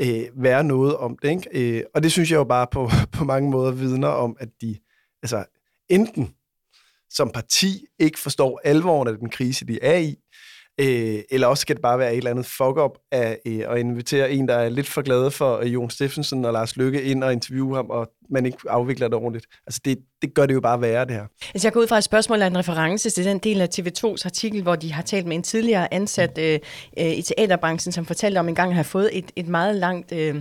øh, 0.00 0.42
være 0.42 0.64
noget 0.64 0.96
om 0.96 1.18
det. 1.22 1.30
Ikke? 1.30 1.78
Øh, 1.78 1.84
og 1.94 2.02
det 2.02 2.12
synes 2.12 2.30
jeg 2.30 2.36
jo 2.36 2.44
bare 2.44 2.66
på, 2.72 2.90
på 3.18 3.24
mange 3.24 3.50
måder 3.50 3.72
vidner 3.72 4.08
om, 4.08 4.36
at 4.40 4.48
de 4.60 4.78
altså, 5.22 5.44
enten 5.88 6.34
som 7.10 7.30
parti 7.30 7.86
ikke 7.98 8.18
forstår 8.18 8.60
alvoren 8.64 9.08
af 9.08 9.16
den 9.18 9.30
krise, 9.30 9.66
de 9.66 9.78
er 9.82 9.98
i, 9.98 10.16
Øh, 10.80 11.20
eller 11.30 11.46
også 11.46 11.60
skal 11.60 11.76
det 11.76 11.82
bare 11.82 11.98
være 11.98 12.12
et 12.12 12.16
eller 12.16 12.30
andet 12.30 12.46
fuck-up 12.46 12.98
af 13.12 13.38
øh, 13.46 13.60
at 13.68 13.78
invitere 13.78 14.30
en, 14.30 14.48
der 14.48 14.54
er 14.54 14.68
lidt 14.68 14.88
for 14.88 15.02
glad 15.02 15.30
for 15.30 15.56
øh, 15.56 15.74
Jon 15.74 15.90
Steffensen 15.90 16.44
og 16.44 16.52
Lars 16.52 16.76
Lykke 16.76 17.02
ind 17.02 17.24
og 17.24 17.32
interviewe 17.32 17.76
ham, 17.76 17.86
og 17.90 18.10
man 18.30 18.46
ikke 18.46 18.58
afvikler 18.68 19.08
det 19.08 19.16
ordentligt. 19.16 19.46
Altså 19.66 19.80
det, 19.84 19.98
det 20.22 20.34
gør 20.34 20.46
det 20.46 20.54
jo 20.54 20.60
bare 20.60 20.80
værre, 20.80 21.04
det 21.04 21.14
her. 21.14 21.26
Altså 21.54 21.68
jeg 21.68 21.72
går 21.72 21.80
ud 21.80 21.86
fra 21.86 21.98
et 21.98 22.04
spørgsmål 22.04 22.42
af 22.42 22.46
en 22.46 22.58
reference 22.58 23.10
til 23.10 23.24
den 23.24 23.38
del 23.38 23.60
af 23.60 23.68
TV2's 23.78 24.22
artikel, 24.24 24.62
hvor 24.62 24.76
de 24.76 24.92
har 24.92 25.02
talt 25.02 25.26
med 25.26 25.36
en 25.36 25.42
tidligere 25.42 25.94
ansat 25.94 26.38
øh, 26.38 26.58
øh, 26.98 27.12
i 27.12 27.22
teaterbranchen, 27.22 27.92
som 27.92 28.06
fortalte 28.06 28.38
om 28.38 28.48
en 28.48 28.54
gang 28.54 28.70
at 28.70 28.74
have 28.74 28.84
fået 28.84 29.10
et, 29.12 29.30
et 29.36 29.48
meget 29.48 29.76
langt... 29.76 30.12
Øh, 30.12 30.36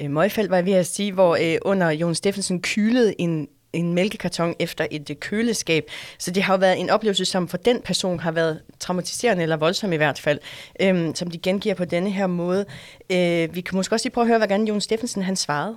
øh 0.00 0.10
møgfald, 0.10 0.48
var 0.48 0.56
jeg 0.56 0.66
ved 0.66 0.72
at 0.72 0.86
sige, 0.86 1.12
hvor 1.12 1.36
øh, 1.40 1.58
under 1.62 1.90
Jon 1.90 2.14
Steffensen 2.14 2.62
kylede 2.62 3.20
en, 3.20 3.48
en 3.74 3.92
mælkekarton 3.92 4.54
efter 4.58 4.86
et 4.90 5.10
øh, 5.10 5.16
køleskab. 5.16 5.90
Så 6.18 6.30
det 6.30 6.42
har 6.42 6.54
jo 6.54 6.58
været 6.58 6.80
en 6.80 6.90
oplevelse, 6.90 7.24
som 7.24 7.48
for 7.48 7.56
den 7.56 7.82
person 7.82 8.20
har 8.20 8.30
været 8.30 8.60
traumatiserende, 8.80 9.42
eller 9.42 9.56
voldsom 9.56 9.92
i 9.92 9.96
hvert 9.96 10.18
fald, 10.20 10.38
øhm, 10.80 11.14
som 11.14 11.30
de 11.30 11.38
gengiver 11.38 11.74
på 11.74 11.84
denne 11.84 12.10
her 12.10 12.26
måde. 12.26 12.66
Øh, 13.10 13.54
vi 13.54 13.60
kan 13.60 13.76
måske 13.76 13.94
også 13.94 14.04
lige 14.04 14.12
prøve 14.14 14.22
at 14.22 14.28
høre, 14.28 14.38
hvordan 14.38 14.64
Jon 14.64 14.80
Steffensen 14.80 15.22
han 15.22 15.36
svarede. 15.36 15.76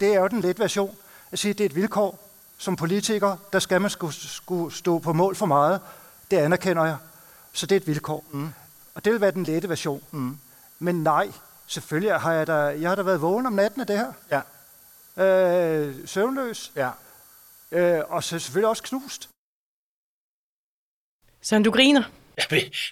Det 0.00 0.14
er 0.14 0.20
jo 0.20 0.26
den 0.26 0.40
let 0.40 0.58
version. 0.58 0.96
At 1.32 1.38
sige, 1.38 1.50
at 1.50 1.58
det 1.58 1.64
er 1.64 1.68
et 1.68 1.76
vilkår. 1.76 2.22
Som 2.58 2.76
politiker, 2.76 3.36
der 3.52 3.58
skal 3.58 3.80
man 3.80 3.90
skulle, 3.90 4.14
skulle 4.14 4.74
stå 4.74 4.98
på 4.98 5.12
mål 5.12 5.36
for 5.36 5.46
meget. 5.46 5.80
Det 6.30 6.36
anerkender 6.36 6.84
jeg. 6.84 6.96
Så 7.52 7.66
det 7.66 7.76
er 7.76 7.80
et 7.80 7.86
vilkår. 7.86 8.24
Mm. 8.32 8.48
Og 8.94 9.04
det 9.04 9.12
vil 9.12 9.20
være 9.20 9.30
den 9.30 9.44
lette 9.44 9.68
version. 9.68 10.02
Mm. 10.10 10.38
Men 10.78 11.02
nej, 11.02 11.28
selvfølgelig 11.66 12.14
har 12.14 12.32
jeg 12.32 12.46
da, 12.46 12.52
jeg 12.52 12.88
har 12.88 12.94
da 12.94 13.02
været 13.02 13.22
vågen 13.22 13.46
om 13.46 13.52
natten 13.52 13.80
af 13.80 13.86
det 13.86 13.98
her. 13.98 14.12
Ja. 14.30 15.24
Øh, 15.24 15.94
søvnløs. 16.06 16.72
Ja 16.76 16.88
øh, 17.72 18.00
og 18.08 18.24
så 18.24 18.38
selvfølgelig 18.38 18.68
også 18.68 18.82
knust. 18.82 19.28
Så 21.42 21.58
du 21.58 21.70
griner? 21.70 22.02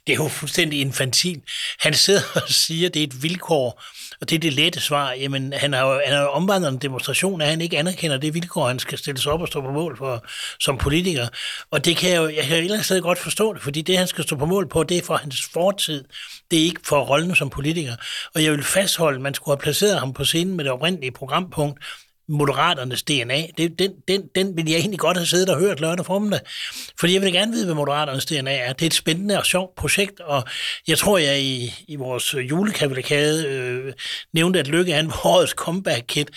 Det 0.06 0.12
er 0.12 0.14
jo 0.14 0.28
fuldstændig 0.28 0.80
infantil. 0.80 1.42
Han 1.78 1.94
sidder 1.94 2.20
og 2.34 2.48
siger, 2.48 2.88
at 2.88 2.94
det 2.94 3.02
er 3.02 3.06
et 3.06 3.22
vilkår, 3.22 3.82
og 4.20 4.30
det 4.30 4.36
er 4.36 4.40
det 4.40 4.52
lette 4.52 4.80
svar. 4.80 5.12
Jamen, 5.12 5.52
han 5.52 5.72
har 5.72 5.86
jo, 5.86 6.00
han 6.04 6.14
har 6.14 6.22
jo 6.22 6.28
omvandret 6.28 6.72
en 6.72 6.78
demonstration, 6.78 7.40
at 7.40 7.48
han 7.48 7.60
ikke 7.60 7.78
anerkender 7.78 8.16
det 8.16 8.34
vilkår, 8.34 8.68
han 8.68 8.78
skal 8.78 8.98
stille 8.98 9.20
sig 9.20 9.32
op 9.32 9.40
og 9.40 9.48
stå 9.48 9.60
på 9.60 9.70
mål 9.70 9.98
for 9.98 10.24
som 10.60 10.78
politiker. 10.78 11.28
Og 11.70 11.84
det 11.84 11.96
kan 11.96 12.10
jeg 12.10 12.16
jo, 12.16 12.28
jeg 12.28 12.44
kan 12.44 12.50
jo 12.50 12.56
et 12.56 12.58
eller 12.58 12.74
andet 12.74 12.84
sted 12.84 13.02
godt 13.02 13.18
forstå 13.18 13.54
det, 13.54 13.62
fordi 13.62 13.82
det, 13.82 13.98
han 13.98 14.06
skal 14.06 14.24
stå 14.24 14.36
på 14.36 14.46
mål 14.46 14.68
på, 14.68 14.82
det 14.82 14.96
er 14.96 15.02
for 15.02 15.16
hans 15.16 15.48
fortid. 15.52 16.04
Det 16.50 16.60
er 16.60 16.64
ikke 16.64 16.80
for 16.84 17.00
rollen 17.00 17.36
som 17.36 17.50
politiker. 17.50 17.96
Og 18.34 18.44
jeg 18.44 18.52
vil 18.52 18.64
fastholde, 18.64 19.16
at 19.16 19.22
man 19.22 19.34
skulle 19.34 19.56
have 19.56 19.62
placeret 19.62 19.98
ham 19.98 20.12
på 20.12 20.24
scenen 20.24 20.56
med 20.56 20.64
det 20.64 20.72
oprindelige 20.72 21.12
programpunkt, 21.12 21.84
Moderaternes 22.28 23.02
DNA. 23.02 23.46
Det, 23.58 23.78
den, 23.78 23.92
den, 24.08 24.22
den 24.34 24.56
vil 24.56 24.70
jeg 24.70 24.78
egentlig 24.78 24.98
godt 24.98 25.16
have 25.16 25.26
siddet 25.26 25.48
og 25.48 25.58
hørt 25.58 25.80
lørdag 25.80 26.06
formiddag. 26.06 26.40
Fordi 27.00 27.14
jeg 27.14 27.22
vil 27.22 27.32
gerne 27.32 27.52
vide, 27.52 27.64
hvad 27.64 27.74
Moderaternes 27.74 28.26
DNA 28.26 28.56
er. 28.56 28.72
Det 28.72 28.82
er 28.82 28.86
et 28.86 28.94
spændende 28.94 29.38
og 29.38 29.46
sjovt 29.46 29.74
projekt, 29.74 30.20
og 30.20 30.44
jeg 30.88 30.98
tror, 30.98 31.18
jeg 31.18 31.42
i, 31.42 31.84
i 31.88 31.96
vores 31.96 32.34
julekavalkade 32.34 33.46
øh, 33.46 33.92
nævnte, 34.32 34.58
at 34.58 34.66
Lykke 34.66 34.92
er 34.92 35.00
en 35.00 35.12
årets 35.24 35.52
comeback-kit. 35.52 36.30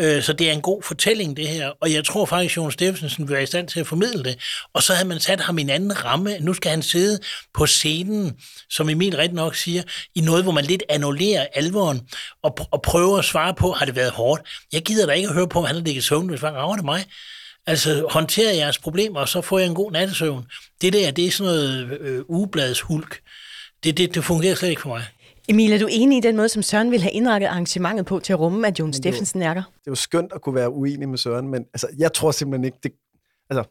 Øh, 0.00 0.22
så 0.22 0.32
det 0.32 0.48
er 0.48 0.52
en 0.52 0.62
god 0.62 0.82
fortælling, 0.82 1.36
det 1.36 1.48
her. 1.48 1.70
Og 1.80 1.92
jeg 1.92 2.04
tror 2.04 2.26
faktisk, 2.26 2.52
at 2.52 2.56
Jon 2.56 2.72
Steffensen 2.72 3.28
vil 3.28 3.34
være 3.34 3.42
i 3.42 3.46
stand 3.46 3.68
til 3.68 3.80
at 3.80 3.86
formidle 3.86 4.24
det. 4.24 4.38
Og 4.74 4.82
så 4.82 4.94
havde 4.94 5.08
man 5.08 5.20
sat 5.20 5.40
ham 5.40 5.58
i 5.58 5.60
en 5.60 5.70
anden 5.70 6.04
ramme. 6.04 6.38
Nu 6.38 6.54
skal 6.54 6.70
han 6.70 6.82
sidde 6.82 7.18
på 7.54 7.66
scenen, 7.66 8.32
som 8.70 8.88
Emil 8.88 9.16
ret 9.16 9.32
nok 9.32 9.54
siger, 9.54 9.82
i 10.14 10.20
noget, 10.20 10.42
hvor 10.42 10.52
man 10.52 10.64
lidt 10.64 10.82
annullerer 10.88 11.46
alvoren 11.54 12.00
og, 12.42 12.58
og 12.70 12.82
prøver 12.82 13.18
at 13.18 13.24
svare 13.24 13.54
på, 13.54 13.72
har 13.72 13.86
det 13.86 13.96
været 13.96 14.10
hårdt? 14.10 14.42
Jeg 14.72 14.82
gider 14.82 15.06
da 15.06 15.12
ikke 15.12 15.25
at 15.28 15.34
høre 15.34 15.48
på, 15.48 15.58
om 15.58 15.64
han 15.64 15.74
har 15.74 15.82
ligget 15.82 16.04
søvn, 16.04 16.28
hvad 16.28 16.42
rager 16.42 16.76
det 16.76 16.84
mig? 16.84 17.04
Altså, 17.66 18.06
håndtere 18.10 18.56
jeres 18.56 18.78
problemer, 18.78 19.20
og 19.20 19.28
så 19.28 19.40
får 19.40 19.58
jeg 19.58 19.68
en 19.68 19.74
god 19.74 19.92
nattesøvn. 19.92 20.44
Det 20.80 20.92
der, 20.92 21.10
det 21.10 21.26
er 21.26 21.30
sådan 21.30 21.52
noget 21.52 22.00
øh, 22.00 22.24
ugebladshulk. 22.28 23.20
Det, 23.84 23.98
det, 23.98 24.14
det 24.14 24.24
fungerer 24.24 24.54
slet 24.54 24.68
ikke 24.68 24.82
for 24.82 24.88
mig. 24.88 25.02
Emil, 25.48 25.72
er 25.72 25.78
du 25.78 25.88
enig 25.90 26.18
i 26.18 26.20
den 26.20 26.36
måde, 26.36 26.48
som 26.48 26.62
Søren 26.62 26.90
ville 26.90 27.02
have 27.02 27.12
indrettet 27.12 27.48
arrangementet 27.48 28.06
på 28.06 28.18
til 28.18 28.32
at 28.32 28.38
rumme, 28.38 28.66
at 28.66 28.78
Jon 28.78 28.92
Steffensen 28.92 29.42
er 29.42 29.54
der? 29.54 29.62
Det 29.62 29.86
er 29.86 29.90
jo 29.90 29.94
skønt 29.94 30.32
at 30.32 30.42
kunne 30.42 30.54
være 30.54 30.70
uenig 30.70 31.08
med 31.08 31.18
Søren, 31.18 31.48
men 31.48 31.64
altså, 31.74 31.88
jeg 31.98 32.12
tror 32.12 32.30
simpelthen 32.30 32.64
ikke, 32.64 32.78
det, 32.82 32.92
altså, 33.50 33.64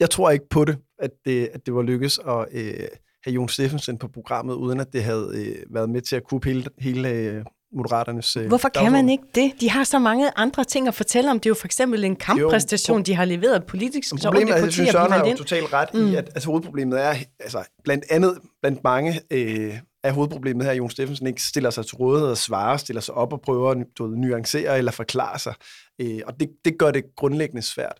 jeg 0.00 0.10
tror 0.10 0.30
ikke 0.30 0.48
på 0.48 0.64
det, 0.64 0.78
at 0.98 1.10
det, 1.24 1.48
at 1.54 1.66
det 1.66 1.74
var 1.74 1.82
lykkes 1.82 2.18
at 2.18 2.46
øh, 2.52 2.88
have 3.24 3.34
Jon 3.34 3.48
Steffensen 3.48 3.98
på 3.98 4.08
programmet, 4.08 4.54
uden 4.54 4.80
at 4.80 4.92
det 4.92 5.04
havde 5.04 5.30
øh, 5.34 5.74
været 5.74 5.90
med 5.90 6.00
til 6.00 6.16
at 6.16 6.24
kunne 6.24 6.40
hele, 6.44 6.64
hele 6.78 7.08
øh, 7.08 7.44
Moderaternes 7.74 8.36
øh, 8.36 8.46
Hvorfor 8.48 8.68
kan 8.68 8.92
man 8.92 9.08
ikke 9.08 9.24
det? 9.34 9.52
De 9.60 9.70
har 9.70 9.84
så 9.84 9.98
mange 9.98 10.30
andre 10.36 10.64
ting 10.64 10.88
at 10.88 10.94
fortælle 10.94 11.30
om. 11.30 11.40
Det 11.40 11.46
er 11.46 11.50
jo 11.50 11.54
for 11.54 11.66
eksempel 11.66 12.04
en 12.04 12.16
kamppræstation, 12.16 12.98
jo, 12.98 13.02
de 13.02 13.14
har 13.14 13.24
leveret 13.24 13.64
politisk. 13.66 14.14
Problemet 14.22 14.54
er, 14.54 14.56
jeg 14.56 14.72
synes, 14.72 14.90
Søren 14.90 15.12
har 15.12 15.26
jo 15.26 15.36
totalt 15.36 15.72
ret 15.72 15.94
mm. 15.94 16.06
i, 16.06 16.14
at 16.14 16.28
altså, 16.34 16.48
hovedproblemet 16.48 17.00
er, 17.00 17.14
altså, 17.40 17.64
blandt 17.84 18.04
andet 18.10 18.38
blandt 18.62 18.84
mange 18.84 19.20
øh, 19.30 19.78
er 20.04 20.12
hovedproblemet 20.12 20.64
her, 20.64 20.72
at 20.72 20.78
Jon 20.78 20.90
Steffensen 20.90 21.26
ikke 21.26 21.42
stiller 21.42 21.70
sig 21.70 21.86
til 21.86 21.96
rådighed 21.96 22.30
og 22.30 22.38
svarer, 22.38 22.76
stiller 22.76 23.00
sig 23.00 23.14
op 23.14 23.32
og 23.32 23.40
prøver 23.40 23.70
at 23.70 23.86
nuancere 24.00 24.78
eller 24.78 24.92
forklare 24.92 25.38
sig. 25.38 25.54
Øh, 26.00 26.20
og 26.26 26.40
det, 26.40 26.50
det 26.64 26.78
gør 26.78 26.90
det 26.90 27.04
grundlæggende 27.16 27.62
svært. 27.62 27.98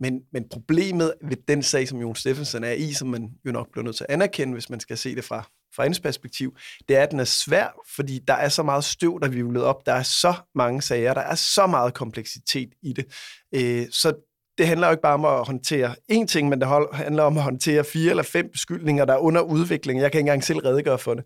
Men, 0.00 0.20
men 0.32 0.44
problemet 0.50 1.14
ved 1.28 1.36
den 1.48 1.62
sag, 1.62 1.88
som 1.88 2.00
Jon 2.00 2.16
Steffensen 2.16 2.64
er 2.64 2.72
i, 2.72 2.92
som 2.92 3.08
man 3.08 3.30
jo 3.46 3.52
nok 3.52 3.66
bliver 3.72 3.84
nødt 3.84 3.96
til 3.96 4.06
at 4.08 4.14
anerkende, 4.14 4.52
hvis 4.52 4.70
man 4.70 4.80
skal 4.80 4.98
se 4.98 5.14
det 5.14 5.24
fra, 5.24 5.50
fra 5.76 5.82
hendes 5.82 6.00
perspektiv, 6.00 6.56
det 6.88 6.96
er, 6.96 7.02
at 7.02 7.10
den 7.10 7.20
er 7.20 7.24
svær, 7.24 7.68
fordi 7.96 8.20
der 8.28 8.34
er 8.34 8.48
så 8.48 8.62
meget 8.62 8.84
støv, 8.84 9.20
der 9.22 9.28
vivlet 9.28 9.62
op. 9.62 9.86
Der 9.86 9.92
er 9.92 10.02
så 10.02 10.34
mange 10.54 10.82
sager, 10.82 11.14
der 11.14 11.20
er 11.20 11.34
så 11.34 11.66
meget 11.66 11.94
kompleksitet 11.94 12.68
i 12.82 12.92
det. 12.92 13.06
Øh, 13.54 13.86
så 13.90 14.12
det 14.58 14.66
handler 14.66 14.86
jo 14.86 14.90
ikke 14.90 15.02
bare 15.02 15.14
om 15.14 15.24
at 15.24 15.46
håndtere 15.46 15.94
én 16.12 16.26
ting, 16.26 16.48
men 16.48 16.60
det 16.60 16.68
handler 16.92 17.22
om 17.22 17.36
at 17.36 17.42
håndtere 17.42 17.84
fire 17.84 18.10
eller 18.10 18.22
fem 18.22 18.48
beskyldninger, 18.52 19.04
der 19.04 19.14
er 19.14 19.18
under 19.18 19.40
udvikling. 19.40 20.00
Jeg 20.00 20.12
kan 20.12 20.18
ikke 20.18 20.28
engang 20.28 20.44
selv 20.44 20.58
redegøre 20.58 20.98
for 20.98 21.14
det. 21.14 21.24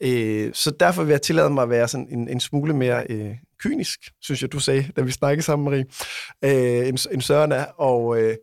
Øh, 0.00 0.50
så 0.54 0.70
derfor 0.70 1.02
vil 1.02 1.10
jeg 1.10 1.22
tillade 1.22 1.50
mig 1.50 1.62
at 1.62 1.70
være 1.70 1.88
sådan 1.88 2.08
en, 2.10 2.28
en 2.28 2.40
smule 2.40 2.74
mere 2.74 3.06
øh, 3.10 3.30
kynisk, 3.60 4.00
synes 4.20 4.42
jeg, 4.42 4.52
du 4.52 4.60
sagde, 4.60 4.88
da 4.96 5.02
vi 5.02 5.10
snakkede 5.10 5.42
sammen, 5.44 5.64
Marie, 5.64 5.84
øh, 6.44 6.88
en, 6.88 6.98
en 7.12 7.20
Søren 7.20 7.52
er. 7.52 7.64
Og 7.64 8.20
øh, 8.20 8.36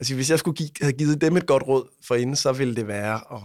altså, 0.00 0.14
hvis 0.14 0.30
jeg 0.30 0.38
skulle 0.38 0.56
give, 0.56 0.70
have 0.80 0.92
givet 0.92 1.20
dem 1.20 1.36
et 1.36 1.46
godt 1.46 1.62
råd 1.62 1.88
for 2.06 2.14
inden, 2.14 2.36
så 2.36 2.52
ville 2.52 2.76
det 2.76 2.88
være 2.88 3.14
at 3.34 3.40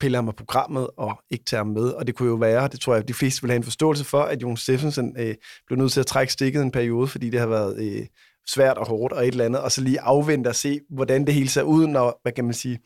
pille 0.00 0.16
ham 0.16 0.28
af 0.28 0.36
programmet 0.36 0.88
og 0.96 1.18
ikke 1.30 1.44
tage 1.44 1.58
ham 1.58 1.66
med. 1.66 1.88
Og 1.88 2.06
det 2.06 2.14
kunne 2.14 2.28
jo 2.28 2.34
være, 2.34 2.68
det 2.68 2.80
tror 2.80 2.94
jeg, 2.94 3.08
de 3.08 3.14
fleste 3.14 3.42
vil 3.42 3.50
have 3.50 3.56
en 3.56 3.64
forståelse 3.64 4.04
for, 4.04 4.22
at 4.22 4.42
Jon 4.42 4.56
Steffensen 4.56 5.16
øh, 5.18 5.34
blev 5.66 5.78
nødt 5.78 5.92
til 5.92 6.00
at 6.00 6.06
trække 6.06 6.32
stikket 6.32 6.62
en 6.62 6.70
periode, 6.70 7.08
fordi 7.08 7.30
det 7.30 7.40
har 7.40 7.46
været 7.46 7.82
øh, 7.82 8.06
svært 8.48 8.78
og 8.78 8.86
hårdt 8.86 9.12
og 9.12 9.22
et 9.22 9.32
eller 9.32 9.44
andet, 9.44 9.60
og 9.60 9.72
så 9.72 9.80
lige 9.80 10.00
afvente 10.00 10.48
og 10.48 10.54
se, 10.54 10.80
hvordan 10.90 11.26
det 11.26 11.34
hele 11.34 11.48
ser 11.48 11.62
ud, 11.62 11.86
når, 11.86 12.20
hvad 12.22 12.32
kan 12.32 12.44
man 12.44 12.54
sige, 12.54 12.78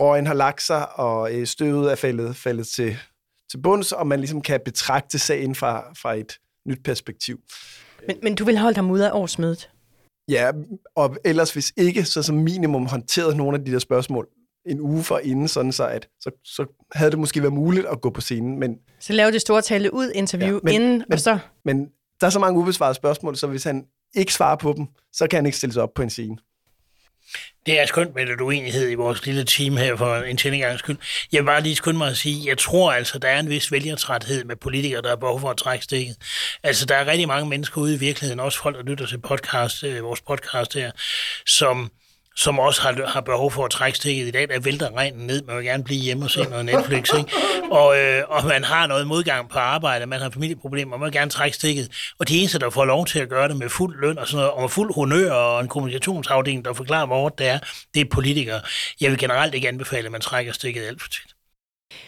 røgen 0.00 0.26
har 0.26 0.34
lagt 0.34 0.62
sig, 0.62 0.98
og 0.98 1.34
øh, 1.34 1.46
støvet 1.46 1.92
er 1.92 1.96
faldet, 1.96 2.36
faldet 2.36 2.66
til, 2.66 2.96
til 3.50 3.58
bunds, 3.62 3.92
og 3.92 4.06
man 4.06 4.18
ligesom 4.18 4.42
kan 4.42 4.60
betragte 4.64 5.18
sagen 5.18 5.54
fra, 5.54 5.92
fra 6.02 6.14
et 6.14 6.38
nyt 6.68 6.80
perspektiv. 6.84 7.40
Men, 8.06 8.16
men 8.22 8.34
du 8.34 8.44
vil 8.44 8.58
holde 8.58 8.76
ham 8.76 8.90
ud 8.90 9.00
af 9.00 9.10
årsmødet? 9.12 9.70
Ja, 10.28 10.50
og 10.96 11.16
ellers 11.24 11.52
hvis 11.52 11.72
ikke, 11.76 12.04
så 12.04 12.22
som 12.22 12.36
minimum 12.36 12.86
håndteret 12.86 13.36
nogle 13.36 13.58
af 13.58 13.64
de 13.64 13.72
der 13.72 13.78
spørgsmål 13.78 14.28
en 14.66 14.80
uge 14.80 15.02
for 15.02 15.18
inden, 15.18 15.48
sådan 15.48 15.72
så, 15.72 15.86
at, 15.86 16.08
så, 16.20 16.30
så 16.44 16.86
havde 16.92 17.10
det 17.10 17.18
måske 17.18 17.42
været 17.42 17.52
muligt 17.52 17.86
at 17.86 18.00
gå 18.00 18.10
på 18.10 18.20
scenen. 18.20 18.58
Men, 18.58 18.76
så 19.00 19.12
lave 19.12 19.32
det 19.32 19.40
store 19.40 19.62
tale 19.62 19.94
ud 19.94 20.10
interview 20.14 20.54
ja, 20.54 20.60
men, 20.62 20.74
inden, 20.74 20.98
men, 20.98 21.12
og 21.12 21.20
så... 21.20 21.38
Men 21.64 21.88
der 22.20 22.26
er 22.26 22.30
så 22.30 22.38
mange 22.38 22.60
ubesvarede 22.60 22.94
spørgsmål, 22.94 23.36
så 23.36 23.46
hvis 23.46 23.64
han 23.64 23.84
ikke 24.14 24.32
svarer 24.32 24.56
på 24.56 24.74
dem, 24.76 24.86
så 25.12 25.26
kan 25.26 25.36
han 25.36 25.46
ikke 25.46 25.58
stille 25.58 25.72
sig 25.72 25.82
op 25.82 25.94
på 25.94 26.02
en 26.02 26.10
scene. 26.10 26.36
Det 27.66 27.80
er 27.80 27.86
skønt 27.86 28.14
med 28.14 28.26
lidt 28.26 28.40
uenighed 28.40 28.90
i 28.90 28.94
vores 28.94 29.26
lille 29.26 29.44
team 29.44 29.76
her 29.76 29.96
for 29.96 30.16
en 30.16 30.36
tændingang 30.36 30.78
skyld. 30.78 30.96
Jeg 31.32 31.40
vil 31.40 31.46
bare 31.46 31.62
lige 31.62 31.76
skynde 31.76 31.98
mig 31.98 32.08
at 32.08 32.16
sige, 32.16 32.48
jeg 32.48 32.58
tror 32.58 32.92
altså, 32.92 33.18
der 33.18 33.28
er 33.28 33.40
en 33.40 33.48
vis 33.48 33.72
vælgertræthed 33.72 34.44
med 34.44 34.56
politikere, 34.56 35.02
der 35.02 35.12
er 35.12 35.16
behov 35.16 35.40
for 35.40 35.50
at 35.50 35.56
trække 35.56 35.84
stikket. 35.84 36.16
Altså, 36.62 36.86
der 36.86 36.94
er 36.94 37.06
rigtig 37.06 37.28
mange 37.28 37.48
mennesker 37.48 37.80
ude 37.80 37.94
i 37.94 37.98
virkeligheden, 37.98 38.40
også 38.40 38.62
folk, 38.62 38.76
der 38.76 38.82
lytter 38.82 39.06
til 39.06 39.20
podcast, 39.20 39.84
øh, 39.84 40.04
vores 40.04 40.20
podcast 40.20 40.74
her, 40.74 40.90
som 41.46 41.90
som 42.36 42.58
også 42.58 42.82
har, 42.82 43.06
har 43.06 43.20
behov 43.20 43.50
for 43.50 43.64
at 43.64 43.70
trække 43.70 43.98
stikket 43.98 44.26
i 44.26 44.30
dag, 44.30 44.48
der 44.48 44.60
vælter 44.60 44.96
regnen 44.96 45.26
ned, 45.26 45.42
man 45.42 45.56
vil 45.56 45.64
gerne 45.64 45.84
blive 45.84 46.00
hjemme 46.00 46.24
og 46.24 46.30
se 46.30 46.42
noget 46.42 46.64
Netflix, 46.64 47.10
ikke? 47.18 47.32
Og, 47.70 47.98
øh, 47.98 48.22
og 48.28 48.44
man 48.46 48.64
har 48.64 48.86
noget 48.86 49.06
modgang 49.06 49.48
på 49.48 49.58
arbejde, 49.58 50.06
man 50.06 50.20
har 50.20 50.30
familieproblemer, 50.30 50.96
man 50.96 51.04
vil 51.04 51.12
gerne 51.12 51.30
trække 51.30 51.56
stikket, 51.56 52.12
og 52.18 52.28
de 52.28 52.38
eneste, 52.38 52.58
der 52.58 52.70
får 52.70 52.84
lov 52.84 53.06
til 53.06 53.18
at 53.18 53.28
gøre 53.28 53.48
det 53.48 53.56
med 53.56 53.68
fuld 53.68 54.00
løn 54.00 54.18
og 54.18 54.26
sådan 54.26 54.36
noget, 54.36 54.50
og 54.50 54.60
med 54.60 54.68
fuld 54.68 54.94
honør 54.94 55.32
og 55.32 55.60
en 55.60 55.68
kommunikationsafdeling, 55.68 56.64
der 56.64 56.72
forklarer, 56.72 57.06
hvor 57.06 57.28
det 57.28 57.48
er, 57.48 57.58
det 57.94 58.00
er 58.00 58.04
politikere. 58.10 58.60
Jeg 59.00 59.10
vil 59.10 59.18
generelt 59.18 59.54
ikke 59.54 59.68
anbefale, 59.68 60.06
at 60.06 60.12
man 60.12 60.20
trækker 60.20 60.52
stikket 60.52 60.86
alt 60.86 61.02
for 61.02 61.08
tit. 61.08 61.41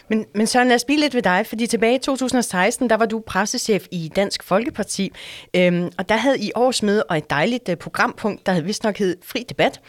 Men, 0.08 0.26
men 0.34 0.46
Søren, 0.46 0.68
lad 0.68 0.74
os 0.74 0.84
blive 0.84 1.00
lidt 1.00 1.14
ved 1.14 1.22
dig, 1.22 1.46
fordi 1.46 1.66
tilbage 1.66 1.94
i 1.94 1.98
2016, 1.98 2.90
der 2.90 2.96
var 2.96 3.06
du 3.06 3.22
pressechef 3.26 3.86
i 3.90 4.10
Dansk 4.16 4.42
Folkeparti, 4.42 5.12
øhm, 5.56 5.90
og 5.98 6.08
der 6.08 6.16
havde 6.16 6.38
I 6.38 6.52
årsmøde 6.54 7.02
og 7.02 7.18
et 7.18 7.30
dejligt 7.30 7.68
uh, 7.68 7.74
programpunkt, 7.74 8.46
der 8.46 8.52
havde 8.52 8.64
vist 8.64 8.84
nok 8.84 8.98
hed 8.98 9.16
Fri 9.22 9.44
Debat, 9.48 9.80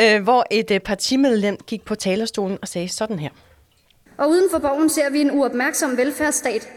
øh, 0.00 0.22
hvor 0.22 0.46
et 0.50 0.70
uh, 0.70 0.78
partimedlem 0.78 1.56
gik 1.66 1.84
på 1.84 1.94
talerstolen 1.94 2.58
og 2.62 2.68
sagde 2.68 2.88
sådan 2.88 3.18
her. 3.18 3.30
Og 4.18 4.30
uden 4.30 4.50
for 4.50 4.58
borgen 4.58 4.90
ser 4.90 5.10
vi 5.10 5.20
en 5.20 5.30
uopmærksom 5.30 5.96
velfærdsstat. 5.96 6.68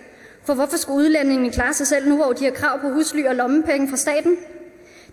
For 0.45 0.53
hvorfor 0.53 0.77
skulle 0.77 0.97
udlændingene 0.97 1.51
klare 1.51 1.73
sig 1.73 1.87
selv 1.87 2.09
nu, 2.09 2.15
hvor 2.15 2.33
de 2.33 2.43
har 2.43 2.51
krav 2.51 2.81
på 2.81 2.89
husly 2.89 3.23
og 3.25 3.35
lommepenge 3.35 3.89
fra 3.89 3.97
staten? 3.97 4.37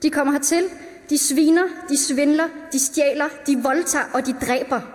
De 0.03 0.11
kommer 0.11 0.33
hertil, 0.33 0.65
de 1.11 1.19
sviner, 1.19 1.63
de 1.89 1.97
svindler, 1.97 2.49
de 2.73 2.79
stjæler, 2.79 3.29
de 3.47 3.63
voldtager 3.63 4.05
og 4.15 4.27
de 4.27 4.35
dræber. 4.47 4.94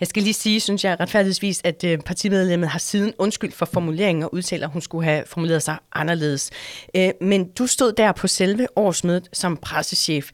Jeg 0.00 0.08
skal 0.08 0.22
lige 0.22 0.34
sige, 0.34 0.60
synes 0.60 0.84
jeg 0.84 1.00
retfærdigvis, 1.00 1.60
at 1.64 1.84
øh, 1.84 1.98
partimedlemmet 1.98 2.68
har 2.68 2.78
siden 2.78 3.14
undskyld 3.18 3.52
for 3.52 3.66
formuleringen 3.66 4.24
og 4.24 4.34
udtaler, 4.34 4.66
at 4.66 4.72
hun 4.72 4.82
skulle 4.82 5.04
have 5.04 5.24
formuleret 5.26 5.62
sig 5.62 5.76
anderledes. 5.92 6.50
Øh, 6.96 7.10
men 7.20 7.48
du 7.48 7.66
stod 7.66 7.92
der 7.92 8.12
på 8.12 8.28
selve 8.28 8.66
årsmødet 8.76 9.28
som 9.32 9.56
pressechef. 9.56 10.30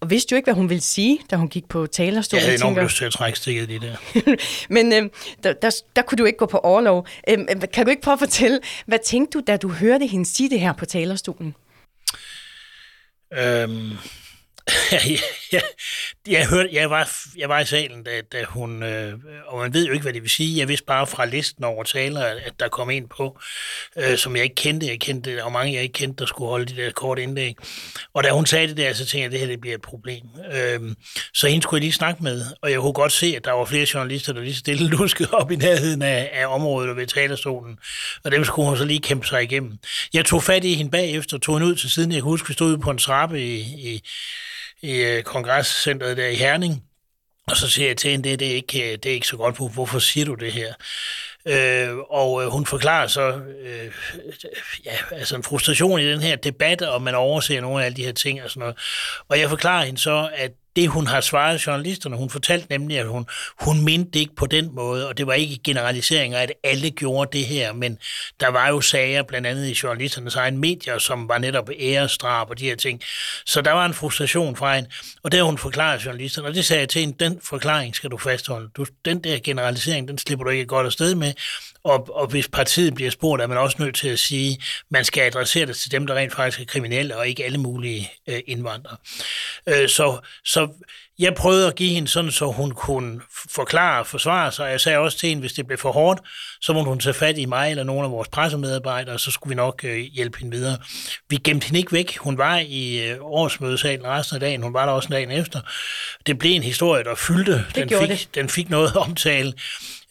Og 0.00 0.10
vidste 0.10 0.32
jo 0.32 0.36
ikke, 0.36 0.46
hvad 0.46 0.54
hun 0.54 0.68
ville 0.68 0.80
sige, 0.80 1.18
da 1.30 1.36
hun 1.36 1.48
gik 1.48 1.68
på 1.68 1.86
talerstolen. 1.86 2.40
Jeg 2.40 2.46
havde 2.46 2.60
enormt 2.60 2.82
lyst 2.82 2.96
til 2.96 3.04
at 3.04 3.12
trække 3.12 3.38
stikket 3.38 3.68
lige 3.68 3.80
der. 3.80 3.96
Men 4.74 4.92
øh, 4.92 5.10
der, 5.44 5.52
der, 5.52 5.82
der 5.96 6.02
kunne 6.02 6.16
du 6.16 6.24
ikke 6.24 6.38
gå 6.38 6.46
på 6.46 6.58
overlov. 6.58 7.06
Øh, 7.28 7.38
kan 7.72 7.84
du 7.84 7.90
ikke 7.90 8.02
prøve 8.02 8.12
at 8.12 8.18
fortælle, 8.18 8.60
hvad 8.86 8.98
tænkte 9.04 9.38
du, 9.38 9.44
da 9.46 9.56
du 9.56 9.68
hørte 9.68 10.06
hende 10.06 10.26
sige 10.26 10.50
det 10.50 10.60
her 10.60 10.72
på 10.72 10.84
talerstolen? 10.84 11.54
Øhm, 13.38 13.92
jeg, 15.52 15.62
jeg, 16.28 16.48
hørte, 16.48 16.68
jeg, 16.72 16.90
var, 16.90 17.10
jeg 17.36 17.48
var 17.48 17.60
i 17.60 17.64
salen, 17.64 18.02
da, 18.02 18.20
da 18.32 18.44
hun, 18.44 18.82
øh, 18.82 19.18
og 19.46 19.58
man 19.58 19.74
ved 19.74 19.86
jo 19.86 19.92
ikke, 19.92 20.02
hvad 20.02 20.12
det 20.12 20.22
vil 20.22 20.30
sige. 20.30 20.58
Jeg 20.58 20.68
vidste 20.68 20.86
bare 20.86 21.06
fra 21.06 21.24
listen 21.24 21.64
over 21.64 21.84
talere, 21.84 22.30
at 22.30 22.52
der 22.60 22.68
kom 22.68 22.90
en 22.90 23.08
på, 23.08 23.38
øh, 23.96 24.18
som 24.18 24.36
jeg 24.36 24.44
ikke 24.44 24.54
kendte. 24.54 24.86
Jeg 24.86 25.00
kendte, 25.00 25.44
og 25.44 25.52
mange 25.52 25.74
jeg 25.74 25.82
ikke 25.82 25.92
kendte, 25.92 26.20
der 26.20 26.26
skulle 26.26 26.48
holde 26.48 26.66
de 26.66 26.82
der 26.82 26.90
korte 26.90 27.22
indlæg. 27.22 27.56
Og 28.14 28.24
da 28.24 28.30
hun 28.30 28.46
sagde 28.46 28.68
det 28.68 28.76
der, 28.76 28.92
så 28.92 29.06
tænkte 29.06 29.18
jeg, 29.18 29.24
at 29.24 29.32
det 29.32 29.40
her 29.40 29.46
det 29.46 29.60
bliver 29.60 29.74
et 29.74 29.82
problem. 29.82 30.22
Øh, 30.52 30.80
så 31.34 31.48
hende 31.48 31.62
skulle 31.62 31.78
jeg 31.78 31.82
lige 31.82 31.92
snakke 31.92 32.22
med, 32.22 32.44
og 32.62 32.70
jeg 32.70 32.80
kunne 32.80 32.92
godt 32.92 33.12
se, 33.12 33.34
at 33.36 33.44
der 33.44 33.52
var 33.52 33.64
flere 33.64 33.86
journalister, 33.94 34.32
der 34.32 34.40
lige 34.40 34.54
stille 34.54 34.88
luskede 34.96 35.30
op 35.32 35.50
i 35.50 35.56
nærheden 35.56 36.02
af, 36.02 36.30
af 36.32 36.46
området 36.46 36.90
og 36.90 36.96
ved 36.96 37.06
talerstolen. 37.06 37.78
Og 38.24 38.30
dem 38.30 38.44
skulle 38.44 38.68
hun 38.68 38.78
så 38.78 38.84
lige 38.84 39.00
kæmpe 39.00 39.26
sig 39.26 39.42
igennem. 39.42 39.78
Jeg 40.14 40.24
tog 40.24 40.42
fat 40.42 40.64
i 40.64 40.74
hende 40.74 40.90
bagefter, 40.90 41.38
tog 41.38 41.54
hende 41.58 41.70
ud 41.70 41.76
til 41.76 41.90
siden. 41.90 42.12
Jeg 42.12 42.16
kan 42.16 42.24
huske, 42.30 42.48
vi 42.48 42.54
stod 42.54 42.68
ude 42.68 42.78
på 42.78 42.90
en 42.90 42.98
trappe 42.98 43.42
i, 43.42 43.60
i 43.60 44.02
i 44.82 44.96
øh, 44.96 45.22
kongresscenteret 45.22 46.16
der 46.16 46.26
i 46.26 46.34
Herning, 46.34 46.84
og 47.46 47.56
så 47.56 47.70
siger 47.70 47.88
jeg 47.88 47.96
til 47.96 48.10
hende, 48.10 48.28
det, 48.28 48.38
det, 48.38 48.50
er 48.50 48.54
ikke, 48.54 48.92
øh, 48.92 48.98
det 48.98 49.06
er 49.06 49.14
ikke 49.14 49.26
så 49.26 49.36
godt, 49.36 49.54
på, 49.54 49.68
hvorfor 49.68 49.98
siger 49.98 50.26
du 50.26 50.34
det 50.34 50.52
her? 50.52 50.74
Øh, 51.46 51.96
og 52.10 52.42
øh, 52.42 52.48
hun 52.48 52.66
forklarer 52.66 53.06
så 53.06 53.40
øh, 53.62 53.92
ja, 54.84 54.96
altså 55.12 55.36
en 55.36 55.42
frustration 55.42 56.00
i 56.00 56.10
den 56.12 56.20
her 56.20 56.36
debat, 56.36 56.82
og 56.82 57.02
man 57.02 57.14
overser 57.14 57.60
nogle 57.60 57.82
af 57.82 57.86
alle 57.86 57.96
de 57.96 58.04
her 58.04 58.12
ting 58.12 58.42
og 58.42 58.50
sådan 58.50 58.60
noget. 58.60 58.76
Og 59.28 59.40
jeg 59.40 59.48
forklarer 59.48 59.84
hende 59.84 60.00
så, 60.00 60.30
at 60.34 60.52
det, 60.76 60.88
hun 60.88 61.06
har 61.06 61.20
svaret 61.20 61.66
journalisterne. 61.66 62.16
Hun 62.16 62.30
fortalte 62.30 62.66
nemlig, 62.70 62.98
at 62.98 63.06
hun, 63.06 63.26
hun 63.60 63.84
mente 63.84 64.10
det 64.10 64.20
ikke 64.20 64.34
på 64.34 64.46
den 64.46 64.74
måde, 64.74 65.08
og 65.08 65.18
det 65.18 65.26
var 65.26 65.32
ikke 65.32 65.58
generaliseringer, 65.64 66.38
at 66.38 66.52
alle 66.64 66.90
gjorde 66.90 67.38
det 67.38 67.46
her, 67.46 67.72
men 67.72 67.98
der 68.40 68.48
var 68.48 68.68
jo 68.68 68.80
sager, 68.80 69.22
blandt 69.22 69.46
andet 69.46 69.68
i 69.68 69.78
journalisternes 69.82 70.36
egen 70.36 70.58
medier, 70.58 70.98
som 70.98 71.28
var 71.28 71.38
netop 71.38 71.70
æresdrab 71.78 72.50
og 72.50 72.58
de 72.58 72.64
her 72.64 72.76
ting. 72.76 73.00
Så 73.46 73.60
der 73.60 73.72
var 73.72 73.86
en 73.86 73.94
frustration 73.94 74.56
fra 74.56 74.74
hende, 74.74 74.90
og 75.22 75.32
det 75.32 75.38
har 75.38 75.44
hun 75.44 75.58
forklaret 75.58 76.04
journalisterne, 76.04 76.48
og 76.48 76.54
det 76.54 76.64
sagde 76.64 76.80
jeg 76.80 76.88
til 76.88 77.00
hende, 77.00 77.24
den 77.24 77.40
forklaring 77.44 77.94
skal 77.94 78.10
du 78.10 78.16
fastholde. 78.16 78.68
Du, 78.76 78.86
den 79.04 79.24
der 79.24 79.38
generalisering, 79.38 80.08
den 80.08 80.18
slipper 80.18 80.44
du 80.44 80.50
ikke 80.50 80.66
godt 80.66 80.86
afsted 80.86 81.14
med, 81.14 81.32
og, 81.84 82.16
og 82.16 82.26
hvis 82.26 82.48
partiet 82.48 82.94
bliver 82.94 83.10
spurgt, 83.10 83.42
er 83.42 83.46
man 83.46 83.58
også 83.58 83.76
nødt 83.80 83.94
til 83.94 84.08
at 84.08 84.18
sige, 84.18 84.52
at 84.52 84.84
man 84.90 85.04
skal 85.04 85.22
adressere 85.22 85.66
det 85.66 85.76
til 85.76 85.90
dem, 85.90 86.06
der 86.06 86.14
rent 86.14 86.34
faktisk 86.34 86.60
er 86.60 86.64
kriminelle, 86.64 87.16
og 87.16 87.28
ikke 87.28 87.44
alle 87.44 87.58
mulige 87.58 88.10
øh, 88.26 88.40
indvandrere. 88.46 88.96
Øh, 89.66 89.88
så, 89.88 90.18
så 90.44 90.68
jeg 91.20 91.34
prøvede 91.34 91.66
at 91.66 91.74
give 91.74 91.90
hende 91.90 92.08
sådan, 92.08 92.30
så 92.30 92.46
hun 92.46 92.70
kunne 92.70 93.20
forklare 93.50 94.00
og 94.00 94.06
forsvare 94.06 94.52
sig. 94.52 94.70
Jeg 94.70 94.80
sagde 94.80 94.98
også 94.98 95.18
til 95.18 95.28
hende, 95.28 95.40
hvis 95.40 95.52
det 95.52 95.66
blev 95.66 95.78
for 95.78 95.92
hårdt, 95.92 96.20
så 96.60 96.72
må 96.72 96.82
hun 96.82 97.00
tage 97.00 97.14
fat 97.14 97.38
i 97.38 97.44
mig 97.44 97.70
eller 97.70 97.84
nogle 97.84 98.04
af 98.04 98.10
vores 98.10 98.28
pressemedarbejdere, 98.28 99.14
og 99.14 99.20
så 99.20 99.30
skulle 99.30 99.48
vi 99.48 99.54
nok 99.54 99.84
øh, 99.84 99.96
hjælpe 99.96 100.38
hende 100.38 100.56
videre. 100.56 100.78
Vi 101.28 101.36
gemte 101.36 101.64
hende 101.64 101.78
ikke 101.78 101.92
væk. 101.92 102.16
Hun 102.16 102.38
var 102.38 102.58
i 102.58 103.08
øh, 103.08 103.16
årsmødesalen 103.20 104.06
resten 104.06 104.34
af 104.34 104.40
dagen. 104.40 104.62
Hun 104.62 104.74
var 104.74 104.86
der 104.86 104.92
også 104.92 105.08
dagen 105.08 105.30
efter. 105.30 105.60
Det 106.26 106.38
blev 106.38 106.52
en 106.52 106.62
historie, 106.62 107.04
der 107.04 107.14
fyldte. 107.14 107.64
Den 107.74 107.88
fik, 107.88 108.08
det. 108.08 108.28
den 108.34 108.48
fik 108.48 108.70
noget 108.70 108.96
omtale. 108.96 109.52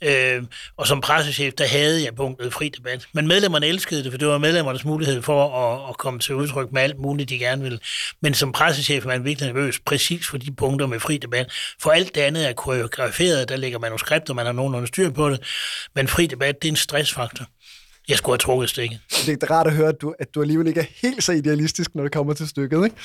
Øh, 0.04 0.44
og 0.78 0.88
som 0.88 1.02
pressechef, 1.02 1.54
der 1.54 1.68
havde 1.68 2.04
jeg 2.04 2.16
punktet 2.16 2.54
fri 2.54 2.70
debat. 2.70 3.08
Men 3.14 3.28
medlemmerne 3.28 3.68
elskede 3.68 4.04
det, 4.04 4.12
for 4.12 4.18
det 4.18 4.28
var 4.28 4.38
medlemmernes 4.38 4.86
mulighed 4.86 5.22
for 5.22 5.56
at, 5.56 5.90
at 5.90 5.98
komme 5.98 6.20
til 6.20 6.36
udtryk 6.36 6.72
med 6.72 6.82
alt 6.82 7.00
muligt, 7.00 7.30
de 7.30 7.40
gerne 7.40 7.62
ville. 7.62 7.80
Men 8.22 8.34
som 8.34 8.52
pressechef 8.52 9.04
er 9.04 9.08
man 9.08 9.26
virkelig 9.26 9.54
nervøs, 9.54 9.80
præcis 9.80 10.28
for 10.28 10.38
de 10.38 10.52
punkter 10.52 10.88
med 10.88 11.00
fri 11.00 11.18
debat. 11.18 11.52
For 11.82 11.92
alt 11.92 12.16
det 12.16 12.22
andet 12.22 12.50
er 12.50 12.54
koreograferet, 12.54 13.50
der 13.50 13.56
ligger 13.56 13.80
manuskripter, 13.80 14.34
man 14.34 14.46
har 14.46 14.54
nogenlunde 14.54 14.88
styr 14.88 15.10
på 15.10 15.30
det. 15.30 15.44
Men 15.96 16.08
fri 16.08 16.28
debat, 16.28 16.62
det 16.62 16.68
er 16.68 16.72
en 16.72 16.76
stressfaktor. 16.76 17.46
Jeg 18.08 18.18
skulle 18.18 18.34
have 18.34 18.38
trukket 18.38 18.70
stikket. 18.70 19.00
Det 19.26 19.44
er 19.44 19.52
rart 19.52 19.68
at 19.68 19.74
høre, 19.74 19.90
at 19.90 20.02
du, 20.02 20.16
at 20.20 20.36
du 20.36 20.42
alligevel 20.42 20.68
ikke 20.68 20.80
er 20.80 20.86
helt 21.02 21.24
så 21.24 21.32
idealistisk, 21.32 21.96
når 21.96 22.04
det 22.04 22.12
kommer 22.12 22.34
til 22.34 22.48
stykket, 22.48 22.84
ikke? 22.84 22.96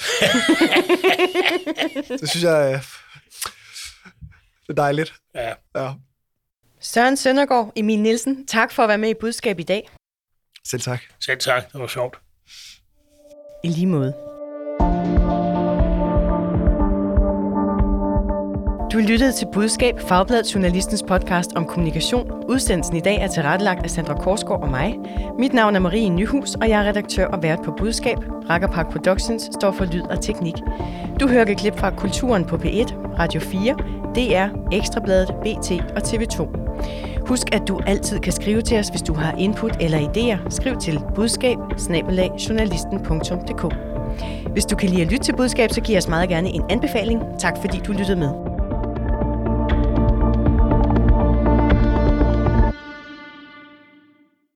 det 2.21 2.31
synes 2.31 2.45
jeg 2.45 2.81
det 4.67 4.71
er 4.71 4.75
dejligt. 4.75 5.15
Ja. 5.35 5.53
ja. 5.77 5.93
Søren 6.85 7.17
Søndergaard, 7.17 7.73
Emil 7.77 8.01
Nielsen, 8.01 8.47
tak 8.47 8.73
for 8.73 8.83
at 8.83 8.89
være 8.89 8.99
med 8.99 9.09
i 9.09 9.15
budskab 9.15 9.61
i 9.61 9.63
dag. 9.63 9.91
Selv 10.67 10.83
tak. 10.83 11.01
Selv 11.21 11.39
tak, 11.39 11.73
det 11.73 11.81
var 11.81 11.87
sjovt. 11.87 12.19
I 13.65 13.69
lige 13.69 13.87
måde. 13.87 14.34
Du 18.95 18.99
lyttede 18.99 19.33
til 19.33 19.47
Budskab, 19.53 20.01
Fagbladet 20.01 20.55
Journalistens 20.55 21.03
podcast 21.03 21.53
om 21.57 21.65
kommunikation. 21.65 22.45
Udsendelsen 22.49 22.97
i 22.97 23.01
dag 23.01 23.21
er 23.21 23.27
tilrettelagt 23.27 23.85
af 23.85 23.91
Sandra 23.91 24.15
Korsgaard 24.15 24.63
og 24.63 24.71
mig. 24.71 24.99
Mit 25.39 25.53
navn 25.53 25.77
er 25.77 25.81
Marie 25.81 26.09
Nyhus, 26.09 26.55
og 26.55 26.69
jeg 26.69 26.81
er 26.81 26.89
redaktør 26.89 27.27
og 27.27 27.43
vært 27.43 27.59
på 27.65 27.75
Budskab. 27.79 28.17
Park 28.47 28.93
Productions 28.93 29.43
står 29.43 29.73
for 29.73 29.85
lyd 29.85 30.03
og 30.03 30.21
teknik. 30.21 30.55
Du 31.21 31.29
hører 31.29 31.47
et 31.47 31.59
klip 31.59 31.79
fra 31.79 31.91
Kulturen 31.91 32.45
på 32.45 32.57
P1, 32.57 32.95
Radio 33.19 33.41
4, 33.41 33.75
DR, 34.15 34.77
Ekstrabladet, 34.77 35.29
BT 35.29 35.71
og 35.97 36.03
TV2. 36.03 36.49
Husk, 37.29 37.55
at 37.55 37.63
du 37.69 37.81
altid 37.87 38.19
kan 38.19 38.33
skrive 38.33 38.63
til 38.63 38.79
os, 38.79 38.89
hvis 38.89 39.03
du 39.03 39.15
har 39.15 39.35
input 39.39 39.77
eller 39.81 39.99
idéer. 39.99 40.51
Skriv 40.51 40.77
til 40.77 41.01
budskab 41.15 41.57
Hvis 44.53 44.67
du 44.67 44.77
kan 44.77 44.89
lide 44.89 45.03
at 45.03 45.13
lytte 45.13 45.25
til 45.25 45.37
budskab, 45.37 45.71
så 45.71 45.81
giv 45.81 45.97
os 45.97 46.09
meget 46.09 46.29
gerne 46.29 46.49
en 46.49 46.63
anbefaling. 46.71 47.23
Tak 47.39 47.55
fordi 47.61 47.79
du 47.87 47.93
lyttede 47.93 48.17
med. 48.17 48.54